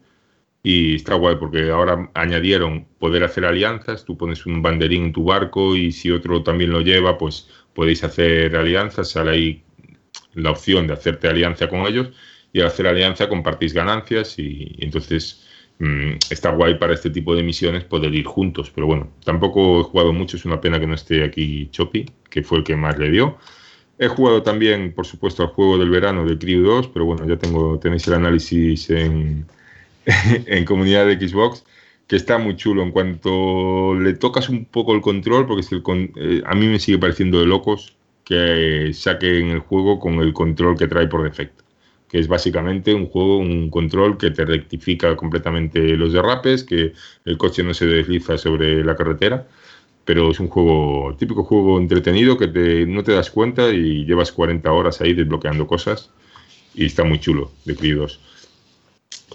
[0.64, 4.06] Y está guay porque ahora añadieron poder hacer alianzas.
[4.06, 8.04] Tú pones un banderín en tu barco y si otro también lo lleva, pues podéis
[8.04, 9.12] hacer alianzas.
[9.12, 9.64] Sale ahí
[10.34, 12.12] la opción de hacerte alianza con ellos
[12.58, 15.46] y al hacer alianza compartís ganancias y, entonces
[15.80, 18.72] mm, está guay para este tipo de misiones poder ir juntos.
[18.74, 20.38] Pero bueno, tampoco he jugado mucho.
[20.38, 23.38] Es una pena que no esté aquí Chopi, que fue el que más le dio.
[24.00, 27.38] He jugado también, por supuesto, al juego del verano de Crew 2, pero bueno, ya
[27.38, 29.48] tengo, tenéis el análisis en,
[30.46, 31.66] en comunidad de Xbox,
[32.08, 32.84] que está muy chulo.
[32.84, 36.68] En cuanto le tocas un poco el control, porque es el con- eh, a mí
[36.68, 41.24] me sigue pareciendo de locos que saquen el juego con el control que trae por
[41.24, 41.64] defecto.
[42.10, 46.94] Que es básicamente un juego, un control que te rectifica completamente los derrapes, que
[47.26, 49.48] el coche no se desliza sobre la carretera
[50.08, 54.32] pero es un juego, típico juego entretenido que te, no te das cuenta y llevas
[54.32, 56.12] 40 horas ahí desbloqueando cosas
[56.74, 58.20] y está muy chulo de 2.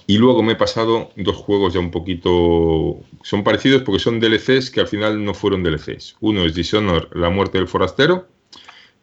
[0.06, 4.70] Y luego me he pasado dos juegos ya un poquito, son parecidos porque son DLCs
[4.70, 6.16] que al final no fueron DLCs.
[6.20, 8.26] Uno es Dishonor, La muerte del forastero,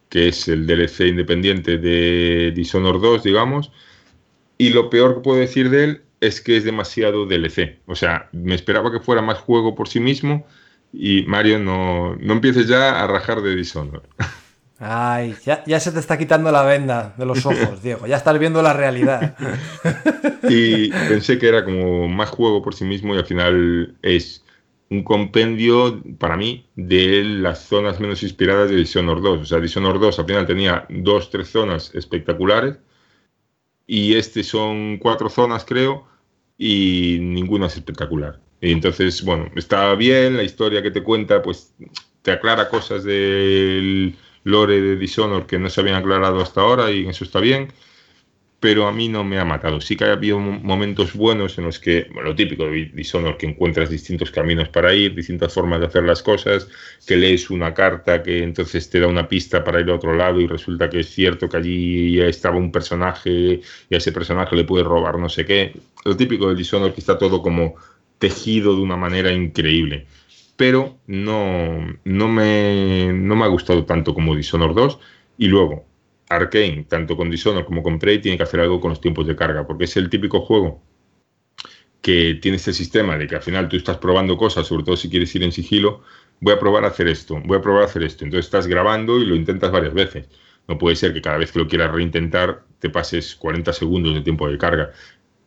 [0.09, 3.71] que es el DLC independiente de Dishonor 2, digamos.
[4.57, 7.79] Y lo peor que puedo decir de él es que es demasiado DLC.
[7.85, 10.45] O sea, me esperaba que fuera más juego por sí mismo
[10.91, 14.03] y Mario, no, no empieces ya a rajar de Dishonor.
[14.79, 18.07] Ay, ya, ya se te está quitando la venda de los ojos, Diego.
[18.07, 19.35] Ya estás viendo la realidad.
[20.49, 24.43] Y pensé que era como más juego por sí mismo y al final es
[24.89, 29.41] un compendio para mí de las zonas menos inspiradas de Dishonored 2.
[29.41, 32.77] O sea, Dishonored 2 al final tenía dos, tres zonas espectaculares
[33.85, 36.07] y este son cuatro zonas creo
[36.57, 38.39] y ninguna es espectacular.
[38.61, 41.73] Y entonces, bueno, está bien, la historia que te cuenta pues
[42.21, 47.07] te aclara cosas del lore de Dishonored que no se habían aclarado hasta ahora y
[47.07, 47.69] eso está bien
[48.59, 49.79] pero a mí no me ha matado.
[49.79, 53.37] Sí que ha habido mo- momentos buenos en los que, bueno, lo típico de Dishonored,
[53.37, 56.67] que encuentras distintos caminos para ir, distintas formas de hacer las cosas,
[57.05, 60.41] que lees una carta que entonces te da una pista para ir a otro lado
[60.41, 64.55] y resulta que es cierto que allí ya estaba un personaje y a ese personaje
[64.55, 65.73] le puedes robar no sé qué.
[66.05, 67.75] Lo típico de Dishonored que está todo como
[68.17, 70.05] tejido de una manera increíble.
[70.55, 74.99] Pero no, no, me, no me ha gustado tanto como Dishonored 2.
[75.37, 75.85] Y luego,
[76.29, 79.35] Arkane, tanto con Dishonored como con Prey, tiene que hacer algo con los tiempos de
[79.35, 80.81] carga, porque es el típico juego
[82.01, 85.09] que tiene este sistema de que al final tú estás probando cosas, sobre todo si
[85.09, 86.01] quieres ir en sigilo,
[86.39, 88.23] voy a probar a hacer esto, voy a probar a hacer esto.
[88.23, 90.27] Entonces estás grabando y lo intentas varias veces.
[90.67, 94.21] No puede ser que cada vez que lo quieras reintentar te pases 40 segundos de
[94.21, 94.91] tiempo de carga.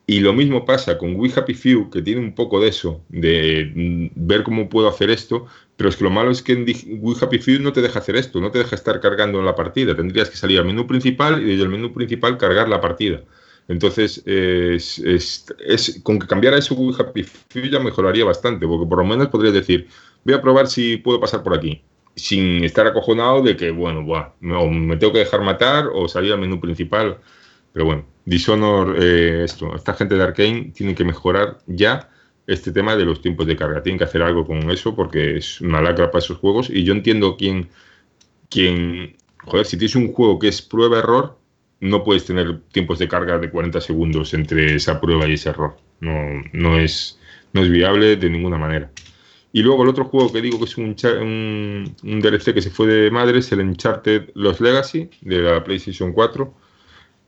[0.06, 3.72] Y lo mismo pasa con We Happy Few, que tiene un poco de eso, de
[3.74, 5.46] mm, ver cómo puedo hacer esto,
[5.76, 6.66] pero es que lo malo es que en
[7.02, 9.54] We Happy Few no te deja hacer esto, no te deja estar cargando en la
[9.56, 9.96] partida.
[9.96, 13.22] Tendrías que salir al menú principal y desde el menú principal cargar la partida.
[13.68, 18.98] Entonces, es, es- con que cambiara eso We Happy Few ya mejoraría bastante, porque por
[18.98, 19.88] lo menos podrías decir,
[20.24, 21.82] voy a probar si puedo pasar por aquí,
[22.14, 26.32] sin estar acojonado de que, bueno, buah, me, me tengo que dejar matar o salir
[26.32, 27.18] al menú principal.
[27.72, 32.10] Pero bueno, Dishonor, eh, esto, esta gente de Arkane tiene que mejorar ya
[32.46, 33.82] este tema de los tiempos de carga.
[33.82, 36.70] Tienen que hacer algo con eso porque es una lacra para esos juegos.
[36.70, 37.68] Y yo entiendo quién,
[38.50, 41.38] quién, joder, si tienes un juego que es prueba-error,
[41.80, 45.76] no puedes tener tiempos de carga de 40 segundos entre esa prueba y ese error.
[46.00, 47.18] No, no, es,
[47.52, 48.90] no es viable de ninguna manera.
[49.52, 52.70] Y luego el otro juego que digo que es un, un, un DLC que se
[52.70, 56.54] fue de madre es el Uncharted Los Legacy de la PlayStation 4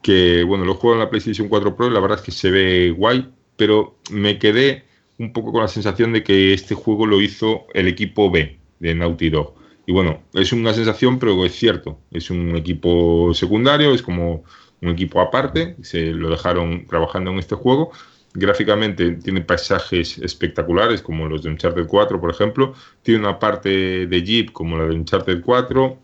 [0.05, 2.91] que bueno, lo juego en la PlayStation 4 Pro la verdad es que se ve
[2.91, 4.85] guay, pero me quedé
[5.19, 8.95] un poco con la sensación de que este juego lo hizo el equipo B de
[8.95, 9.55] Naughty Dog.
[9.87, 14.45] Y bueno, es una sensación, pero es cierto, es un equipo secundario, es como
[14.81, 17.93] un equipo aparte, se lo dejaron trabajando en este juego.
[18.35, 22.75] Gráficamente tiene paisajes espectaculares, como los de Uncharted 4, por ejemplo.
[23.03, 25.99] Tiene una parte de Jeep, como la de Uncharted 4.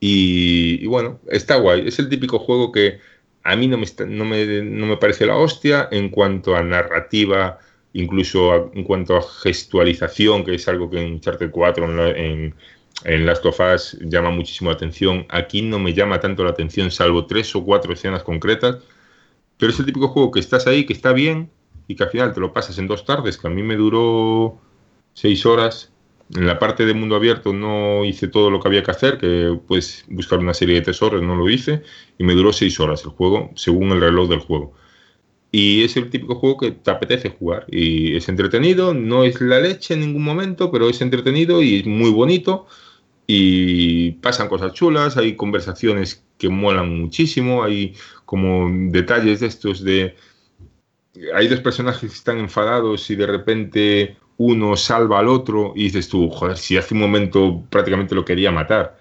[0.00, 1.88] Y, y bueno, está guay.
[1.88, 3.00] Es el típico juego que
[3.42, 6.62] a mí no me, está- no me, no me parece la hostia en cuanto a
[6.62, 7.58] narrativa,
[7.92, 12.10] incluso en cuanto a gestualización, que es algo que en Uncharted 4, en, la-
[13.04, 15.26] en Last of Us, llama muchísimo la atención.
[15.28, 18.78] Aquí no me llama tanto la atención, salvo tres o cuatro escenas concretas.
[19.58, 21.50] Pero es el típico juego que estás ahí, que está bien,
[21.88, 24.60] y que al final te lo pasas en dos tardes, que a mí me duró
[25.14, 25.92] seis horas.
[26.36, 29.58] En la parte de mundo abierto no hice todo lo que había que hacer, que
[29.66, 31.82] pues buscar una serie de tesoros, no lo hice,
[32.18, 34.74] y me duró seis horas el juego, según el reloj del juego.
[35.50, 37.64] Y es el típico juego que te apetece jugar.
[37.68, 41.86] Y es entretenido, no es la leche en ningún momento, pero es entretenido y es
[41.86, 42.66] muy bonito.
[43.26, 47.94] Y pasan cosas chulas, hay conversaciones que molan muchísimo, hay
[48.24, 50.16] como detalles de estos de...
[51.34, 56.08] Hay dos personajes que están enfadados y de repente uno salva al otro y dices
[56.08, 58.98] tú, joder, si hace un momento prácticamente lo quería matar.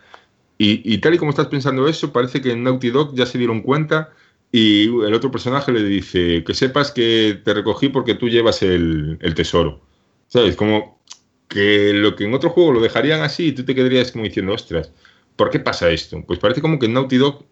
[0.57, 3.37] Y, y tal y como estás pensando eso, parece que en Naughty Dog ya se
[3.37, 4.11] dieron cuenta
[4.51, 9.19] y el otro personaje le dice que sepas que te recogí porque tú llevas el,
[9.35, 9.81] tesoro.
[10.27, 10.55] ¿Sabes?
[10.55, 11.01] Como
[11.47, 14.53] que lo que en otro juego lo dejarían así y tú te quedarías como diciendo,
[14.53, 14.91] ostras,
[15.35, 16.23] ¿por qué pasa esto?
[16.25, 17.45] Pues parece como que Naughty Dog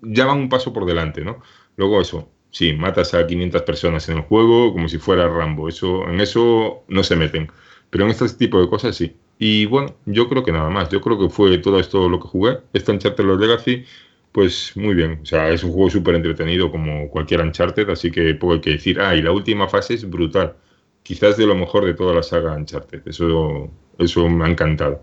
[0.00, 1.42] ya van un paso por delante, ¿no?
[1.76, 6.08] Luego eso, sí, matas a 500 personas en el juego como si fuera Rambo, eso,
[6.08, 7.50] en eso no se meten,
[7.90, 9.16] pero en este tipo de cosas sí.
[9.38, 12.28] Y bueno, yo creo que nada más, yo creo que fue todo esto lo que
[12.28, 13.84] jugué, este Uncharted Los Legacy,
[14.32, 18.34] pues muy bien, o sea, es un juego súper entretenido como cualquier Uncharted, así que
[18.34, 19.00] poco hay que decir.
[19.00, 20.56] Ah, y la última fase es brutal,
[21.02, 25.02] quizás de lo mejor de toda la saga Uncharted, eso, eso me ha encantado.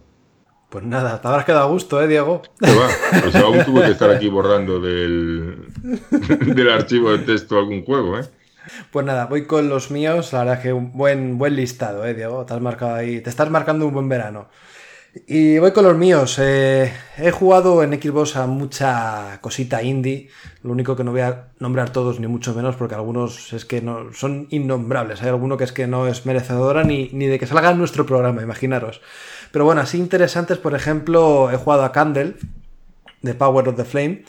[0.69, 2.41] Pues nada, te habrás quedado a gusto, ¿eh, Diego?
[2.63, 2.97] ¿Qué va?
[3.27, 5.57] O sea, aún tuve que estar aquí borrando del,
[6.55, 8.25] del archivo de texto algún juego, ¿eh?
[8.91, 10.33] Pues nada, voy con los míos.
[10.33, 12.45] La verdad que un buen, buen listado, ¿eh, Diego?
[12.45, 13.21] Te has marcado ahí.
[13.21, 14.49] Te estás marcando un buen verano.
[15.15, 16.37] Y voy con los míos.
[16.39, 20.29] Eh, he jugado en Xbox a mucha cosita indie.
[20.61, 23.81] Lo único que no voy a nombrar todos, ni mucho menos, porque algunos es que
[23.81, 25.21] no son innombrables.
[25.21, 28.05] Hay alguno que es que no es merecedora ni, ni de que salga en nuestro
[28.05, 28.99] programa, imaginaros.
[29.53, 32.35] Pero bueno, así interesantes, por ejemplo, he jugado a Candle,
[33.21, 34.25] de Power of the Flame,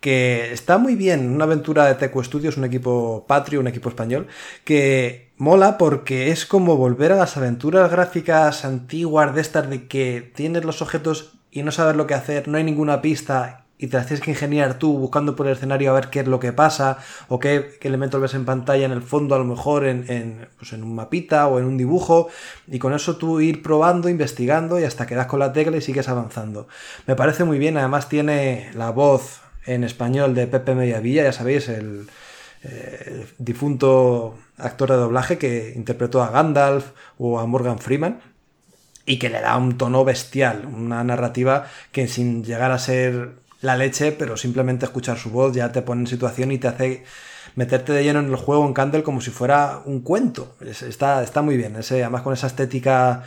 [0.00, 4.26] que está muy bien, una aventura de Teco Studios, un equipo patrio, un equipo español,
[4.64, 10.32] que mola porque es como volver a las aventuras gráficas antiguas de estas de que
[10.34, 13.96] tienes los objetos y no sabes lo que hacer, no hay ninguna pista y te
[13.96, 16.52] las tienes que ingeniar tú buscando por el escenario a ver qué es lo que
[16.52, 16.98] pasa
[17.28, 20.48] o qué, qué elementos ves en pantalla en el fondo a lo mejor en, en,
[20.58, 22.28] pues en un mapita o en un dibujo
[22.66, 25.80] y con eso tú ir probando, investigando y hasta que das con la tecla y
[25.80, 26.68] sigues avanzando.
[27.06, 29.40] Me parece muy bien, además tiene la voz
[29.74, 32.08] en español de Pepe Mediavilla, ya sabéis, el,
[32.62, 38.20] eh, difunto actor de doblaje que interpretó a Gandalf o a Morgan Freeman
[39.06, 43.30] y que le da un tono bestial, una narrativa que sin llegar a ser
[43.62, 47.04] la leche, pero simplemente escuchar su voz ya te pone en situación y te hace
[47.56, 50.54] meterte de lleno en el juego en Candle como si fuera un cuento.
[50.60, 53.24] Es- está, está muy bien, además con esa estética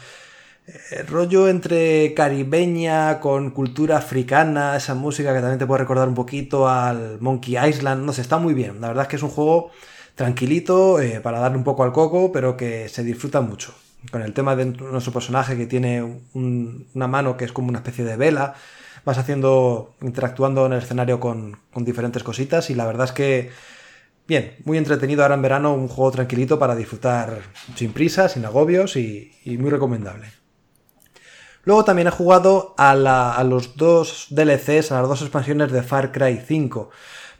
[0.65, 6.15] eh, rollo entre caribeña con cultura africana, esa música que también te puede recordar un
[6.15, 8.79] poquito al Monkey Island, no sé, está muy bien.
[8.79, 9.71] La verdad es que es un juego
[10.15, 13.73] tranquilito eh, para darle un poco al coco, pero que se disfruta mucho.
[14.11, 16.01] Con el tema de nuestro personaje que tiene
[16.33, 18.53] un- una mano que es como una especie de vela,
[19.05, 23.51] vas haciendo, interactuando en el escenario con, diferentes cositas y la verdad es que
[24.27, 27.41] Bien, muy entretenido ahora en verano, un juego tranquilito para disfrutar
[27.75, 30.27] sin prisa, sin agobios y muy recomendable.
[31.65, 35.81] Luego también he jugado a, la- a los dos DLCs, a las dos expansiones de
[35.83, 36.89] Far Cry 5.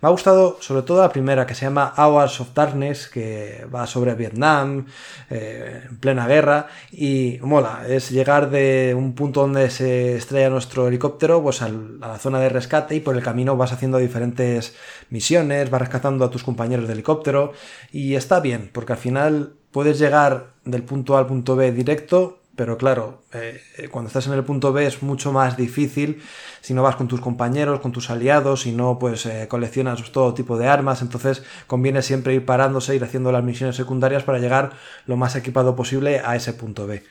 [0.02, 3.88] Me ha gustado sobre todo la primera, que se llama Hours of Darkness, que va
[3.88, 4.86] sobre Vietnam,
[5.30, 10.90] eh, en plena guerra, y mola, es llegar de un punto donde se estrella nuestro
[10.90, 14.76] helicóptero, pues a la zona de rescate y por el camino vas haciendo diferentes
[15.10, 17.54] misiones, vas rescatando a tus compañeros de helicóptero,
[17.94, 22.40] y está bien, porque al final puedes llegar del punto A al punto B directo,
[22.56, 26.22] pero claro, eh, eh, cuando estás en el punto B es mucho más difícil
[26.62, 30.36] si no vas con tus compañeros, con tus aliados, si no pues eh, coleccionas todo
[30.36, 34.74] tipo de armas, entonces conviene siempre ir parándose, ir haciendo las misiones secundarias para llegar
[35.08, 37.04] lo más equipado posible a ese punto B.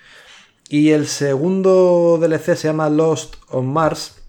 [0.69, 4.22] Y el segundo DLC se llama Lost on Mars,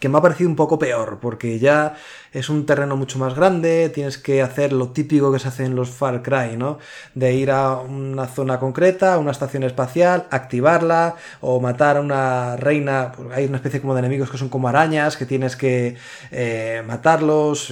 [0.00, 1.94] que me ha parecido un poco peor, porque ya
[2.32, 5.76] es un terreno mucho más grande, tienes que hacer lo típico que se hace en
[5.76, 6.78] los Far Cry, ¿no?
[7.14, 12.56] De ir a una zona concreta, a una estación espacial, activarla, o matar a una
[12.56, 15.96] reina, pues hay una especie como de enemigos que son como arañas, que tienes que
[16.30, 17.70] eh, matarlos,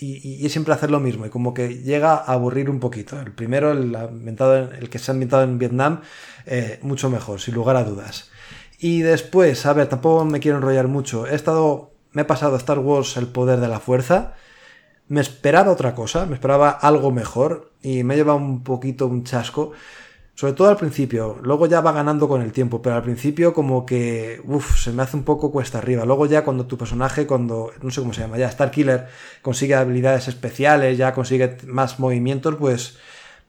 [0.00, 3.20] y, y, siempre hacer lo mismo, y como que llega a aburrir un poquito.
[3.20, 6.00] El primero, el, el que se ha ambientado en Vietnam,
[6.46, 8.31] eh, mucho mejor, sin lugar a dudas.
[8.82, 11.24] Y después, a ver, tampoco me quiero enrollar mucho.
[11.28, 14.34] He estado, me he pasado Star Wars El Poder de la Fuerza.
[15.06, 19.22] Me esperaba otra cosa, me esperaba algo mejor y me he llevado un poquito un
[19.22, 19.70] chasco.
[20.34, 23.86] Sobre todo al principio, luego ya va ganando con el tiempo, pero al principio como
[23.86, 26.04] que, uff, se me hace un poco cuesta arriba.
[26.04, 29.06] Luego ya cuando tu personaje, cuando, no sé cómo se llama, ya Starkiller
[29.42, 32.98] consigue habilidades especiales, ya consigue más movimientos, pues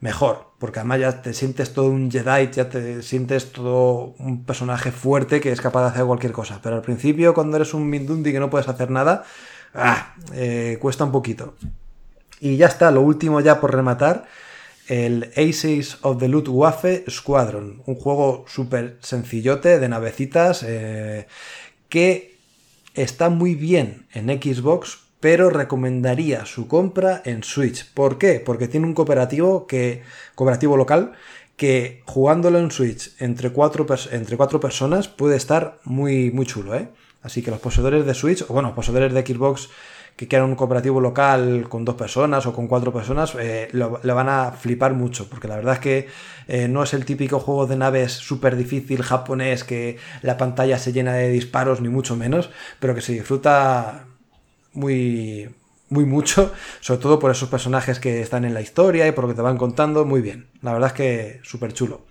[0.03, 4.91] mejor, porque además ya te sientes todo un Jedi, ya te sientes todo un personaje
[4.91, 6.59] fuerte que es capaz de hacer cualquier cosa.
[6.61, 9.23] Pero al principio, cuando eres un Mindundi que no puedes hacer nada,
[9.73, 11.55] ah, eh, cuesta un poquito.
[12.41, 14.25] Y ya está, lo último ya por rematar,
[14.89, 21.27] el Aces of the Luftwaffe Squadron, un juego súper sencillote de navecitas eh,
[21.87, 22.35] que
[22.93, 27.89] está muy bien en Xbox, pero recomendaría su compra en Switch.
[27.93, 28.41] ¿Por qué?
[28.41, 30.01] Porque tiene un cooperativo que
[30.35, 31.13] cooperativo local
[31.55, 36.89] que jugándolo en Switch entre cuatro, entre cuatro personas puede estar muy, muy chulo, ¿eh?
[37.21, 39.69] Así que los poseedores de Switch, o bueno, poseedores de Xbox
[40.17, 44.27] que quieran un cooperativo local con dos personas o con cuatro personas, eh, lo, van
[44.27, 46.07] a flipar mucho, porque la verdad es que
[46.49, 50.91] eh, no es el típico juego de naves súper difícil japonés que la pantalla se
[50.91, 52.49] llena de disparos, ni mucho menos,
[52.81, 54.03] pero que se disfruta
[54.73, 55.49] muy,
[55.89, 59.29] muy mucho, sobre todo por esos personajes que están en la historia y por lo
[59.29, 60.47] que te van contando, muy bien.
[60.61, 62.05] La verdad es que súper chulo.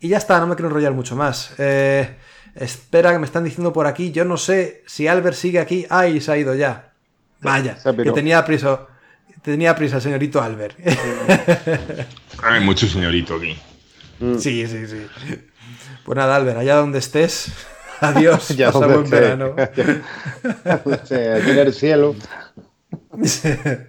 [0.00, 1.54] Y ya está, no me quiero enrollar mucho más.
[1.58, 2.16] Eh,
[2.54, 5.86] espera, que me están diciendo por aquí, yo no sé si Albert sigue aquí.
[5.88, 6.92] ¡Ay, se ha ido ya!
[7.40, 8.86] Vaya, que tenía prisa,
[9.42, 10.78] tenía prisa el señorito Albert.
[12.42, 13.56] Hay mucho señorito aquí.
[14.38, 15.06] sí, sí, sí.
[16.04, 17.52] Pues nada, Albert, allá donde estés,
[18.00, 19.20] adiós, Ya pasa donde buen esté.
[19.20, 19.54] verano.
[20.64, 22.14] Aquí en el cielo.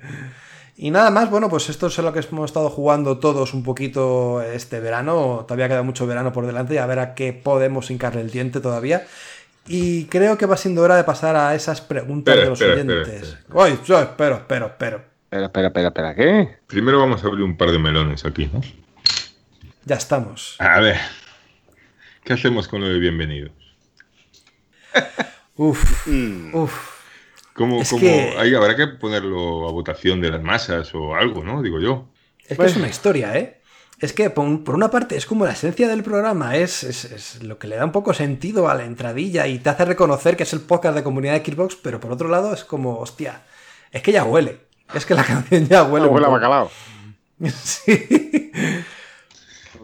[0.78, 4.42] Y nada más, bueno, pues esto es lo que hemos estado jugando todos un poquito
[4.42, 5.46] este verano.
[5.48, 8.60] Todavía queda mucho verano por delante y a ver a qué podemos hincarle el diente
[8.60, 9.08] todavía.
[9.68, 12.82] Y creo que va siendo hora de pasar a esas preguntas Espera, de los espera,
[12.82, 13.38] espera, oyentes.
[13.54, 15.02] Uy, yo espero, espero, espero.
[15.24, 16.58] Espera, espera, espera, espera, ¿qué?
[16.68, 18.60] Primero vamos a abrir un par de melones aquí, ¿no?
[19.86, 20.58] Ya estamos.
[20.60, 20.98] A ver.
[22.26, 23.54] ¿Qué hacemos con lo de bienvenidos?
[25.58, 26.54] Uf, Mm.
[26.56, 26.74] uf.
[27.54, 31.44] ¿Cómo, Es cómo- que- ahí habrá que ponerlo a votación de las masas o algo,
[31.44, 31.62] ¿no?
[31.62, 32.08] Digo yo.
[32.48, 33.62] Es que es una historia, ¿eh?
[34.00, 37.06] Es que por, un- por una parte es como la esencia del programa, es, es-
[37.06, 40.36] es lo que le da un poco sentido a la entradilla y te hace reconocer
[40.36, 43.44] que es el podcast de comunidad de Xbox, pero por otro lado es como, hostia,
[43.92, 44.58] es que ya huele.
[44.94, 46.08] Es que la canción ya huele.
[46.08, 46.70] Huele a bacalao.
[47.54, 48.08] Sí.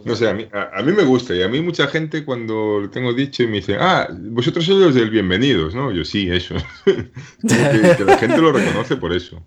[0.05, 2.79] No sé, a mí, a, a mí me gusta y a mí mucha gente cuando
[2.81, 5.91] lo tengo dicho y me dice, ah, vosotros sois los del bienvenidos, ¿no?
[5.91, 6.55] Yo sí, eso.
[6.85, 9.41] Que, que la gente lo reconoce por eso.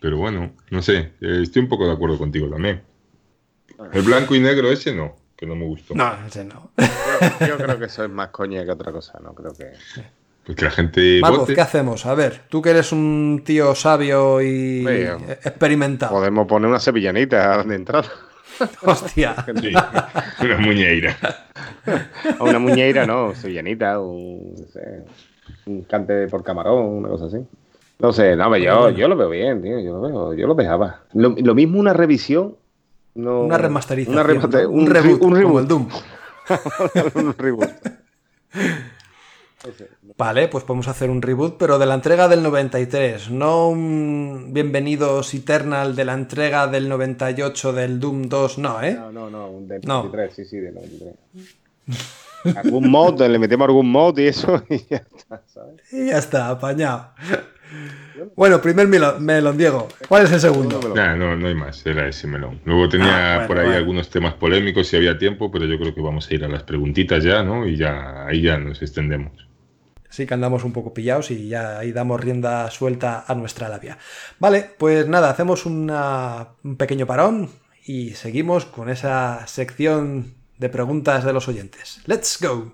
[0.00, 2.82] Pero bueno, no sé, eh, estoy un poco de acuerdo contigo también.
[3.92, 5.94] El blanco y negro ese no, que no me gustó.
[5.94, 6.70] No, ese no.
[6.76, 9.34] Yo, yo creo que eso es más coña que otra cosa, ¿no?
[9.34, 9.72] Creo que.
[10.44, 11.54] Pues que la gente Marcos, vote.
[11.54, 12.06] ¿qué hacemos?
[12.06, 14.86] A ver, tú que eres un tío sabio y
[15.44, 16.12] experimentado.
[16.12, 18.08] Podemos poner una sevillanita de entrada.
[18.82, 19.34] Hostia.
[19.60, 19.72] Sí,
[20.46, 21.16] una muñeira.
[22.38, 25.04] O una muñeira, no, sevillanita, un, no sé,
[25.66, 27.38] un cante por camarón, una cosa así.
[27.98, 30.54] No sé, no, pero yo, yo lo veo bien, tío, yo lo veo, yo lo
[30.54, 31.00] dejaba.
[31.12, 32.56] Lo, lo mismo una revisión.
[33.14, 34.18] No, Una remasterización.
[34.18, 34.70] Una remate- ¿no?
[34.70, 35.60] un, reboot, un como reboot.
[35.62, 35.88] el Doom.
[37.16, 37.70] un reboot.
[40.20, 45.32] Vale, pues podemos hacer un reboot, pero de la entrega del 93, no un Bienvenidos
[45.32, 48.92] Eternal de la entrega del 98 del Doom 2, no, ¿eh?
[48.92, 50.04] No, no, no, un de No.
[50.04, 51.14] 93, sí, sí, de 93.
[52.54, 55.90] algún mod, le metemos algún mod y eso y ya está, ¿sabes?
[55.90, 57.12] Y ya está, apañado.
[58.36, 59.88] Bueno, primer melón, melón, Diego.
[60.06, 60.80] ¿Cuál es el segundo?
[60.94, 62.60] Nah, no, no hay más, era ese melón.
[62.66, 63.78] Luego tenía Ah, bueno, por ahí bueno.
[63.78, 66.62] algunos temas polémicos si había tiempo, pero yo creo que vamos a ir a las
[66.64, 67.66] preguntitas ya, ¿no?
[67.66, 69.49] Y ya ahí ya nos extendemos.
[70.10, 73.96] Sí que andamos un poco pillados y ya ahí damos rienda suelta a nuestra labia.
[74.38, 75.90] Vale, pues nada, hacemos un
[76.76, 77.48] pequeño parón
[77.86, 82.00] y seguimos con esa sección de preguntas de los oyentes.
[82.06, 82.72] ¡Let's go!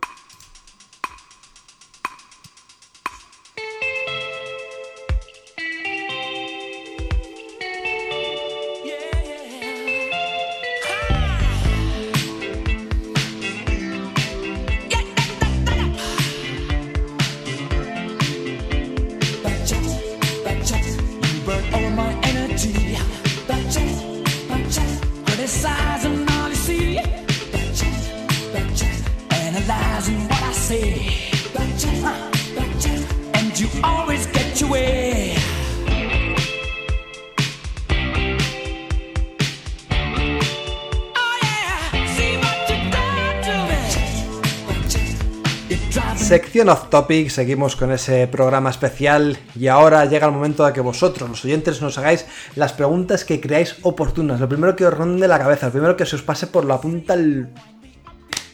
[46.69, 51.29] Off topic, seguimos con ese programa especial y ahora llega el momento de que vosotros,
[51.29, 54.41] los oyentes, nos hagáis las preguntas que creáis oportunas.
[54.41, 56.81] Lo primero que os ronde la cabeza, lo primero que se os pase por la
[56.81, 57.49] punta el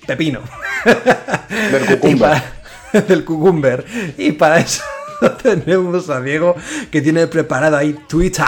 [0.07, 0.41] pepino.
[1.71, 2.19] Del cucumber.
[2.93, 3.85] para- del cucumber.
[4.19, 4.83] Y para eso
[5.43, 6.55] tenemos a Diego
[6.91, 8.45] que tiene preparado ahí Twitter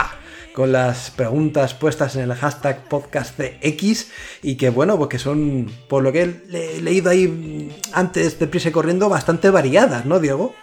[0.55, 4.11] con las preguntas puestas en el hashtag podcast de X
[4.43, 8.39] y que bueno, pues que son, por lo que he le- leído ahí mm, antes
[8.39, 10.55] de prisa y corriendo, bastante variadas, ¿no, Diego?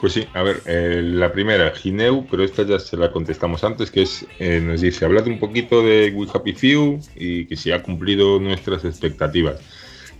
[0.00, 3.90] Pues sí, a ver, eh, la primera, Gineu, pero esta ya se la contestamos antes,
[3.90, 7.70] que es, eh, nos dice, hablad un poquito de We Happy Few y que si
[7.70, 9.60] ha cumplido nuestras expectativas.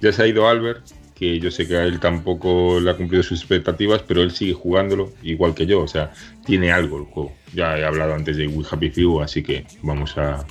[0.00, 0.84] Ya se ha ido Albert,
[1.22, 4.54] que yo sé que a él tampoco le ha cumplido sus expectativas, pero él sigue
[4.54, 6.12] jugándolo igual que yo, o sea,
[6.44, 7.32] tiene algo el juego.
[7.54, 10.44] Ya he hablado antes de We Happy Few, así que vamos a,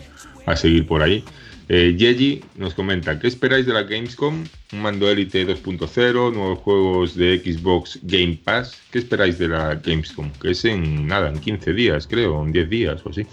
[0.46, 1.26] a seguir por ahí.
[1.68, 4.46] Eh, Yeji nos comenta, ¿qué esperáis de la Gamescom?
[4.72, 8.80] Un mando Elite 2.0, nuevos juegos de Xbox Game Pass.
[8.92, 10.32] ¿Qué esperáis de la Gamescom?
[10.42, 13.28] Que es en nada, en 15 días, creo, en 10 días o así.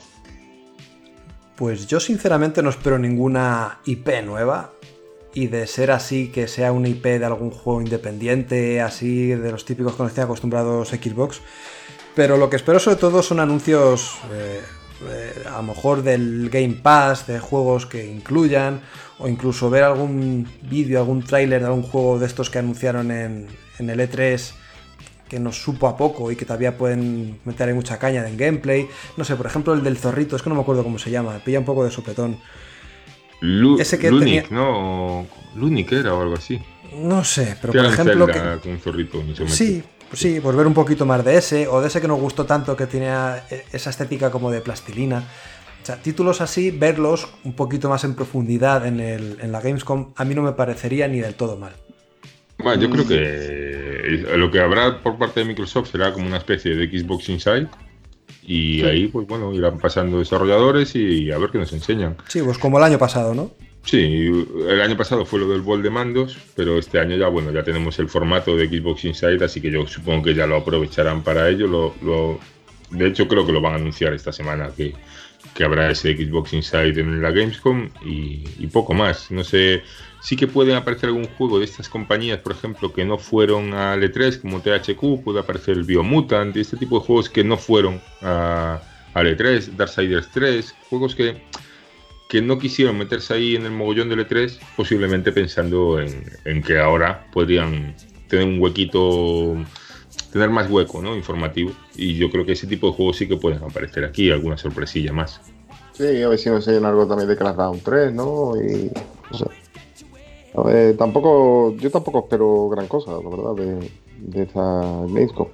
[1.55, 4.73] Pues yo sinceramente no espero ninguna IP nueva.
[5.39, 9.65] Y de ser así, que sea una IP de algún juego independiente, así de los
[9.65, 11.41] típicos con los que acostumbrados Xbox.
[12.17, 14.61] Pero lo que espero sobre todo son anuncios eh,
[15.09, 18.81] eh, a lo mejor del Game Pass, de juegos que incluyan,
[19.21, 23.47] o incluso ver algún vídeo, algún tráiler de algún juego de estos que anunciaron en,
[23.79, 24.55] el E3
[25.29, 28.89] que nos supo a poco y que todavía pueden meter ahí mucha caña en gameplay.
[29.17, 31.41] No sé, por ejemplo, el del zorrito, es que no me acuerdo cómo se llama,
[31.45, 32.39] pilla un poco de sopetón.
[33.41, 35.27] Lu Ese que Lunic, tenía- ¿no?
[35.55, 36.61] Lunic era o algo así.
[36.95, 38.27] No sé, pero por ejemplo...
[38.27, 39.55] Zelda que- con un zorrito en isométrico.
[39.57, 42.19] Sí, pues sí, pues ver un poquito más de ese, o de ese que nos
[42.19, 45.23] gustó tanto que tenía eh, esa estética como de plastilina.
[45.83, 50.13] O sea, títulos así, verlos un poquito más en profundidad en, el, en la Gamescom,
[50.17, 51.73] a mí no me parecería ni del todo mal.
[52.59, 56.75] Bueno, yo creo que lo que habrá por parte de Microsoft será como una especie
[56.75, 57.69] de Xbox Inside.
[58.51, 62.17] Y ahí, pues bueno, irán pasando desarrolladores y a ver qué nos enseñan.
[62.29, 63.51] Sí, pues como el año pasado, ¿no?
[63.85, 64.31] Sí,
[64.69, 67.63] el año pasado fue lo del bol de mandos, pero este año ya, bueno, ya
[67.63, 71.49] tenemos el formato de Xbox Inside, así que yo supongo que ya lo aprovecharán para
[71.49, 71.67] ello.
[71.67, 72.39] Lo, lo-
[72.91, 74.95] de hecho, creo que lo van a anunciar esta semana, que,
[75.55, 79.31] que habrá ese Xbox Inside en la Gamescom y, y poco más.
[79.31, 79.83] No sé,
[80.21, 84.03] sí que pueden aparecer algún juego de estas compañías, por ejemplo, que no fueron al
[84.03, 88.01] E3, como THQ, puede aparecer el Biomutant y este tipo de juegos que no fueron
[88.23, 88.81] a,
[89.15, 91.43] al E3, Darksiders 3, juegos que
[92.29, 96.79] que no quisieron meterse ahí en el mogollón del E3, posiblemente pensando en, en que
[96.79, 97.97] ahora podrían
[98.29, 99.57] tener un huequito,
[100.33, 101.17] tener más hueco, ¿no?
[101.17, 101.73] Informativo.
[101.97, 105.13] Y yo creo que ese tipo de juegos sí que pueden aparecer aquí, alguna sorpresilla
[105.13, 105.41] más.
[105.95, 108.53] Sí, a ver si nos enseñan algo también de Round 3, ¿no?
[108.57, 108.91] Y.
[110.97, 111.75] Tampoco.
[111.77, 115.49] Yo tampoco espero gran cosa, la verdad, de, de esta Gamescom.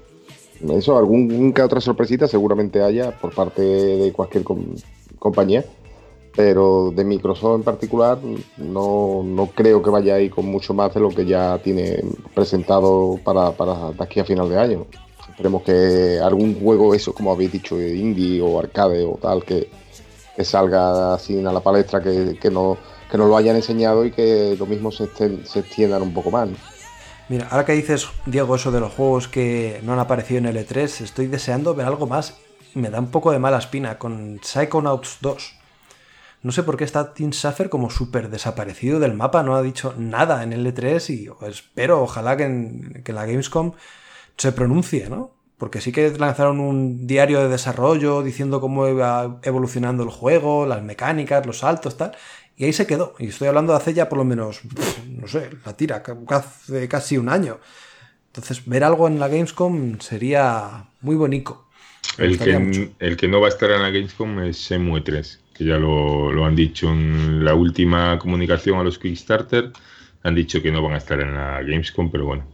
[0.71, 4.75] Eso, algún que otra sorpresita seguramente haya por parte de cualquier com-
[5.19, 5.65] compañía.
[6.37, 8.19] Pero de Microsoft en particular,
[8.57, 12.03] no, no creo que vaya ahí con mucho más de lo que ya tiene
[12.35, 14.87] presentado para, para de aquí a final de año.
[15.29, 19.69] Esperemos que algún juego, eso como habéis dicho, indie o arcade o tal, que,
[20.37, 22.77] que salga así a la palestra, que, que, no,
[23.15, 26.49] que nos lo hayan enseñado y que lo mismo se, extiendan un poco más.
[27.29, 30.57] Mira, ahora que dices, Diego, eso de los juegos que no han aparecido en el
[30.57, 32.35] E3, estoy deseando ver algo más.
[32.75, 35.55] Me da un poco de mala espina con Psychonauts 2.
[36.43, 39.95] No sé por qué está Tim Schafer como súper desaparecido del mapa, no ha dicho
[39.97, 43.75] nada en el E3 y espero, ojalá que en la Gamescom
[44.37, 45.31] se pronuncie, ¿no?
[45.57, 50.83] Porque sí que lanzaron un diario de desarrollo diciendo cómo iba evolucionando el juego, las
[50.83, 52.17] mecánicas, los saltos, tal.
[52.57, 53.15] Y ahí se quedó.
[53.19, 54.61] Y estoy hablando de hace ya por lo menos,
[55.09, 57.59] no sé, la tira, hace casi un año.
[58.27, 61.67] Entonces, ver algo en la Gamescom sería muy bonito.
[62.19, 65.65] El que, el que no va a estar en la Gamescom es Shenmue 3, que
[65.65, 69.73] ya lo, lo han dicho en la última comunicación a los Kickstarter.
[70.23, 72.45] Han dicho que no van a estar en la Gamescom, pero bueno.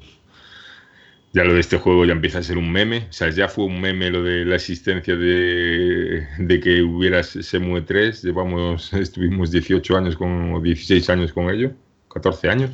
[1.32, 3.06] Ya lo de este juego ya empieza a ser un meme.
[3.08, 7.82] O sea, ya fue un meme lo de la existencia de, de que hubiera Shenmue
[7.82, 8.22] 3.
[8.22, 11.72] Llevamos, estuvimos 18 años con, o 16 años con ello,
[12.12, 12.70] 14 años.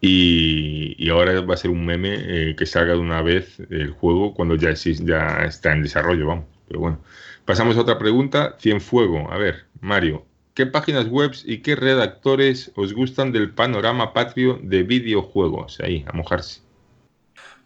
[0.00, 2.14] Y, y ahora va a ser un meme
[2.50, 6.46] eh, que salga de una vez el juego cuando ya, ya está en desarrollo, vamos.
[6.68, 7.00] Pero bueno,
[7.44, 8.56] pasamos a otra pregunta.
[8.58, 10.24] Cienfuego, a ver, Mario,
[10.54, 15.80] ¿qué páginas web y qué redactores os gustan del panorama patrio de videojuegos?
[15.80, 16.67] Ahí, a mojarse.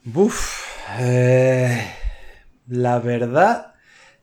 [0.04, 0.66] Buf.
[0.98, 1.86] eh,
[2.68, 3.74] la verdad,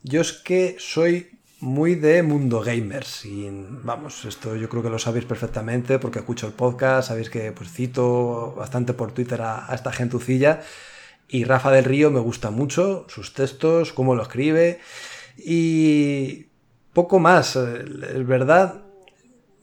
[0.04, 3.26] yo es que soy muy de mundo gamers.
[3.26, 7.10] Y vamos, esto yo creo que lo sabéis perfectamente porque escucho el podcast.
[7.10, 10.62] Sabéis que pues cito bastante por Twitter a, a esta gentucilla.
[11.28, 14.80] Y Rafa del Río me gusta mucho, sus textos, cómo lo escribe.
[15.38, 16.48] Y
[16.94, 17.56] poco más.
[17.56, 17.84] eh,
[18.16, 18.84] Es verdad,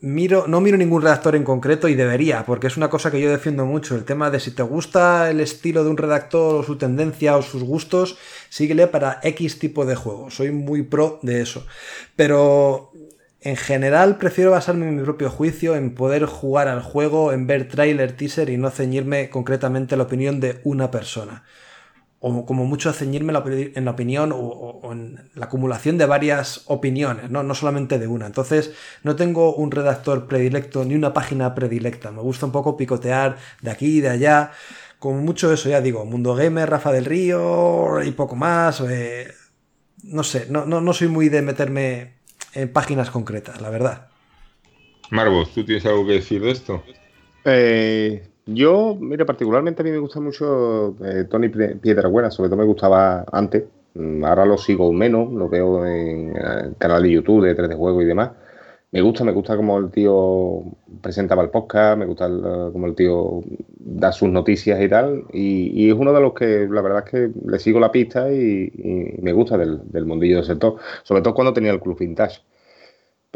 [0.00, 3.30] miro, no miro ningún redactor en concreto y debería, porque es una cosa que yo
[3.30, 6.76] defiendo mucho, el tema de si te gusta el estilo de un redactor o su
[6.76, 8.18] tendencia o sus gustos,
[8.48, 10.30] síguele para X tipo de juego.
[10.30, 11.66] Soy muy pro de eso.
[12.14, 12.92] Pero
[13.40, 17.68] en general prefiero basarme en mi propio juicio, en poder jugar al juego, en ver
[17.68, 21.44] trailer, teaser y no ceñirme concretamente a la opinión de una persona.
[22.20, 26.62] O como mucho ceñirme en la, opinión o, o- o en la acumulación de varias
[26.66, 27.42] opiniones, ¿no?
[27.42, 28.26] no solamente de una.
[28.26, 28.72] Entonces,
[29.02, 32.10] no tengo un redactor predilecto ni una página predilecta.
[32.10, 34.52] Me gusta un poco picotear de aquí y de allá.
[34.98, 38.80] Como mucho eso, ya digo, Mundo Gamer, Rafa del Río y poco más.
[38.88, 39.32] eh,
[40.04, 42.14] no sé, no, no, no soy muy de meterme
[42.54, 44.08] en páginas concretas, la verdad.
[45.10, 46.82] Marvos, ¿tú tienes algo que decir de esto?
[47.44, 52.58] Eh, yo, mira, particularmente a mí me gusta mucho eh, Tony Pie- Piedrabuena, sobre todo
[52.58, 53.64] me gustaba antes.
[53.94, 58.02] Mm, Ahora lo sigo menos, lo veo en el canal de YouTube de 3D Juego
[58.02, 58.30] y demás.
[58.92, 60.62] Me gusta, me gusta como el tío
[61.02, 63.42] presentaba el podcast, me gusta el- como el tío
[63.78, 65.24] da sus noticias y tal.
[65.32, 68.32] Y, y es uno de los que la verdad es que le sigo la pista
[68.32, 71.98] y, y me gusta del, del mundillo del sector, sobre todo cuando tenía el Club
[71.98, 72.40] Vintage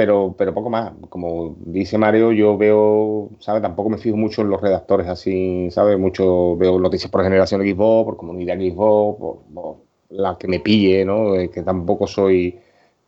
[0.01, 0.93] pero, pero poco más.
[1.10, 3.60] Como dice Mario, yo veo, ¿sabes?
[3.60, 5.98] Tampoco me fijo mucho en los redactores así, ¿sabes?
[5.98, 9.77] Mucho veo noticias por generación Xbox, por comunidad Xbox, por,
[10.09, 11.35] la que me pille, ¿no?
[11.35, 12.59] Eh, que tampoco soy,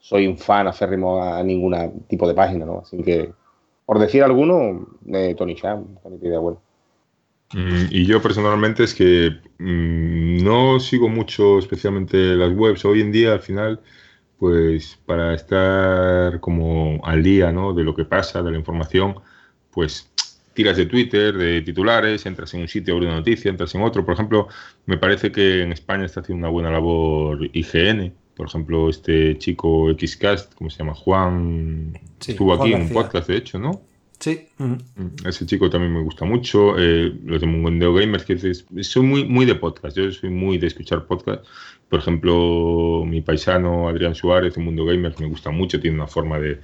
[0.01, 2.81] soy un fan aférrimo a ningún tipo de página, ¿no?
[2.81, 3.33] Así que,
[3.87, 6.59] por decir alguno, eh, Tony Chan, Tony Piedrabuena.
[7.55, 12.85] Mm, Y yo personalmente es que mm, no sigo mucho especialmente las webs.
[12.85, 13.81] Hoy en día, al final,
[14.43, 17.73] pues para estar como al día, ¿no?
[17.75, 19.15] De lo que pasa, de la información,
[19.71, 20.11] pues
[20.53, 24.05] tiras de Twitter, de titulares, entras en un sitio, abres una noticia, entras en otro.
[24.05, 24.49] Por ejemplo,
[24.87, 28.13] me parece que en España está haciendo una buena labor IGN.
[28.37, 30.95] Por ejemplo, este chico Xcast, ¿cómo se llama?
[30.95, 33.81] Juan, Sí, estuvo Juan aquí en un podcast, de hecho, ¿no?
[34.19, 34.49] Sí.
[34.59, 34.75] Mm,
[35.25, 36.75] Ese chico también me gusta mucho.
[36.81, 39.97] eh, los de Gamers, que es- soy muy, muy de podcast.
[39.97, 41.45] Yo soy muy de escuchar podcast.
[41.93, 45.79] Por ejemplo, mi paisano Adrián Suárez de Mundo Gamers me gusta mucho.
[45.79, 46.59] Tiene una forma de,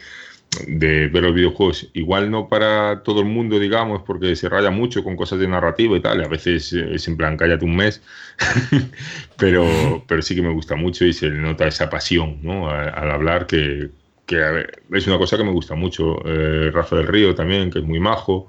[0.66, 1.90] de ver los videojuegos.
[1.92, 5.94] Igual no para todo el mundo, digamos, porque se raya mucho con cosas de narrativa
[5.98, 6.24] y tal.
[6.24, 8.00] A veces es en plan, cállate un mes.
[9.36, 9.66] pero,
[10.08, 12.70] pero sí que me gusta mucho y se nota esa pasión ¿no?
[12.70, 13.90] Al hablar que,
[14.24, 14.64] que
[14.94, 16.24] es una cosa que me gusta mucho.
[16.24, 18.48] Eh, Rafa del Río también, que es muy majo.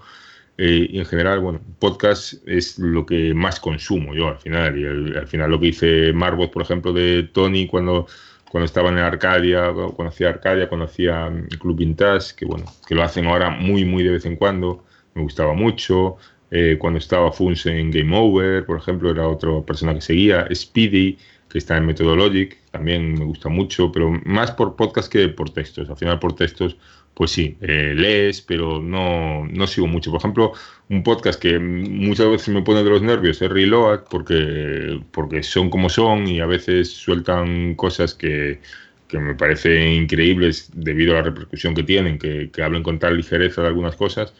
[0.62, 4.78] Eh, y en general, bueno, podcast es lo que más consumo yo al final.
[4.78, 8.08] Y el- al final lo que dice Marbot, por ejemplo, de Tony cuando,
[8.52, 12.96] cuando estaba en Arcadia, cuando hacía Arcadia, cuando hacía mm, Club Vintage, que bueno, que
[12.96, 14.84] lo hacen ahora muy, muy de vez en cuando,
[15.16, 16.18] me gustaba mucho.
[16.52, 20.48] Eh, cuando estaba Funs en Game Over, por ejemplo, era otra persona que seguía.
[20.54, 21.18] Speedy,
[21.48, 25.90] que está en Methodologic, también me gusta mucho, pero más por podcast que por textos.
[25.90, 26.76] Al final, por textos,
[27.20, 30.10] pues sí, eh, lees, pero no, no sigo mucho.
[30.10, 30.54] Por ejemplo,
[30.88, 35.70] un podcast que muchas veces me pone de los nervios es Reload, porque, porque son
[35.70, 38.62] como son y a veces sueltan cosas que,
[39.10, 43.18] que me parecen increíbles debido a la repercusión que tienen, que, que hablen con tal
[43.18, 44.34] ligereza de algunas cosas.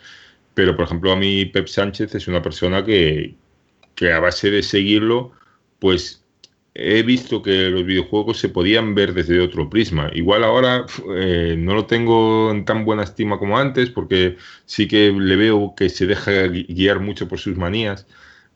[0.54, 3.36] Pero, por ejemplo, a mí Pep Sánchez es una persona que,
[3.94, 5.34] que a base de seguirlo,
[5.80, 6.19] pues
[6.80, 10.10] he visto que los videojuegos se podían ver desde otro prisma.
[10.14, 10.86] Igual ahora
[11.16, 15.74] eh, no lo tengo en tan buena estima como antes, porque sí que le veo
[15.76, 18.08] que se deja gui- guiar mucho por sus manías,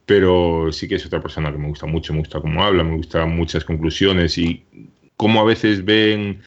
[0.06, 2.96] pero sí que es otra persona que me gusta mucho, me gusta cómo habla, me
[2.98, 4.66] gustan muchas conclusiones y
[5.18, 6.42] cómo a veces ven,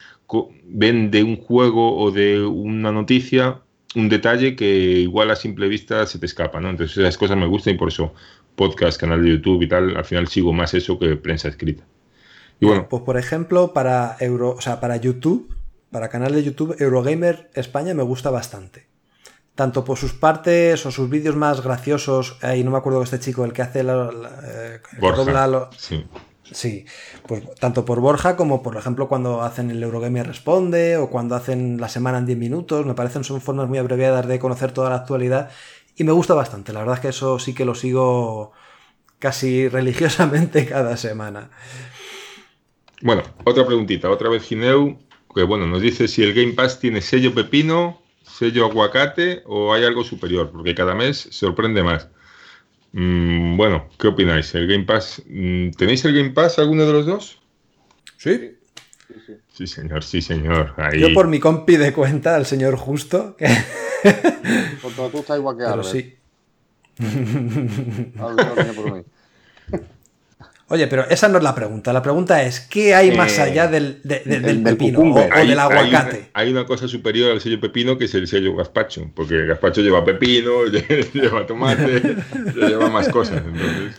[0.64, 3.60] ven de un juego o de una noticia
[3.94, 6.68] un detalle que igual a simple vista se te escapa, ¿no?
[6.68, 8.12] Entonces esas cosas me gustan y por eso
[8.56, 11.84] podcast, canal de YouTube y tal, al final sigo más eso que prensa escrita.
[12.58, 15.54] Y bueno, Pues por ejemplo, para Euro, o sea, para YouTube,
[15.90, 18.86] para canal de YouTube, Eurogamer España me gusta bastante.
[19.54, 23.18] Tanto por sus partes o sus vídeos más graciosos, ahí no me acuerdo de este
[23.20, 26.04] chico, el que hace la, la- eh, que Borja, dobla lo- sí.
[26.52, 26.84] Sí,
[27.26, 31.80] pues tanto por Borja como por ejemplo cuando hacen el Eurogamer Responde o cuando hacen
[31.80, 34.94] la semana en 10 minutos, me parecen son formas muy abreviadas de conocer toda la
[34.96, 35.50] actualidad
[35.96, 38.52] y me gusta bastante, la verdad es que eso sí que lo sigo
[39.18, 41.50] casi religiosamente cada semana.
[43.02, 44.98] Bueno, otra preguntita, otra vez Gineu,
[45.34, 49.84] que bueno, nos dice si el Game Pass tiene sello pepino, sello aguacate o hay
[49.84, 52.08] algo superior, porque cada mes sorprende más.
[52.92, 54.54] Mm, bueno, ¿qué opináis?
[54.54, 55.22] ¿El Game Pass?
[55.26, 57.38] mm, ¿Tenéis el Game Pass alguno de los dos?
[58.16, 58.56] Sí,
[59.08, 59.36] Sí,
[59.66, 60.74] señor, sí, señor.
[60.76, 61.00] Ahí.
[61.00, 63.46] yo por mi compi de cuenta, el señor Justo, que-
[64.82, 65.90] Porque tú estás igual que pero Albert.
[65.90, 66.16] sí.
[70.68, 71.92] Oye, pero esa no es la pregunta.
[71.92, 75.30] La pregunta es, ¿qué hay más Eh, allá del, de- de- del- pepino o, cucumber.
[75.32, 76.16] o Hay- del hay aguacate?
[76.18, 79.46] una- Hay una, cosa superior al sello pepino que es el sello gazpacho, porque el
[79.46, 80.64] gazpacho lleva pepino,
[81.14, 82.16] lleva tomate,
[82.56, 83.42] lleva más cosas.
[83.46, 83.94] Entonces,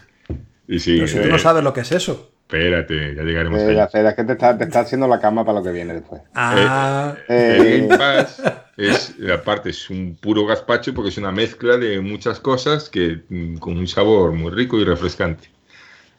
[0.67, 2.33] y sí, Pero si tú eh, no sabes lo que es eso.
[2.49, 3.75] Espérate, ya llegaremos Eh, ahí.
[3.75, 6.21] la es que te está, te está haciendo la cama para lo que viene después.
[6.33, 8.41] Ah, Eh, El Game Pass
[8.77, 13.57] es, aparte, es un puro gazpacho porque es una mezcla de muchas cosas que mm,
[13.57, 15.49] con un sabor muy rico y refrescante.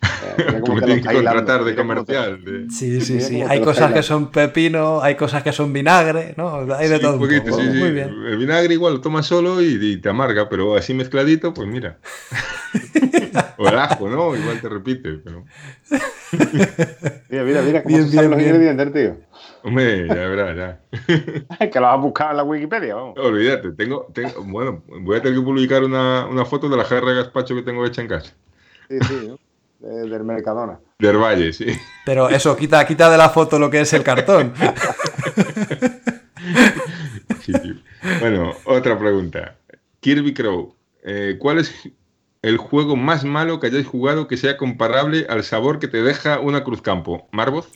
[0.02, 2.44] Eh, Tú me tienes que contratar de comercial.
[2.44, 3.42] de- Sí, sí, sí.
[3.42, 6.58] Hay cosas que son pepino, hay cosas que son vinagre, ¿no?
[6.74, 7.14] Hay de Sí, todo.
[7.16, 7.62] un un poquito, poco.
[7.62, 7.78] sí, sí.
[7.78, 8.08] Muy bien.
[8.26, 11.96] El vinagre igual lo tomas solo y, y te amarga, pero así mezcladito, pues mira.
[13.58, 14.34] o el ajo, ¿no?
[14.36, 15.44] Igual te repite, pero.
[17.30, 18.50] Mira, mira, mira cómo Bien, se bien, los bien.
[18.54, 19.16] ingredientes, tío.
[19.64, 21.70] Hombre, ya verás, ya.
[21.70, 23.18] que lo has buscado en la Wikipedia, vamos.
[23.18, 27.10] Olvídate, tengo, tengo, bueno, voy a tener que publicar una, una foto de la jarra
[27.12, 28.32] de gazpacho que tengo hecha en casa.
[28.88, 29.38] Sí, sí, ¿no?
[29.80, 30.78] De- del Mercadona.
[30.98, 31.66] Del Valle, sí.
[32.04, 34.52] Pero eso, quita, quita de la foto lo que es el cartón.
[37.40, 37.74] Sí, tío.
[38.20, 39.56] Bueno, otra pregunta.
[40.00, 41.74] Kirby Crow, eh, ¿cuál es
[42.42, 46.40] el juego más malo que hayáis jugado que sea comparable al sabor que te deja
[46.40, 47.28] una Cruz Campo?
[47.32, 47.70] ¿Marvoz?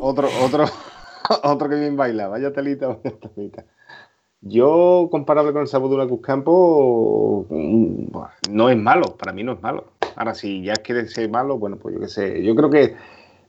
[0.00, 0.64] Otro, otro,
[1.42, 2.28] otro que bien baila.
[2.28, 3.64] Vaya telita, vaya telita.
[4.48, 8.16] Yo, comparable con el sabor de una Cuscampo, mm,
[8.50, 9.16] no es malo.
[9.16, 9.92] Para mí no es malo.
[10.14, 12.44] Ahora, si ya quiere ser malo, bueno, pues yo qué sé.
[12.44, 12.94] Yo creo que,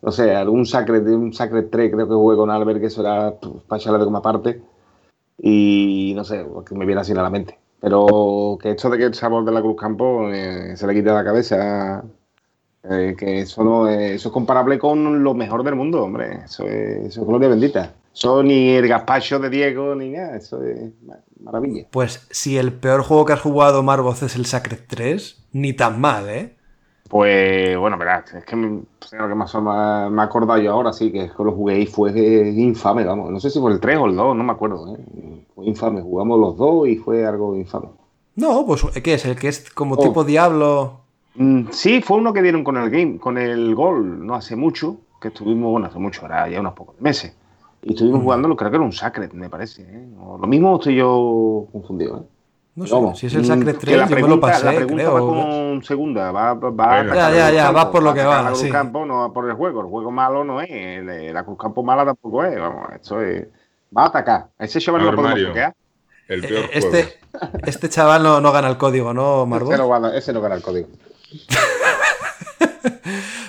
[0.02, 3.02] no sé, algún Sacred, de un Sacred 3, creo que jugué con Albert, que eso
[3.02, 3.35] era
[3.68, 4.61] para echarle de como aparte.
[5.39, 7.60] Y no sé, que me viene así a la mente.
[7.79, 11.11] Pero que esto de que el sabor de la Cruz Campo eh, se le quita
[11.11, 12.03] de la cabeza,
[12.83, 16.41] eh, que eso, no es, eso es comparable con lo mejor del mundo, hombre.
[16.45, 17.93] Eso es, gloria bendita.
[18.13, 20.37] Eso ni el gazpacho de Diego ni nada.
[20.37, 21.85] Eso es ma- maravilla.
[21.91, 26.01] Pues si el peor juego que has jugado, Marvoz, es el Sacred 3, ni tan
[26.01, 26.56] mal, ¿eh?
[27.09, 28.81] Pues bueno, verás, es que me,
[29.11, 31.85] lo que más me, he acordado yo ahora, sí, que es que lo jugué y
[31.85, 33.31] fue eh, infame, vamos.
[33.31, 34.95] No sé si fue el 3 o el 2, no me acuerdo.
[34.95, 35.45] ¿eh?
[35.55, 36.01] Fue infame.
[36.01, 37.88] Jugamos los dos y fue algo infame.
[38.35, 39.25] No, pues ¿qué es?
[39.25, 39.97] ¿El que es como Oh.
[39.99, 40.99] tipo Diablo?
[41.35, 44.97] Mm, sí, fue uno que dieron con el game, con el gol, no hace mucho,
[45.21, 47.35] que estuvimos, bueno, hace mucho, ahora ya unos pocos meses.
[47.84, 49.84] Y estuvimos jugándolo, creo que era un Sacred, me parece.
[49.84, 50.07] ¿eh?
[50.19, 52.17] O lo mismo estoy yo confundido.
[52.17, 52.21] ¿eh?
[52.77, 54.65] No sé, Vamos, si es el Sacred que 3, la yo me pregunta, lo pasé,
[54.65, 55.13] La pregunta creo.
[55.13, 57.15] va con segunda, va, va Bueno.
[57.15, 58.69] Ya, ya, ya, Campo, va por lo que va, a Cruz sí.
[58.69, 59.81] Campo, no va por el juego.
[59.81, 62.57] El juego malo no es, el- la Cruz Campo mala tampoco es.
[62.59, 63.47] Vamos, esto es.
[63.97, 64.47] Va a atacar.
[64.59, 65.45] Ese chaval no lo podemos Mario.
[65.47, 65.75] bloquear.
[66.27, 66.67] El Eh, juego.
[66.71, 67.19] Este,
[67.65, 69.69] este chaval no, no gana el código, ¿no, Marvoz?
[69.73, 70.87] Ese no, gana, ese no gana el código.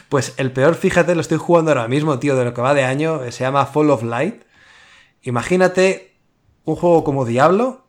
[0.09, 2.83] Pues el peor, fíjate, lo estoy jugando ahora mismo, tío, de lo que va de
[2.85, 3.25] año.
[3.25, 4.43] eh, Se llama Fall of Light.
[5.23, 6.15] Imagínate
[6.65, 7.83] un juego como Diablo,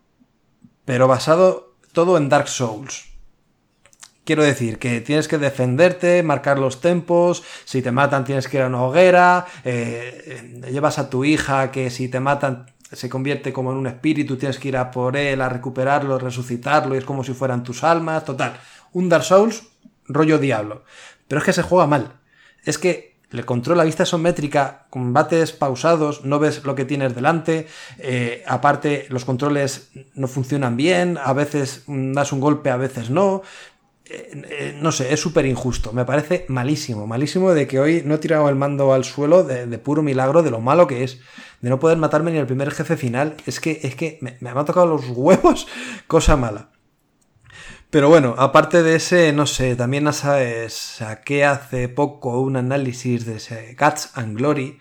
[0.90, 3.06] pero basado todo en Dark Souls.
[4.24, 8.64] Quiero decir que tienes que defenderte, marcar los tempos, si te matan tienes que ir
[8.64, 13.54] a una hoguera, eh, eh, llevas a tu hija que si te matan se convierte
[13.54, 17.06] como en un espíritu, tienes que ir a por él, a recuperarlo, resucitarlo, y es
[17.06, 18.60] como si fueran tus almas, total.
[18.94, 19.62] Un Dark Souls,
[20.08, 20.86] rollo Diablo.
[21.28, 22.14] Pero es que se juega mal.
[22.66, 27.68] Es que el control, la vista isométrica, combates pausados, no ves lo que tienes delante.
[28.00, 31.18] eh, aparte, los controles no funcionan bien.
[31.24, 33.42] A veces das un golpe, a veces no.
[34.06, 35.94] Eh, eh, no sé, es súper injusto.
[35.94, 39.68] Me parece malísimo, malísimo de que hoy no he tirado el mando al suelo de,
[39.68, 41.20] de puro milagro de lo malo que es.
[41.62, 43.36] De no poder matarme ni el primer jefe final.
[43.46, 45.68] Es que, es que me, me han tocado los huevos,
[46.08, 46.70] cosa mala.
[47.90, 53.76] Pero bueno, aparte de ese, no sé, también saqué hace poco un análisis de ese
[53.80, 54.78] Guts and Glory,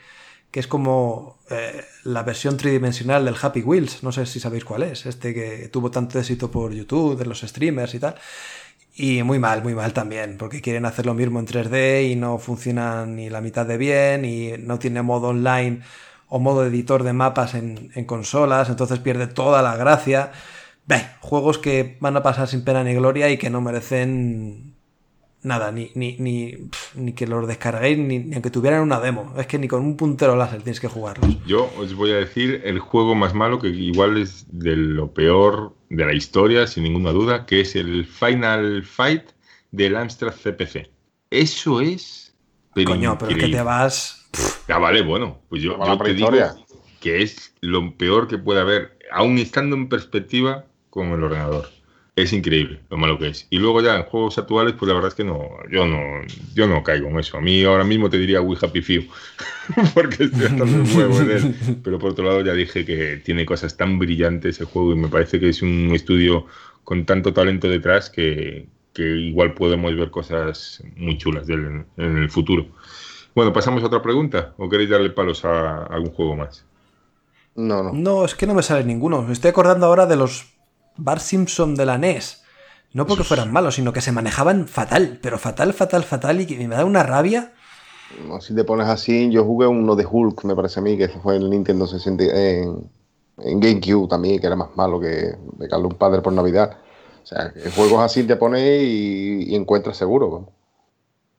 [0.51, 4.83] que es como eh, la versión tridimensional del Happy Wheels, no sé si sabéis cuál
[4.83, 8.15] es, este que tuvo tanto éxito por YouTube, de los streamers y tal.
[8.95, 12.39] Y muy mal, muy mal también, porque quieren hacer lo mismo en 3D y no
[12.39, 15.81] funciona ni la mitad de bien y no tiene modo online
[16.29, 20.33] o modo editor de mapas en consolas, entonces pierde toda la gracia.
[20.89, 24.75] Ve, juegos que van a pasar sin pena ni gloria y que no merecen
[25.43, 26.17] nada, ni, ni,
[26.95, 29.35] ni, que los descarguéis, ni, ni aunque tuvieran una demo.
[29.37, 31.37] Es que ni con un puntero láser tienes que jugarlos.
[31.47, 35.77] Yo os voy a decir el juego más malo, que igual es de lo peor
[35.91, 39.25] de la historia, sin ninguna duda, que es el Final Fight
[39.71, 40.91] del Amstrad CPC.
[41.31, 42.35] Eso es.
[42.75, 44.27] pero Coño, pero es que te vas.
[44.69, 46.31] Ah, vale, bueno, pues yo, yo te digo
[47.01, 50.65] que es lo peor que puede haber, aún estando en perspectiva
[50.99, 51.69] con el ordenador.
[52.17, 53.47] Es increíble lo malo que es.
[53.49, 56.01] Y luego ya en juegos actuales, pues la verdad es que no, yo no,
[56.53, 57.39] yo no caigo en eso.
[57.39, 59.05] A mí ahora mismo te diría We Happy Few,
[59.95, 61.81] porque estoy gastando un huevo en él.
[61.85, 65.09] Pero por otro lado ya dije que tiene cosas tan brillantes el juego y me
[65.09, 66.47] parece que es un estudio
[66.83, 72.05] con tanto talento detrás que, que igual podemos ver cosas muy chulas de él en,
[72.05, 72.67] en el futuro.
[73.37, 74.55] Bueno, pasamos a otra pregunta.
[74.57, 76.65] ¿O queréis darle palos a algún juego más?
[77.55, 77.93] No, no.
[77.93, 79.23] No, es que no me sale ninguno.
[79.23, 80.58] Me estoy acordando ahora de los
[80.99, 82.43] Bar Simpson de la NES.
[82.93, 86.69] No porque fueran malos, sino que se manejaban fatal, pero fatal, fatal, fatal y que
[86.69, 87.53] me da una rabia.
[88.27, 91.09] No, Si te pones así, yo jugué uno de Hulk, me parece a mí, que
[91.09, 92.91] fue el Nintendo 60 en,
[93.39, 96.79] en GameCube también, que era más malo que pegarle un padre por Navidad.
[97.23, 100.51] O sea, que juegos así te pones y, y encuentras seguro.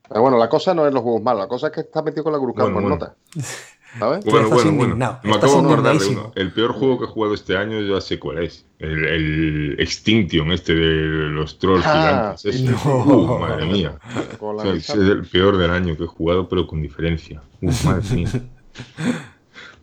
[0.07, 2.23] Pero bueno, la cosa no es los juegos malos, la cosa es que está metido
[2.23, 2.89] con la Cruz Bueno, por bueno.
[2.89, 3.15] nota.
[3.97, 4.23] ¿Sabes?
[4.25, 4.95] Bueno, bueno, bueno.
[5.23, 6.31] Me acabo de acordar de uno.
[6.35, 8.65] El peor juego que he jugado este año, ya sé cuál es.
[8.77, 12.45] El, el Extinction, este de los trolls Ah, gigantes.
[12.45, 12.71] ese.
[12.71, 13.03] no.
[13.03, 13.97] Uh, madre mía.
[14.39, 17.41] O sea, es el peor del año que he jugado, pero con diferencia.
[17.61, 18.29] Uh, madre mía.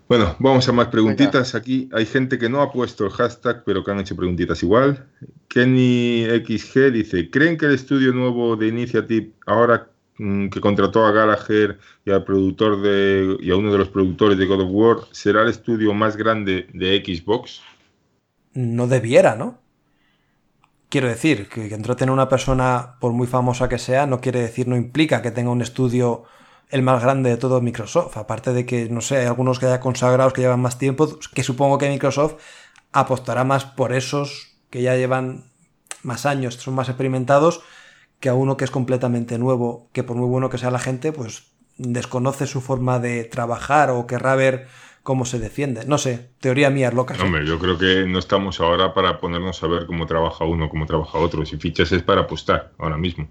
[0.08, 1.56] Bueno, vamos a más preguntitas.
[1.56, 5.04] Aquí hay gente que no ha puesto el hashtag, pero que han hecho preguntitas igual.
[5.48, 11.78] Kenny XG dice: ¿Creen que el estudio nuevo de Initiative, ahora que contrató a Gallagher
[12.04, 15.42] y al productor de y a uno de los productores de God of War, será
[15.42, 17.60] el estudio más grande de Xbox?
[18.54, 19.58] No debiera, ¿no?
[20.88, 24.68] Quiero decir, que contraten a una persona, por muy famosa que sea, no quiere decir,
[24.68, 26.24] no implica que tenga un estudio
[26.70, 28.16] el más grande de todo Microsoft.
[28.16, 31.42] Aparte de que, no sé, hay algunos que ya consagrados que llevan más tiempo, que
[31.42, 32.36] supongo que Microsoft
[32.92, 35.44] apostará más por esos que ya llevan
[36.02, 37.62] más años, son más experimentados,
[38.20, 41.12] que a uno que es completamente nuevo, que por muy bueno que sea la gente,
[41.12, 44.66] pues desconoce su forma de trabajar o querrá ver
[45.02, 45.84] cómo se defiende.
[45.86, 47.14] No sé, teoría mía loca.
[47.14, 47.20] ¿sí?
[47.22, 50.86] Hombre, yo creo que no estamos ahora para ponernos a ver cómo trabaja uno, cómo
[50.86, 51.44] trabaja otro.
[51.46, 53.28] Si fichas es para apostar ahora mismo.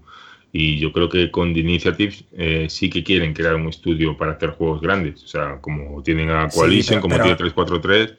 [0.52, 4.32] Y yo creo que con The Initiative eh, sí que quieren crear un estudio para
[4.32, 5.22] hacer juegos grandes.
[5.24, 8.14] O sea, como tienen a Sí, Coalition, pero- como pero- tiene 343.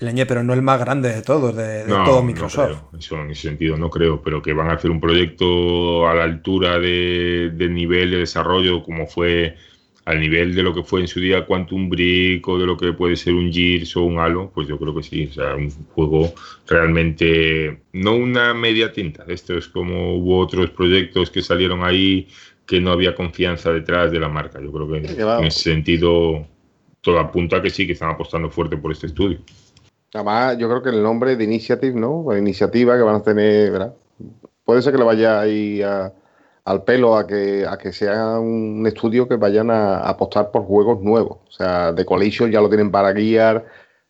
[0.00, 2.66] Leñe, pero no el más grande de todos, de, de No, todo no Microsoft.
[2.90, 2.98] creo.
[2.98, 6.24] Eso en ese sentido no creo, pero que van a hacer un proyecto a la
[6.24, 9.56] altura de, de nivel de desarrollo como fue
[10.04, 12.92] al nivel de lo que fue en su día Quantum Break o de lo que
[12.94, 15.26] puede ser un Gears o un Halo, pues yo creo que sí.
[15.30, 16.32] O sea, un juego
[16.66, 19.24] realmente, no una media tinta.
[19.28, 22.26] Esto es como hubo otros proyectos que salieron ahí
[22.66, 24.60] que no había confianza detrás de la marca.
[24.62, 25.40] Yo creo que va.
[25.40, 26.46] en ese sentido
[27.00, 29.40] todo apunta a que sí, que están apostando fuerte por este estudio.
[30.14, 32.24] Además, yo creo que el nombre de Initiative, ¿no?
[32.30, 33.94] La iniciativa que van a tener, ¿verdad?
[34.64, 36.12] Puede ser que le vaya ahí a-
[36.64, 41.00] al pelo a que, a que sea un estudio que vayan a, apostar por juegos
[41.02, 41.38] nuevos.
[41.48, 43.64] O sea, The Coalition ya lo tienen para Gear,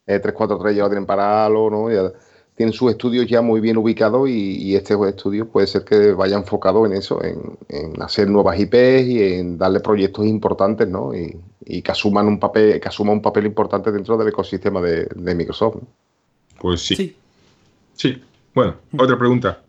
[0.07, 1.91] eh, 343 ya lo tienen para Halo, ¿no?
[1.91, 2.13] Ya
[2.59, 6.37] tienen sus estudios ya muy bien ubicados y, y este estudio puede ser que vaya
[6.37, 11.15] enfocado en eso, en, en hacer nuevas IPs y en darle proyectos importantes, ¿no?
[11.15, 15.07] Y, y que asuman un papel, que asuma un papel importante dentro del ecosistema de,
[15.15, 15.77] de Microsoft.
[15.77, 15.89] ¿no?
[16.61, 16.97] Pues sí.
[16.97, 17.17] Sí.
[17.95, 18.23] Sí.
[18.53, 19.63] Bueno, otra pregunta.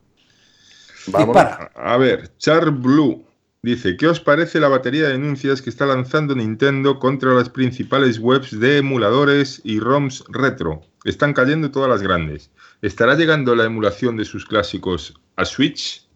[1.05, 1.71] Dispara.
[1.75, 3.23] A ver, Char Blue
[3.61, 8.17] dice: ¿Qué os parece la batería de denuncias que está lanzando Nintendo contra las principales
[8.17, 10.81] webs de emuladores y ROMs retro?
[11.05, 12.49] Están cayendo todas las grandes.
[12.81, 16.07] ¿Estará llegando la emulación de sus clásicos a Switch?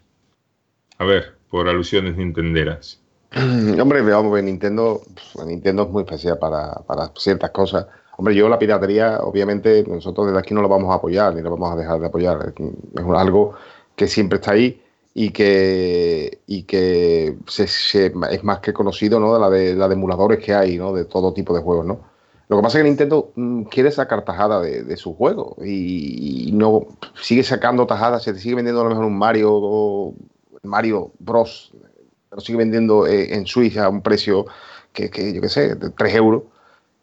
[0.98, 3.00] A ver, por alusiones nintenderas.
[3.82, 7.88] Hombre, vamos ver, Nintendo, pf, Nintendo es muy especial para, para ciertas cosas.
[8.16, 11.50] Hombre, yo la piratería, obviamente, nosotros desde aquí no lo vamos a apoyar, ni lo
[11.50, 12.54] vamos a dejar de apoyar.
[12.96, 13.56] Es algo
[13.96, 14.82] que siempre está ahí
[15.16, 19.34] y que, y que se- es más que conocido, ¿no?
[19.34, 20.94] De la de, la de emuladores que hay, ¿no?
[20.94, 22.13] De todo tipo de juegos, ¿no?
[22.50, 26.52] Lo que pasa es que Nintendo mm, quiere sacar tajada de, de su juego y,
[26.54, 26.86] no
[27.20, 30.14] sigue sacando tajadas, se te sigue vendiendo a lo mejor un Mario
[30.62, 31.74] Mario Bros
[32.36, 34.46] lo sigue vendiendo eh, en Switch a un precio
[34.92, 36.44] que, que, yo qué sé, de 3 euros,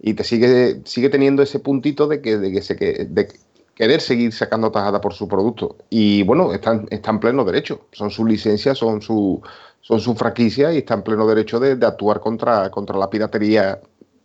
[0.01, 3.29] y te sigue, sigue teniendo ese puntito de que, de que de
[3.75, 5.77] querer seguir sacando tajada por su producto.
[5.91, 9.43] Y bueno, están, están en pleno derecho, son sus licencias, son su,
[9.81, 13.81] son sus franquicias y está en pleno derecho de, de actuar contra, contra la piratería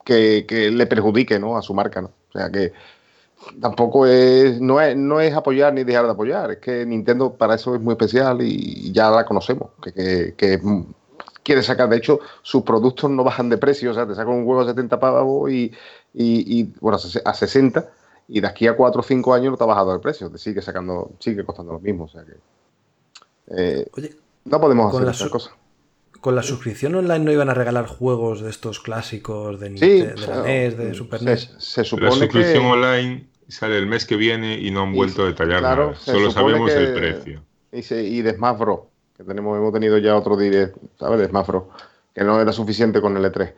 [0.06, 1.58] que, que le perjudique ¿no?
[1.58, 2.02] a su marca.
[2.02, 2.12] ¿no?
[2.30, 2.72] O sea que
[3.60, 7.56] tampoco es no, es no es apoyar ni dejar de apoyar, es que Nintendo para
[7.56, 10.62] eso es muy especial y ya la conocemos, que, que- que,
[11.44, 14.46] quiere sacar, de hecho, sus productos no bajan de precio, o sea, te sacan un
[14.46, 15.72] juego a 70 pavos y,
[16.14, 17.88] y, y, bueno, a ses- a 60
[18.28, 20.40] y de aquí a 4 o 5 años no te ha bajado el precio, te
[20.40, 22.34] sigue sacando, sigue costando lo mismo, o sea que
[23.48, 24.16] eh, Oye,
[24.46, 25.54] no podemos hacer esas cosas.
[26.26, 30.16] Con la suscripción online no iban a regalar juegos de estos clásicos de, Sí, de
[30.28, 31.52] la NES, de Super se, NES.
[31.60, 32.68] se La supone suscripción que...
[32.72, 36.00] online sale el mes que viene y no han Y- vuelto a detallar claro, nada.
[36.00, 37.44] Solo supone sabemos que- el precio.
[37.72, 38.80] Y, se- y de Smash Bros.
[39.16, 41.20] Que tenemos, hemos tenido ya otro direct, ¿sabes?
[41.20, 41.64] De Smash Bros.
[42.16, 43.54] Que no era suficiente con el E3.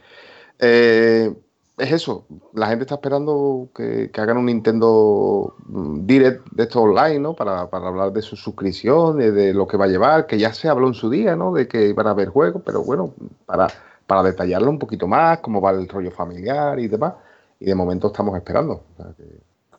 [0.60, 1.31] Eh,
[1.78, 2.26] es eso.
[2.54, 7.36] La gente está esperando que, que hagan un Nintendo mm, Direct de esto online, ¿no?
[7.36, 10.68] Para, para hablar de su suscripción, de, lo que va a llevar, que ya se
[10.68, 11.54] habló en su día, ¿no?
[11.54, 13.14] De que iban a haber juegos, pero bueno,
[13.45, 13.68] para,
[14.08, 17.14] para detallarlo un poquito más, cómo va el rollo familiar y demás.
[17.60, 18.84] Y de momento estamos esperando.
[18.94, 19.24] O sea, que,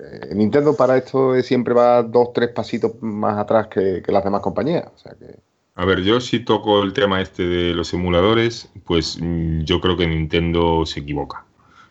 [0.05, 4.41] eh, Nintendo para esto siempre va dos, tres pasitos más atrás que, que las demás
[4.41, 4.87] compañías.
[4.95, 5.41] O sea que
[5.75, 9.97] A ver, yo si toco el tema este de los emuladores, pues mm, yo creo
[9.97, 11.45] que Nintendo se equivoca.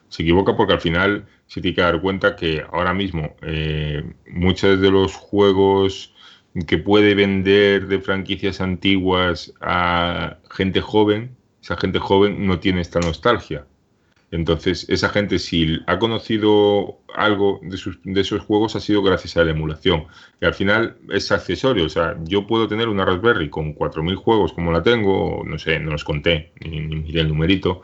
[0.10, 4.80] Se equivoca porque al final se tiene que dar cuenta que ahora mismo eh, muchos
[4.82, 6.14] de los juegos
[6.68, 13.00] que puede vender de franquicias antiguas a gente joven esa gente joven no tiene esta
[13.02, 13.66] nostalgia.
[14.32, 19.38] Entonces, esa gente, si ha conocido algo de, sus- de esos juegos, ha sido gracias
[19.38, 20.08] a la emulación.
[20.42, 21.86] Y al final es accesorio.
[21.86, 25.80] O sea, yo puedo tener una Raspberry con 4.000 juegos como la tengo, no sé,
[25.80, 27.84] no los conté, ni, ni miré el numerito,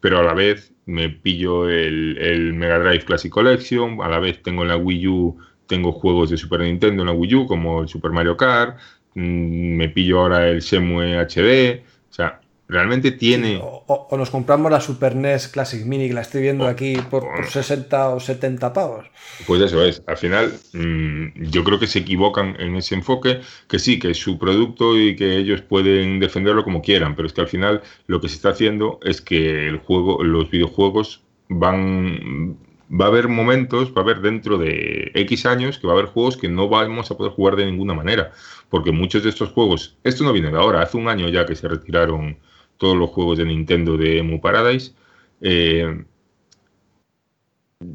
[0.00, 4.42] pero a la vez me pillo el, el Mega Drive Classic Collection, a la vez
[4.42, 7.82] tengo en la Wii U, tengo juegos de Super Nintendo en la Wii U, como
[7.82, 8.78] el Super Mario Kart,
[9.14, 11.82] mm, me pillo ahora el Shenmue HD.
[12.10, 13.56] O sea, realmente tiene...
[13.58, 16.96] O, o- o nos compramos la Super NES Classic Mini, que la estoy viendo aquí
[17.10, 19.06] por, por 60 o 70 pavos.
[19.46, 23.78] Pues eso es, al final mm, yo creo que se equivocan en ese enfoque, que
[23.80, 27.40] sí, que es su producto y que ellos pueden defenderlo como quieran, pero es que
[27.40, 32.56] al final lo que se está haciendo es que el juego, los videojuegos van,
[32.90, 36.06] va a haber momentos, va a haber dentro de X años que va a haber
[36.10, 38.32] juegos que no vamos a poder jugar de ninguna manera,
[38.68, 41.56] porque muchos de estos juegos, esto no viene de ahora, hace un año ya que
[41.56, 42.38] se retiraron
[42.78, 44.92] todos los juegos de Nintendo de Emu Paradise.
[45.40, 46.04] eh,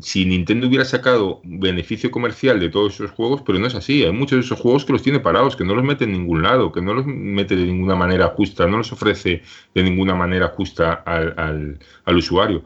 [0.02, 4.04] si Nintendo hubiera sacado beneficio comercial de todos esos juegos, pero no es así.
[4.04, 6.44] Hay muchos de esos juegos que los tiene parados, que no los mete en ningún
[6.44, 9.42] lado, que no los mete de ninguna manera justa, no los ofrece
[9.74, 12.64] de ninguna manera justa al, al- al usuario.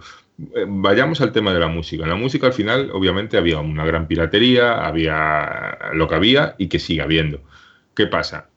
[0.55, 2.03] Eh, Vayamos al tema de la música.
[2.03, 6.67] En la música al final, obviamente, había una gran piratería, había lo que había y
[6.67, 7.41] que sigue habiendo.
[7.95, 8.49] ¿Qué pasa?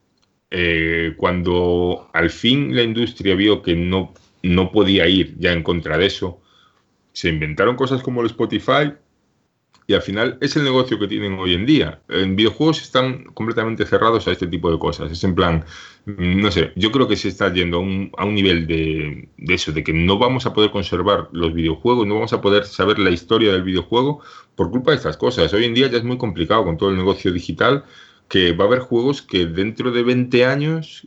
[0.58, 5.98] Eh, cuando al fin la industria vio que no, no podía ir ya en contra
[5.98, 6.40] de eso,
[7.12, 8.94] se inventaron cosas como el Spotify
[9.86, 12.00] y al final es el negocio que tienen hoy en día.
[12.08, 15.12] En videojuegos están completamente cerrados a este tipo de cosas.
[15.12, 15.62] Es en plan,
[16.06, 19.54] no sé, yo creo que se está yendo a un, a un nivel de, de
[19.54, 22.98] eso, de que no vamos a poder conservar los videojuegos, no vamos a poder saber
[22.98, 24.22] la historia del videojuego
[24.54, 25.52] por culpa de estas cosas.
[25.52, 27.84] Hoy en día ya es muy complicado con todo el negocio digital
[28.28, 31.06] que va a haber juegos que dentro de 20 años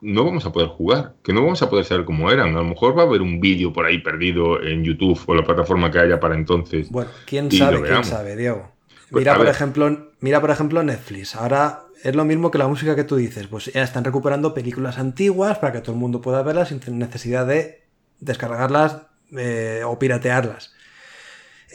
[0.00, 2.50] no vamos a poder jugar, que no vamos a poder saber cómo eran.
[2.50, 5.44] A lo mejor va a haber un vídeo por ahí perdido en YouTube o la
[5.44, 6.90] plataforma que haya para entonces.
[6.90, 8.70] Bueno, quién sabe, quién sabe, Diego.
[9.10, 9.54] Pues, Mira, por ver.
[9.54, 11.34] ejemplo, mira, por ejemplo, Netflix.
[11.36, 13.46] Ahora es lo mismo que la música que tú dices.
[13.46, 17.46] Pues ya están recuperando películas antiguas para que todo el mundo pueda verlas sin necesidad
[17.46, 17.84] de
[18.20, 19.02] descargarlas
[19.36, 20.73] eh, o piratearlas.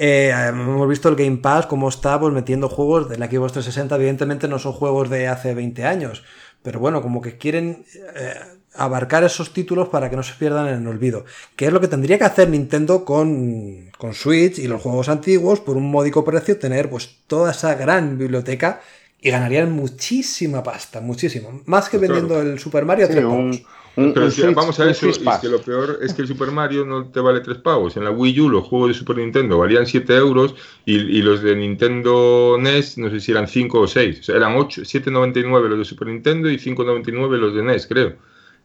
[0.02, 3.96] Eh, hemos visto el Game Pass, cómo está pues, metiendo juegos de la Xbox 360.
[3.98, 6.24] Evidentemente no son juegos de hace 20 años,
[6.64, 7.84] pero bueno, como que quieren
[8.16, 8.34] eh,
[8.76, 11.26] abarcar esos títulos para que no se pierdan en el olvido.
[11.58, 15.60] Que es lo que tendría que hacer Nintendo con, con Switch y los juegos antiguos,
[15.60, 18.80] por un módico precio, tener pues toda esa gran biblioteca
[19.20, 21.62] y ganarían muchísima pasta, muchísimo.
[21.66, 22.14] Más que claro.
[22.14, 23.62] vendiendo el Super Mario a Sí, tres un, pavos.
[23.96, 26.28] Un- Pero un si vamos a eso, y es que lo peor es que el
[26.28, 27.98] Super Mario no te vale 3 pavos.
[27.98, 30.56] En la Wii U los juegos de Super Nintendo valían 7 euros
[30.86, 34.20] y, y los de Nintendo NES no sé si eran 5 o 6.
[34.22, 38.16] O sea, eran 8, 7,99 los de Super Nintendo y 5,99 los de NES, creo.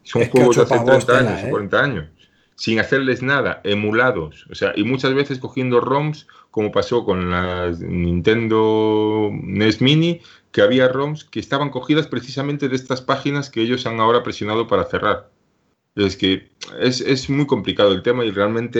[0.03, 1.47] Son Es juegos de hace pavos 30 tela, años ¿eh?
[1.47, 2.05] o 40 años.
[2.57, 4.45] Sin hacerles nada, emulados.
[4.49, 10.21] O sea, y muchas veces cogiendo ROMs, como pasó con las Nintendo NES Mini,
[10.55, 14.67] que había ROMs que estaban cogidas precisamente de estas páginas que ellos han ahora presionado
[14.67, 15.29] para cerrar.
[15.95, 16.49] Es que
[16.81, 18.79] es, es muy complicado el tema y realmente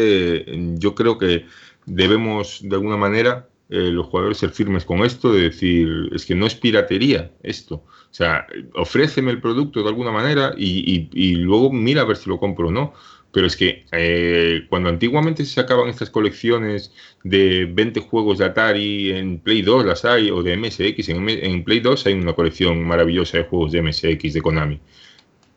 [0.52, 1.45] eh, yo creo que
[1.85, 6.35] debemos de alguna manera eh, los jugadores ser firmes con esto, de decir, es que
[6.35, 7.76] no es piratería esto.
[7.76, 12.18] O sea, ofréceme el producto de alguna manera y, y- y luego mira a ver
[12.18, 12.93] si lo compro o no.
[13.36, 16.91] Pero es que eh, cuando antiguamente se sacaban estas colecciones
[17.24, 21.64] de 20 juegos de Atari en Play 2, las hay, o de MSX, en, en
[21.66, 24.80] Play 2 hay una colección maravillosa de juegos de MSX de Konami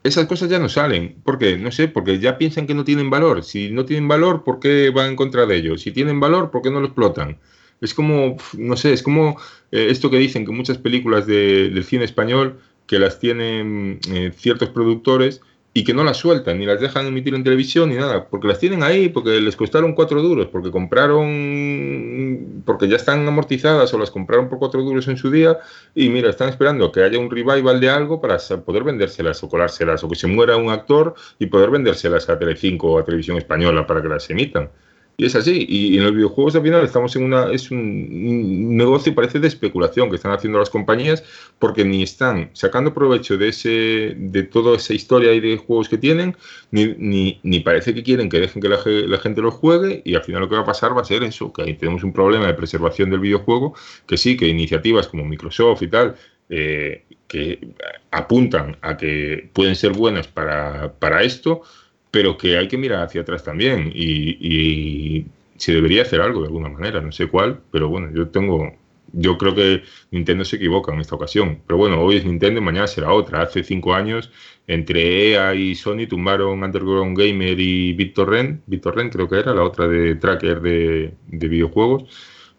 [0.03, 1.17] esas cosas ya no salen.
[1.25, 1.57] ¿Por qué?
[1.59, 3.45] No sé, porque ya piensan que no tienen valor.
[3.45, 5.83] Si no tienen valor, ¿por qué van en contra de ellos?
[5.83, 7.39] Si tienen valor, ¿por qué no lo explotan?
[7.81, 9.39] Es como, no sé, es como
[9.71, 14.33] eh, esto que dicen que muchas películas de- del cine español que las tienen eh,
[14.37, 15.41] ciertos productores
[15.79, 18.59] y que no las sueltan, ni las dejan emitir en televisión, ni nada, porque las
[18.59, 24.11] tienen ahí, porque les costaron cuatro duros, porque compraron, porque ya están amortizadas o las
[24.11, 25.57] compraron por cuatro duros en su día,
[25.95, 30.03] y mira, están esperando que haya un revival de algo para poder vendérselas o colárselas,
[30.03, 33.87] o que se muera un actor y poder vendérselas a Telecinco o a Televisión Española
[33.87, 34.71] para que las emitan.
[35.21, 35.67] Y es así.
[35.69, 37.51] Y, en los videojuegos al final estamos en una.
[37.51, 41.25] Es un, negocio, parece, de especulación que están haciendo las compañías
[41.59, 45.99] porque ni están sacando provecho de ese de toda esa historia y de juegos que
[45.99, 46.37] tienen,
[46.71, 50.03] ni, ni, ni parece que quieren que dejen que la gente los juegue.
[50.05, 52.05] Y al final lo que va a pasar va a ser eso: que ahí tenemos
[52.05, 53.75] un problema de preservación del videojuego.
[54.07, 56.15] Que sí, que iniciativas como Microsoft y tal.
[56.49, 57.75] eh, que
[58.11, 61.63] apuntan a que pueden ser buenas para, para esto,
[62.11, 65.27] pero que hay que mirar hacia atrás también y, y
[65.57, 68.73] se debería hacer algo de alguna manera, no sé cuál, pero bueno, yo tengo
[69.13, 71.61] yo creo que Nintendo se equivoca en esta ocasión.
[71.67, 73.43] Pero bueno, hoy es Nintendo mañana será otra.
[73.43, 74.31] Hace cinco años,
[74.67, 79.89] entre EA y Sony tumbaron Underground Gamer y BitTorrent, BitTorrent creo que era la otra
[79.89, 82.05] de tracker de, de videojuegos,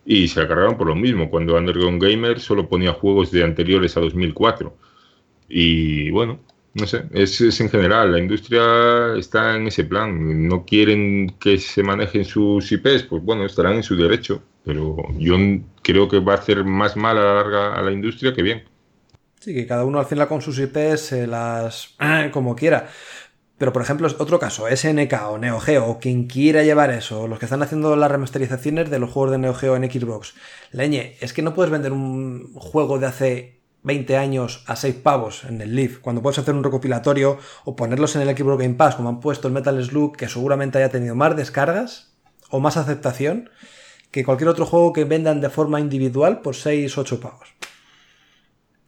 [0.06, 3.96] y se la cargaron por lo mismo, cuando Underground Gamer solo ponía juegos de anteriores
[3.98, 4.76] a 2004.
[5.50, 6.40] Y bueno,
[6.74, 10.48] no sé, es, es en general, la industria está en ese plan.
[10.48, 14.44] No quieren que se manejen sus IPs, pues bueno, estarán en su derecho.
[14.64, 15.38] Pero yo
[15.82, 18.64] creo que va a hacer más mal a la larga a la industria que bien.
[19.40, 21.96] Sí, que cada uno al final con sus IPs se las...
[22.32, 22.90] como quiera.
[23.58, 27.40] Pero, por ejemplo, otro caso, SNK o Neo Geo, o quien quiera llevar eso, los
[27.40, 30.34] que están haciendo las remasterizaciones de los juegos de Neo Geo en Xbox.
[30.72, 35.44] Leñe, es que no puedes vender un juego de hace 20 años a 6 pavos
[35.46, 38.96] en el Leaf, cuando puedes hacer un recopilatorio o ponerlos en el Xbox Game Pass,
[38.96, 42.14] como han puesto el Metal Slug, que seguramente haya tenido más descargas
[42.50, 43.50] o más aceptación
[44.12, 47.50] que cualquier otro juego que vendan de forma individual por 6 8 pavos.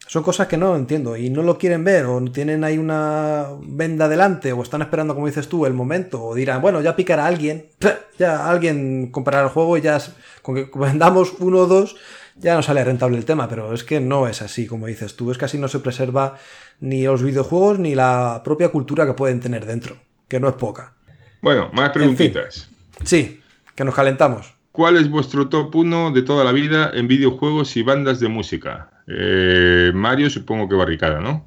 [0.07, 4.09] Son cosas que no entiendo y no lo quieren ver o tienen ahí una venda
[4.09, 7.69] delante o están esperando, como dices tú, el momento o dirán, bueno, ya picará alguien,
[8.19, 10.01] ya alguien comprará el juego y ya
[10.41, 11.95] con que vendamos uno o dos
[12.41, 15.31] ya no sale rentable el tema, pero es que no es así, como dices tú,
[15.31, 16.37] es que así no se preserva
[16.79, 19.97] ni los videojuegos ni la propia cultura que pueden tener dentro,
[20.27, 20.93] que no es poca.
[21.41, 22.69] Bueno, más preguntitas.
[23.03, 23.41] Sí,
[23.75, 24.53] que nos calentamos.
[24.71, 28.89] ¿Cuál es vuestro top 1 de toda la vida en videojuegos y bandas de música?
[29.07, 31.45] Eh, Mario, supongo que Barricada, ¿no?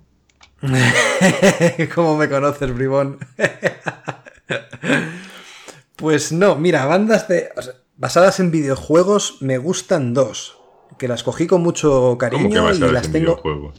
[1.94, 3.18] ¿Cómo me conoces, bribón?
[5.96, 7.50] pues no, mira, bandas de.
[7.56, 10.58] o sea, basadas en videojuegos me gustan dos.
[10.98, 13.72] Que las cogí con mucho ¿Cómo que cariño y las en tengo.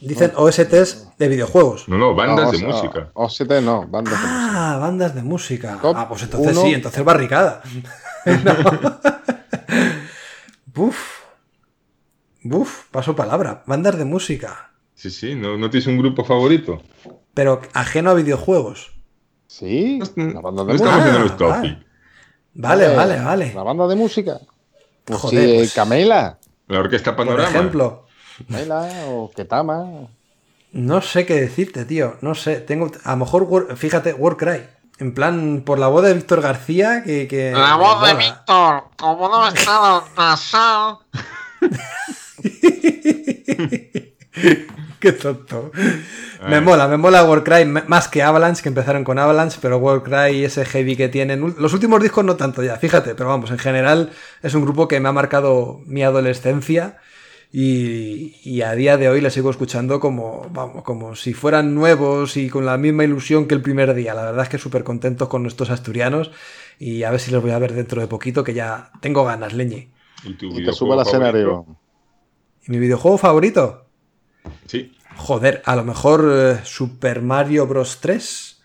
[0.00, 1.88] Dicen OSTs de videojuegos.
[1.88, 3.10] No, no, bandas de No, o- música.
[3.14, 4.72] OST no, bandas de música.
[4.74, 5.78] Ah, bandas de música.
[5.80, 6.66] Top ah, pues entonces uno.
[6.66, 7.62] sí, entonces barricada.
[8.26, 8.54] No.
[10.66, 10.96] Buf.
[12.42, 13.62] Buf, paso palabra.
[13.66, 14.72] Bandas de música.
[14.94, 16.82] Sí, sí, ¿no, no tienes un grupo favorito?
[17.34, 18.92] Pero ajeno a videojuegos.
[19.46, 21.16] Sí, No, la banda no de estamos música.
[21.16, 21.62] en los Ah, topic.
[21.62, 21.86] vale.
[22.54, 23.52] Vale, Eh, vale, vale.
[23.54, 24.40] La banda de música.
[25.06, 26.38] Pues Joder, sí, pues- Camela.
[26.68, 27.48] La orquesta Por Panorama.
[27.48, 28.06] ejemplo,
[28.48, 29.86] Camela o Ketama.
[30.72, 32.16] no sé qué decirte, tío.
[32.20, 32.56] No sé.
[32.60, 32.90] Tengo.
[33.04, 34.64] A lo mejor, War- fíjate, Warcry.
[34.98, 37.28] En plan, por la voz de Víctor García, que.
[37.28, 38.14] que La voz de.
[38.14, 41.02] Víctor, como no estaba casado.
[45.00, 45.70] Qué tonto.
[46.48, 50.64] Me mola, me mola Warcry más que Avalanche, que empezaron con Avalanche, pero Warcry, ese
[50.64, 51.54] heavy que tienen.
[51.58, 54.10] Los últimos discos no tanto ya, fíjate, pero vamos, en general
[54.42, 56.98] es un grupo que me ha marcado mi adolescencia
[57.52, 62.36] y, y a día de hoy les sigo escuchando como, vamos, como si fueran nuevos
[62.36, 64.14] y con la misma ilusión que el primer día.
[64.14, 66.30] La verdad es que súper contentos con nuestros asturianos
[66.78, 69.52] y a ver si los voy a ver dentro de poquito, que ya tengo ganas,
[69.52, 69.90] leñe.
[70.24, 71.66] ¿Y tu Y te sube al escenario.
[72.66, 73.85] ¿Y mi videojuego favorito?
[74.66, 74.92] Sí.
[75.16, 77.98] Joder, a lo mejor eh, Super Mario Bros.
[78.00, 78.56] 3.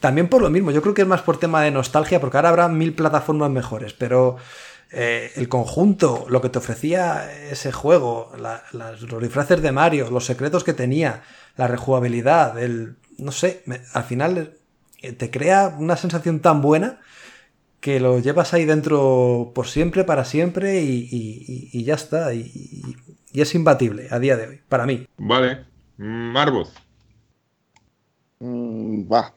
[0.00, 2.50] También por lo mismo, yo creo que es más por tema de nostalgia, porque ahora
[2.50, 4.36] habrá mil plataformas mejores, pero
[4.90, 8.32] eh, el conjunto, lo que te ofrecía ese juego,
[8.78, 11.22] los disfraces de Mario, los secretos que tenía,
[11.56, 13.62] la rejugabilidad, el, no sé,
[13.92, 14.54] al final
[15.02, 17.00] eh, te crea una sensación tan buena
[17.80, 22.30] que lo llevas ahí dentro por siempre, para siempre y, ya está.
[23.34, 25.06] Y- es imbatible a día de hoy, para mí.
[25.18, 25.66] Vale.
[25.98, 26.72] Marvoz.
[28.40, 29.34] Mm, va.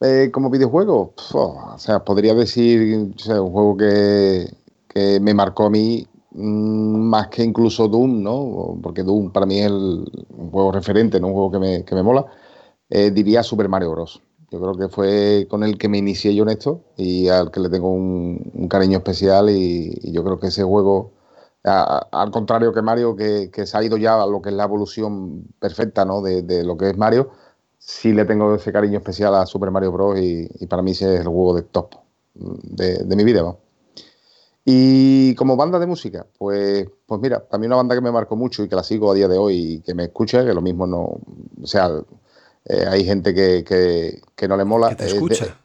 [0.00, 4.46] Eh, como videojuego, oh, o sea, podría decir, o sea, un juego que,
[4.88, 8.78] que me marcó a mí mm, más que incluso Doom, ¿no?
[8.82, 11.94] Porque Doom para mí es el, un juego referente, no un juego que me, que
[11.96, 12.26] me mola.
[12.90, 14.22] Eh, diría Super Mario Bros.
[14.50, 17.60] Yo creo que fue con el que me inicié yo en esto y al que
[17.60, 21.12] le tengo un, un cariño especial y, y yo creo que ese juego,
[21.64, 24.54] a- al contrario que Mario, que, que se ha ido ya a lo que es
[24.54, 26.22] la evolución perfecta ¿no?
[26.22, 27.30] de, de lo que es Mario,
[27.78, 30.18] sí le tengo ese cariño especial a Super Mario Bros.
[30.18, 31.94] y, y para mí ese es el juego de top
[32.34, 33.42] de, de mi vida.
[33.42, 33.58] ¿no?
[34.64, 38.62] Y como banda de música, pues, pues mira, también una banda que me marcó mucho
[38.62, 40.86] y que la sigo a día de hoy y que me escucha, que lo mismo
[40.86, 40.98] no,
[41.62, 41.90] o sea,
[42.66, 44.90] eh, hay gente que, que, que no le mola.
[44.90, 45.58] Que te eh, de- escucha.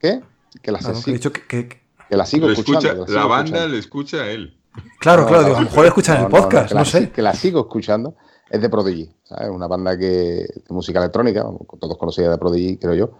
[0.00, 0.20] ¿Qué?
[0.62, 1.80] Que la, Claro, sí- que que-
[2.10, 2.88] la sigo Lo escuchando.
[2.88, 3.68] escucha, la sigo banda escuchando.
[3.72, 4.59] le escucha a él.
[5.00, 7.10] Claro, claro, digo, a lo mejor escuchan el podcast, no, sé.
[7.10, 8.14] Que la sigo escuchando.
[8.50, 9.48] Es de Prodigy, ¿sabes?
[9.48, 11.46] Una banda que, de música electrónica,
[11.78, 13.10] todos conocían de Prodigy, creo yo.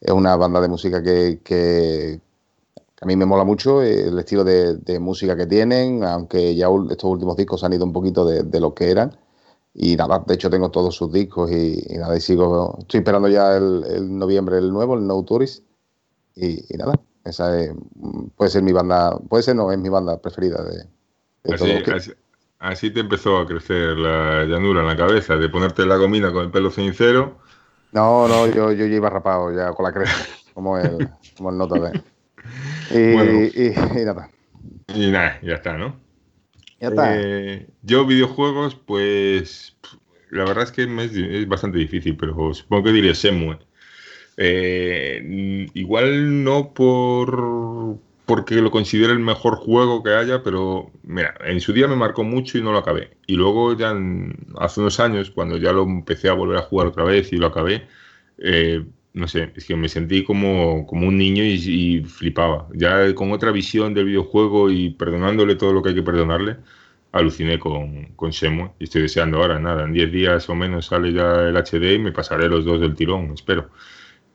[0.00, 2.20] Es una banda de música que,
[3.00, 6.68] a mí me mola mucho eh, el estilo de, de música que tienen, aunque ya
[6.90, 9.16] estos últimos discos han ido un poquito de, de lo que eran.
[9.74, 13.28] Y nada, de hecho tengo todos sus discos y, y nada, y sigo, estoy esperando
[13.28, 15.64] ya el, el noviembre el nuevo, el No Tourist.
[16.34, 16.94] Y, y nada,
[17.28, 20.84] esa es, mm, puede ser mi banda, puede ser no, es mi banda preferida de,
[21.44, 21.82] de Así, todo.
[21.82, 22.12] ¿Qué- así-
[22.58, 26.44] así te empezó a crecer la llanura en la cabeza, de ponerte la gomina con
[26.44, 27.38] el pelo cenicero.
[27.92, 30.14] No, no, yo, yo ya iba rapado ya con la cresta,
[30.54, 31.96] como el, como el nota de.
[32.90, 33.48] Y, Bueno.
[33.56, 33.68] y-
[34.00, 34.30] y nada.
[34.94, 35.96] Y nada, ya está, ¿no?
[36.80, 37.22] Ya está.
[37.22, 39.76] Eh, yo videojuegos, pues
[40.30, 43.58] la verdad es que es, bastante difícil, pero supongo que diré Semue.
[44.40, 51.60] Eh, igual no por porque lo considero el mejor juego que haya, pero mira, en
[51.62, 53.16] su día me marcó mucho y no lo acabé.
[53.26, 56.88] Y luego ya en- hace unos años, cuando ya lo empecé a volver a jugar
[56.88, 57.88] otra vez y lo acabé,
[58.38, 58.84] eh,
[59.14, 61.54] no sé, es que me sentí como, como un niño y,
[62.00, 62.68] y flipaba.
[62.74, 66.58] Ya con otra visión del videojuego y perdonándole todo lo que hay que perdonarle,
[67.12, 71.12] aluciné con, con Shenmue y estoy deseando ahora, nada, en 10 días o menos sale
[71.14, 73.70] ya el HD y me pasaré los dos del tirón, espero.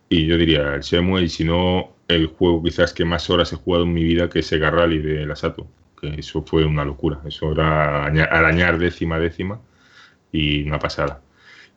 [0.09, 3.55] Y yo diría el Shenmue y si no, el juego quizás que más horas he
[3.57, 5.67] jugado en mi vida que es Sega Rally de la Sato,
[5.99, 9.59] que eso fue una locura, eso era aña- arañar décima décima
[10.31, 11.21] y una pasada.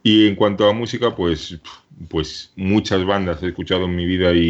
[0.03, 1.61] Y en cuanto a música, pues,
[2.09, 4.41] pues muchas bandas he escuchado en mi vida y,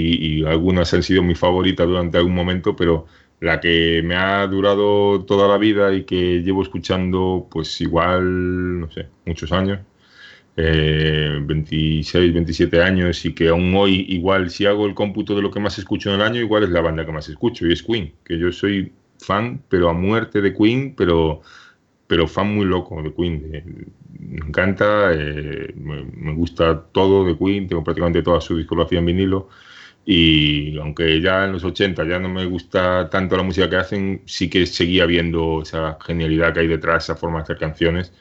[0.41, 3.07] y algunas han sido mi favorita durante algún momento, pero
[3.41, 8.91] la que me ha durado toda la vida y que llevo escuchando, pues igual, no
[8.91, 9.81] sé, muchos años,
[10.57, 15.51] eh, 26, 27 años y que aún hoy igual si hago el cómputo de lo
[15.51, 17.83] que más escucho en el año, igual es la banda que más escucho y es
[17.83, 21.43] Queen, que yo soy fan, pero a muerte de Queen, pero
[22.07, 23.51] pero fan muy loco de Queen.
[23.51, 23.65] de-
[24.19, 29.07] me encanta, eh, me, me gusta todo de Queen, tengo prácticamente toda su discografía en
[29.07, 29.49] vinilo.
[30.05, 34.23] Y aunque ya en los 80 ya no me gusta tanto la música que hacen,
[34.27, 38.13] sí que seguía viendo esa genialidad que hay detrás, esa forma de hacer canciones.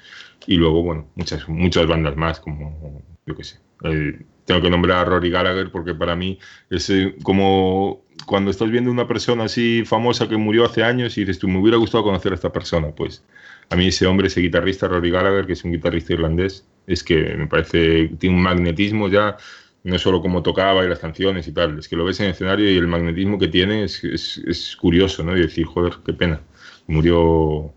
[0.47, 3.59] Y luego, bueno, muchas, muchas bandas más, como yo qué sé.
[3.84, 6.39] Eh, tengo que nombrar a Rory Gallagher porque para mí
[6.69, 11.22] es eh, como cuando estás viendo una persona así famosa que murió hace años y
[11.22, 12.89] dices, tú me hubiera gustado conocer a esta persona.
[12.89, 13.23] Pues
[13.69, 17.35] a mí ese hombre, ese guitarrista, Rory Gallagher, que es un guitarrista irlandés, es que
[17.35, 19.38] me parece, tiene un magnetismo ya,
[19.84, 22.31] no solo como tocaba y las canciones y tal, es que lo ves en el
[22.31, 25.35] escenario y el magnetismo que tiene es, es, es curioso, ¿no?
[25.35, 26.41] Y decir, joder, qué pena.
[26.88, 27.73] Murió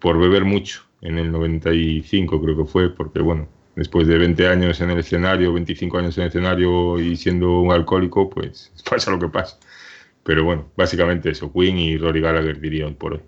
[0.00, 4.80] por beber mucho en el 95 creo que fue, porque bueno, después de 20 años
[4.80, 9.20] en el escenario, 25 años en el escenario y siendo un alcohólico, pues pasa lo
[9.20, 9.58] que pasa.
[10.24, 13.20] Pero bueno, básicamente eso, Queen y Rory Gallagher diría hoy por hoy.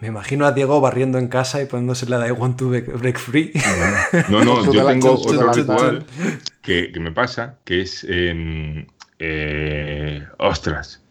[0.00, 3.18] Me imagino a Diego barriendo en casa y poniéndose la de I Want to Break
[3.18, 3.52] Free.
[4.28, 6.04] No, no, Su yo tengo otro ritual
[6.62, 8.86] que, que me pasa, que es, eh,
[9.18, 11.02] eh, ostras,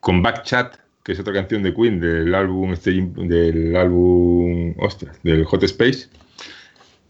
[0.00, 5.44] con Backchat, que es otra canción de Queen del álbum, este, del álbum, ostras, del
[5.44, 6.08] Hot Space,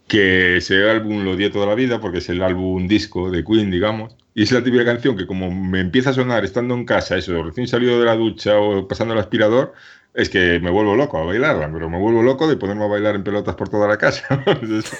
[0.07, 3.71] que ese álbum lo odié toda la vida porque es el álbum disco de Queen,
[3.71, 7.17] digamos, y es la típica canción que como me empieza a sonar estando en casa,
[7.17, 9.73] eso, recién salido de la ducha o pasando el aspirador,
[10.13, 13.15] es que me vuelvo loco a bailarla, pero me vuelvo loco de ponerme a bailar
[13.15, 14.43] en pelotas por toda la casa.
[14.61, 14.93] es,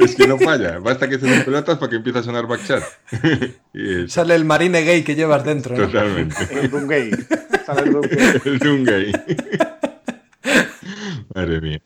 [0.00, 2.82] es que no falla, basta que estés en pelotas para que empiece a sonar backchat.
[3.74, 5.76] y es, Sale el marine gay que llevas dentro.
[5.76, 5.86] ¿no?
[5.86, 6.36] totalmente.
[6.52, 7.10] El Dungay.
[7.66, 8.42] Sale el Dungay.
[8.44, 9.12] el Dungay.
[11.34, 11.82] Madre mía.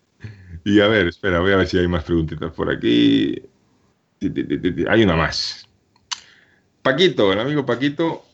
[0.64, 3.40] Y a ver, espera, voy a ver si hay más preguntitas por aquí.
[4.88, 5.68] Hay una más.
[6.82, 8.24] Paquito, el amigo Paquito,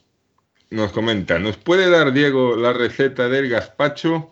[0.71, 4.30] nos comenta, ¿nos puede dar Diego la receta del gazpacho?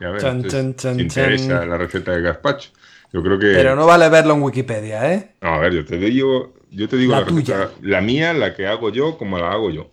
[0.00, 2.70] Y a ver, Chan, entonces, chan, chan, si interesa la receta del gazpacho.
[3.12, 3.46] Yo creo que...
[3.46, 5.34] Pero no vale verlo en Wikipedia, ¿eh?
[5.40, 7.70] No, a ver, yo te digo, yo te digo La la, receta, tuya.
[7.82, 9.90] la mía, la que hago yo, como la hago yo.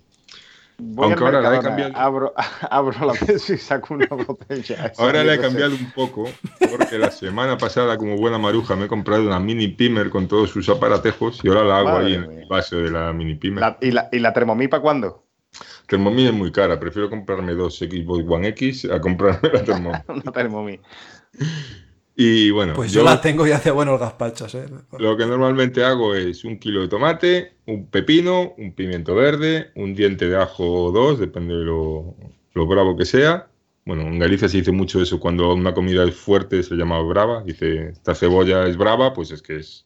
[0.79, 1.97] Voy Aunque ahora la he cambiado.
[1.97, 2.33] Abro,
[2.69, 4.85] abro la mesa y saco una botella.
[4.85, 6.29] Esa Ahora la he cambiado un poco,
[6.69, 10.51] porque la semana pasada, como buena maruja, me he comprado una mini pimer con todos
[10.51, 13.61] sus aparatejos y ahora la hago Madre ahí en el vaso de la mini pimer.
[13.61, 15.26] La- ¿y, la, ¿Y la para cuándo?
[15.87, 20.03] Thermomix es muy cara, prefiero comprarme dos Xbox One X a comprarme la Thermomix.
[20.07, 20.83] Una Thermomix.
[22.19, 24.65] Y bueno, Pues yo, yo la tengo y hace buenos gazpachos, ¿eh?
[24.97, 29.93] lo que normalmente hago es un kilo de tomate, un pepino, un pimiento verde, un
[29.93, 32.15] diente de ajo o dos, depende de lo,
[32.55, 33.49] lo bravo que sea.
[33.85, 37.43] Bueno, en Galicia se dice mucho eso cuando una comida es fuerte, se llama brava.
[37.43, 39.85] Dice, esta cebolla es brava, pues es que es,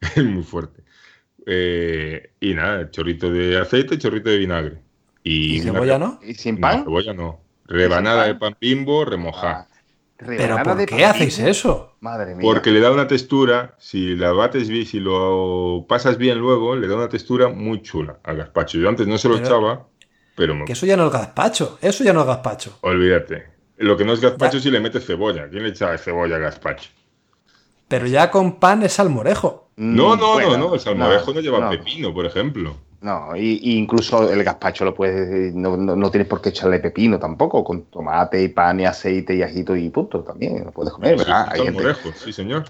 [0.16, 0.82] es muy fuerte.
[1.46, 4.83] Eh, y nada, chorrito de aceite, chorrito de vinagre.
[5.24, 6.20] Y, ¿Y una cebolla no?
[6.22, 6.84] ¿Y sin No, pan?
[6.84, 7.40] cebolla no.
[7.66, 8.28] Rebanada pan?
[8.28, 9.66] de pan bimbo, remojada.
[9.70, 9.74] Ah,
[10.18, 11.96] ¿Pero por de qué pan hacéis eso?
[12.00, 12.42] Madre mía.
[12.42, 16.86] Porque le da una textura, si la bates bien, si lo pasas bien luego, le
[16.86, 18.78] da una textura muy chula al gazpacho.
[18.78, 19.88] Yo antes no se lo Pero- echaba,
[20.36, 20.64] pero me...
[20.66, 21.78] Que eso ya no es gazpacho.
[21.80, 22.78] Eso ya no es gazpacho.
[22.82, 23.46] olvídate.
[23.78, 24.62] Lo que no es gazpacho Ya.
[24.62, 25.48] si le metes cebolla.
[25.48, 26.90] ¿Quién le echa cebolla al gazpacho?
[27.88, 29.70] Pero ya con pan es salmorejo.
[29.76, 30.74] No, Mm, no, bueno, no, no.
[30.74, 32.76] El salmorejo no, lleva pepino, por ejemplo.
[33.04, 36.78] No, y, y incluso el gazpacho lo puedes, no, no- no tienes por qué echarle
[36.78, 40.94] pepino tampoco, con tomate y pan y aceite y ajito y punto, también lo puedes
[40.94, 41.48] comer, Sí, ¿verdad?
[41.50, 42.64] Hay gente, salmorejo, sí, señor.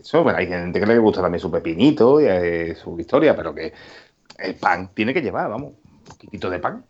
[0.00, 3.54] eso, bueno, hay gente que le gusta también su pepinito y eh, su historia, pero
[3.54, 3.74] que
[4.38, 6.82] el pan tiene que llevar, vamos, un poquitito de pan.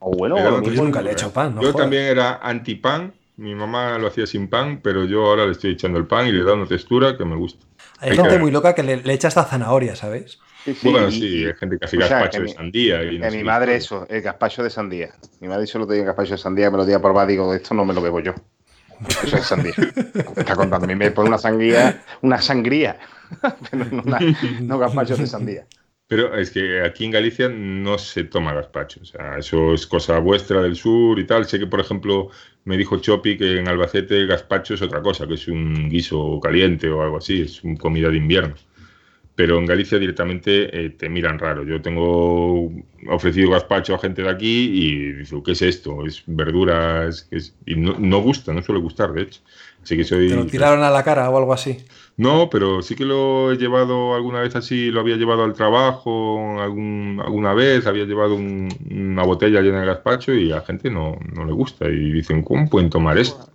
[0.00, 3.14] O bueno, Pero yo nunca le he hecho pan, no Yo también era anti-pan.
[3.36, 6.32] Mi mamá lo hacía sin pan, pero yo ahora le estoy echando el pan y
[6.32, 7.64] le da una textura que me gusta.
[8.00, 10.38] Hay Hay gente que- muy loca que le, le echa hasta zanahoria, ¿sabéis?
[10.74, 13.02] Sí, sí, bueno, y- sí, hay gente que hace gazpacho de mi- sandía.
[13.04, 15.14] Y no Que sé mi madre eso, el gazpacho de sandía.
[15.40, 17.84] Mi madre solo tenía gazpacho de sandía, me lo di a probar, digo, esto no
[17.84, 18.34] me lo bebo yo.
[19.22, 19.72] Eso es sandía.
[20.34, 22.98] Te está contando, a mí me pone una sangría, una sangría,
[23.70, 24.18] pero no, una-
[24.60, 25.66] no gazpacho de sandía.
[26.06, 29.00] Pero es que aquí en Galicia no se toma gazpacho.
[29.02, 31.44] O sea, eso es cosa vuestra del sur y tal.
[31.46, 32.30] Sé que, por ejemplo,
[32.64, 36.40] me dijo Chopi que en Albacete el gazpacho es otra cosa, que es un guiso
[36.42, 38.54] caliente o algo así, es una comida de invierno.
[39.38, 40.50] Pero en Galicia directamente
[40.86, 41.62] eh, te miran raro.
[41.62, 42.72] Yo tengo
[43.08, 46.04] ofrecido gazpacho a gente de aquí y dice, ¿qué es esto?
[46.04, 49.40] Es verduras es- y no, no gusta, no suele gustar, de hecho.
[49.80, 50.28] Así que soy...
[50.28, 51.78] Te lo tiraron a la cara o algo así.
[52.16, 56.60] No, pero sí que lo he llevado alguna vez así, lo había llevado al trabajo
[56.60, 60.90] algún- alguna vez, había llevado un- una botella llena de gazpacho y a la gente
[60.90, 63.48] no, no le gusta y dicen, ¿cómo pueden tomar esto?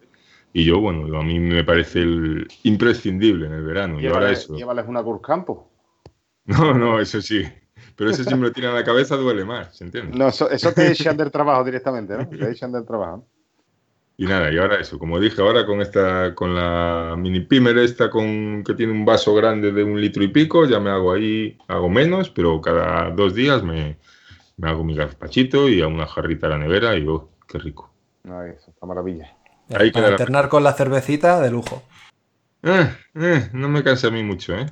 [0.54, 4.00] Y yo, bueno, a mí me parece el imprescindible en el verano.
[4.00, 4.56] Y ahora Llévales, eso.
[4.56, 5.73] llévales una Curcampo.
[6.46, 7.44] No, no, eso sí.
[7.96, 10.18] Pero eso si me lo tiran a la cabeza duele más, ¿se entiende?
[10.18, 12.28] No, eso, eso te echan del trabajo directamente, ¿no?
[12.28, 13.26] Te echan del trabajo.
[14.18, 18.10] Y nada, y ahora eso, como dije, ahora con esta, con la mini pimer esta
[18.10, 21.58] con que tiene un vaso grande de un litro y pico, ya me hago ahí,
[21.68, 23.98] hago menos, pero cada dos días me,
[24.58, 27.92] me hago mi gazpachito y a una jarrita a la nevera y oh, qué rico.
[28.26, 29.36] Ay, eso está maravilla.
[29.70, 31.82] Ya, Ahí para la- alternar con la cervecita, de lujo.
[32.62, 34.66] Eh, eh, no me cansa a mí mucho, ¿eh?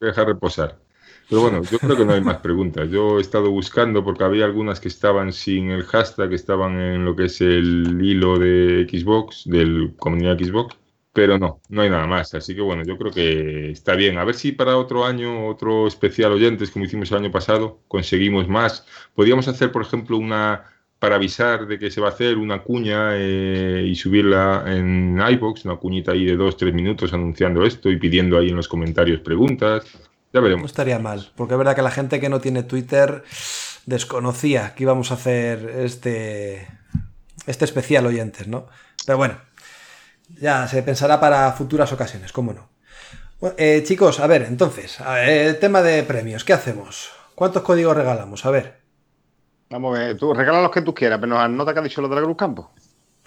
[0.00, 0.78] Voy a dejar reposar.
[1.28, 2.88] Pero bueno, yo creo que no hay más preguntas.
[2.90, 7.04] Yo he estado buscando porque había algunas que estaban sin el hashtag, que estaban en
[7.04, 10.76] lo que es el hilo de Xbox, del comunidad Xbox,
[11.12, 12.32] pero no, no hay nada más.
[12.32, 14.16] Así que bueno, yo creo que está bien.
[14.16, 18.48] A ver si para otro año, otro especial oyentes, como hicimos el año pasado, conseguimos
[18.48, 18.86] más.
[19.14, 20.64] Podríamos hacer, por ejemplo, una
[20.98, 25.64] para avisar de que se va a hacer una cuña eh, y subirla en iBox,
[25.64, 29.20] una cuñita ahí de dos, tres minutos anunciando esto y pidiendo ahí en los comentarios
[29.20, 29.84] preguntas.
[30.40, 30.70] Ya No veremos.
[30.70, 33.24] estaría mal, porque es verdad que la gente que no tiene Twitter
[33.86, 36.68] desconocía que íbamos a hacer este,
[37.46, 38.66] este especial oyentes, ¿no?
[39.06, 39.40] Pero bueno,
[40.40, 42.68] ya se pensará para futuras ocasiones, cómo no.
[43.40, 47.10] Bueno, eh, chicos, a ver, entonces, a ver, tema de premios, ¿qué hacemos?
[47.34, 48.44] ¿Cuántos códigos regalamos?
[48.44, 48.78] A ver.
[49.70, 52.00] Vamos a ver, tú regala los que tú quieras, pero nos nota que ha dicho
[52.02, 52.72] lo de la Cruz Campo.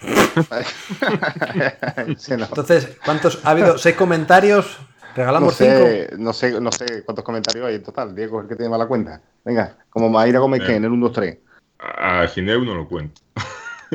[2.18, 2.44] Sí, no.
[2.46, 3.40] Entonces, ¿cuántos?
[3.44, 4.78] ¿Ha habido seis comentarios?
[5.12, 5.70] No ¿Regalamos cinco?
[5.70, 8.14] sé, no, sé, no sé cuántos comentarios hay en total.
[8.14, 9.20] Diego es el que tiene mala cuenta.
[9.44, 11.38] Venga, como Mayra Gómez que en el 1, 2, 3.
[11.78, 13.20] A Gineu no lo cuento.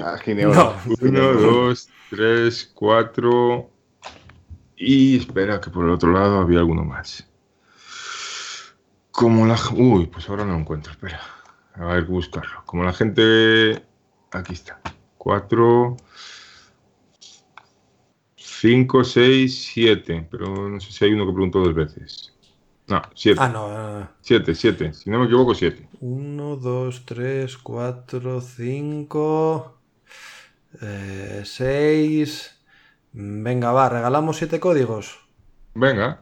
[0.03, 0.53] A Gineo.
[0.53, 0.73] No.
[1.01, 3.69] Uno, dos, tres, cuatro.
[4.75, 7.27] Y espera, que por el otro lado había alguno más.
[9.11, 9.57] Como la.
[9.73, 11.19] Uy, pues ahora no lo encuentro, espera.
[11.73, 12.63] A ver, buscarlo.
[12.65, 13.83] Como la gente.
[14.31, 14.79] Aquí está.
[15.17, 15.97] Cuatro.
[18.59, 20.27] Cinco, seis, siete.
[20.31, 22.33] Pero no sé si hay uno que preguntó dos veces.
[22.87, 23.39] No, siete.
[23.41, 23.69] Ah, no.
[23.69, 24.09] no, no.
[24.21, 24.93] Siete, siete.
[24.93, 25.87] Si no me equivoco, siete.
[25.99, 29.77] 1, 2, 3, 4, 5,
[31.43, 32.55] 6.
[33.13, 35.19] Venga, va, regalamos 7 códigos.
[35.73, 36.21] Venga.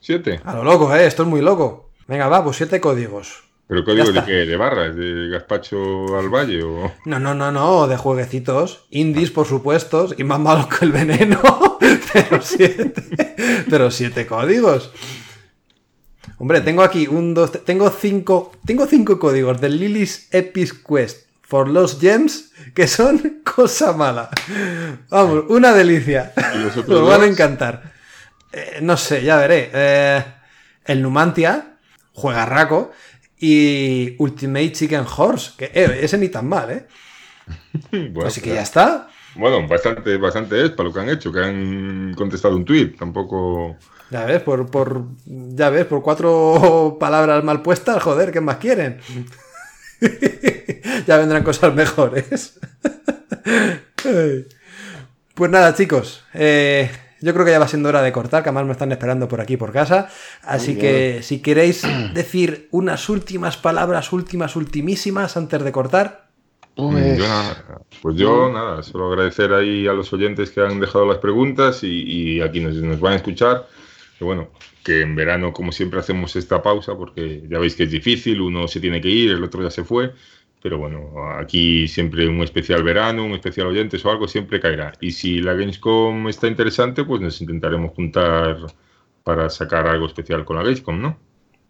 [0.00, 0.40] Siete.
[0.44, 1.06] A lo loco, ¿eh?
[1.06, 1.90] Esto es muy loco.
[2.06, 3.45] Venga, va, pues 7 códigos.
[3.68, 4.32] ¿Pero código de qué?
[4.46, 4.94] ¿De barras?
[4.94, 6.62] ¿De gazpacho al valle?
[6.62, 6.92] O...
[7.04, 8.86] No, no, no, no, de jueguecitos.
[8.90, 11.40] Indies, por supuesto, y más malos que el veneno.
[12.12, 12.94] Pero 7.
[13.68, 14.92] Pero 7 códigos.
[16.38, 21.66] Hombre, tengo aquí un, dos, tengo cinco, tengo cinco códigos del Lily's Epic Quest for
[21.68, 24.30] Lost Gems que son cosa mala.
[25.08, 26.32] Vamos, una delicia.
[26.54, 27.94] ¿Y los van a encantar.
[28.52, 29.70] Eh, no sé, ya veré.
[29.72, 30.24] Eh,
[30.84, 31.78] el Numantia,
[32.12, 32.92] juega raco.
[33.38, 36.86] Y Ultimate Chicken Horse, que eh, ese ni tan mal, ¿eh?
[38.12, 39.08] Bueno, Así que ya está.
[39.34, 42.98] Bueno, bastante, bastante es para lo que han hecho, que han contestado un tuit.
[42.98, 43.76] Tampoco.
[44.10, 49.00] Ya ves, por, por, ya ves, por cuatro palabras mal puestas, joder, ¿qué más quieren?
[51.06, 52.58] ya vendrán cosas mejores.
[55.34, 56.24] Pues nada, chicos.
[56.32, 56.90] eh,
[57.20, 59.40] yo creo que ya va siendo hora de cortar, que además me están esperando por
[59.40, 60.08] aquí por casa.
[60.42, 61.82] Así Muy que si queréis
[62.14, 66.26] decir unas últimas palabras, últimas, ultimísimas, antes de cortar.
[66.74, 67.64] Pues, Yo nada,
[68.02, 71.88] pues yo nada, solo agradecer ahí a los oyentes que han dejado las preguntas y,
[71.88, 73.66] y a quienes nos van a escuchar.
[74.18, 74.50] Que bueno,
[74.84, 78.68] que en verano, como siempre, hacemos esta pausa porque ya veis que es difícil, uno
[78.68, 80.12] se tiene que ir, el otro ya se fue.
[80.66, 84.92] Pero bueno, aquí siempre un especial verano, un especial oyentes o algo siempre caerá.
[85.00, 88.56] Y si la Gamescom está interesante, pues nos intentaremos juntar
[89.22, 91.20] para sacar algo especial con la Gamescom, ¿no?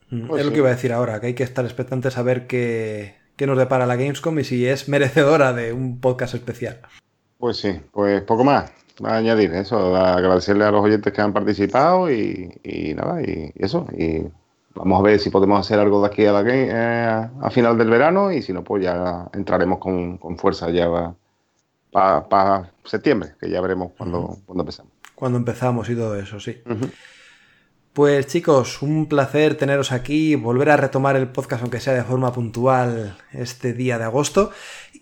[0.08, 2.22] Mm, Pues es lo que iba a decir ahora, que hay que estar expectantes a
[2.22, 6.80] ver qué, qué nos depara la Gamescom y si es merecedora de un podcast especial.
[7.38, 8.72] Pues sí, pues poco más.
[9.04, 13.20] Va a añadir eso, a agradecerle a los oyentes que han participado y, y nada,
[13.22, 13.86] y, y eso.
[13.98, 14.22] Y
[14.76, 17.76] vamos a ver si podemos hacer algo de aquí a la game, eh, a final
[17.76, 21.14] del verano y si no, pues ya entraremos con, con fuerza ya
[21.90, 24.92] para septiembre, que ya veremos cuando, cuando empezamos.
[25.14, 26.62] Cuando empezamos y todo eso, sí.
[27.96, 32.30] Pues chicos, un placer teneros aquí, volver a retomar el podcast aunque sea de forma
[32.30, 34.50] puntual este día de agosto.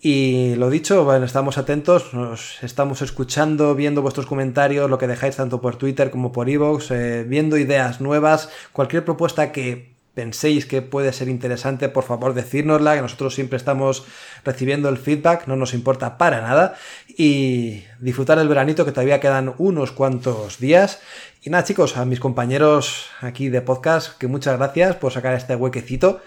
[0.01, 5.35] Y lo dicho, bueno, estamos atentos, nos estamos escuchando, viendo vuestros comentarios, lo que dejáis
[5.35, 6.89] tanto por Twitter como por Evox,
[7.27, 13.01] viendo ideas nuevas, cualquier propuesta que penséis que puede ser interesante, por favor decírnosla, que
[13.01, 14.05] nosotros siempre estamos
[14.43, 16.75] recibiendo el feedback, no nos importa para nada.
[17.17, 21.01] Y disfrutar del veranito, que todavía quedan unos cuantos días.
[21.43, 25.55] Y nada, chicos, a mis compañeros aquí de podcast, que muchas gracias por sacar este
[25.55, 26.21] huequecito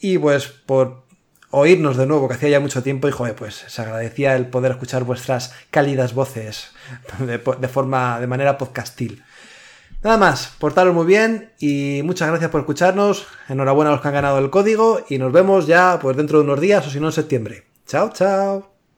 [0.00, 1.03] y pues por
[1.54, 4.72] oírnos de nuevo, que hacía ya mucho tiempo y joder, pues se agradecía el poder
[4.72, 6.70] escuchar vuestras cálidas voces
[7.18, 9.22] de, forma, de manera podcastil.
[10.02, 13.26] Nada más, portaros muy bien y muchas gracias por escucharnos.
[13.48, 16.44] Enhorabuena a los que han ganado el código y nos vemos ya pues dentro de
[16.44, 17.64] unos días o si no en septiembre.
[17.86, 18.73] Chao, chao.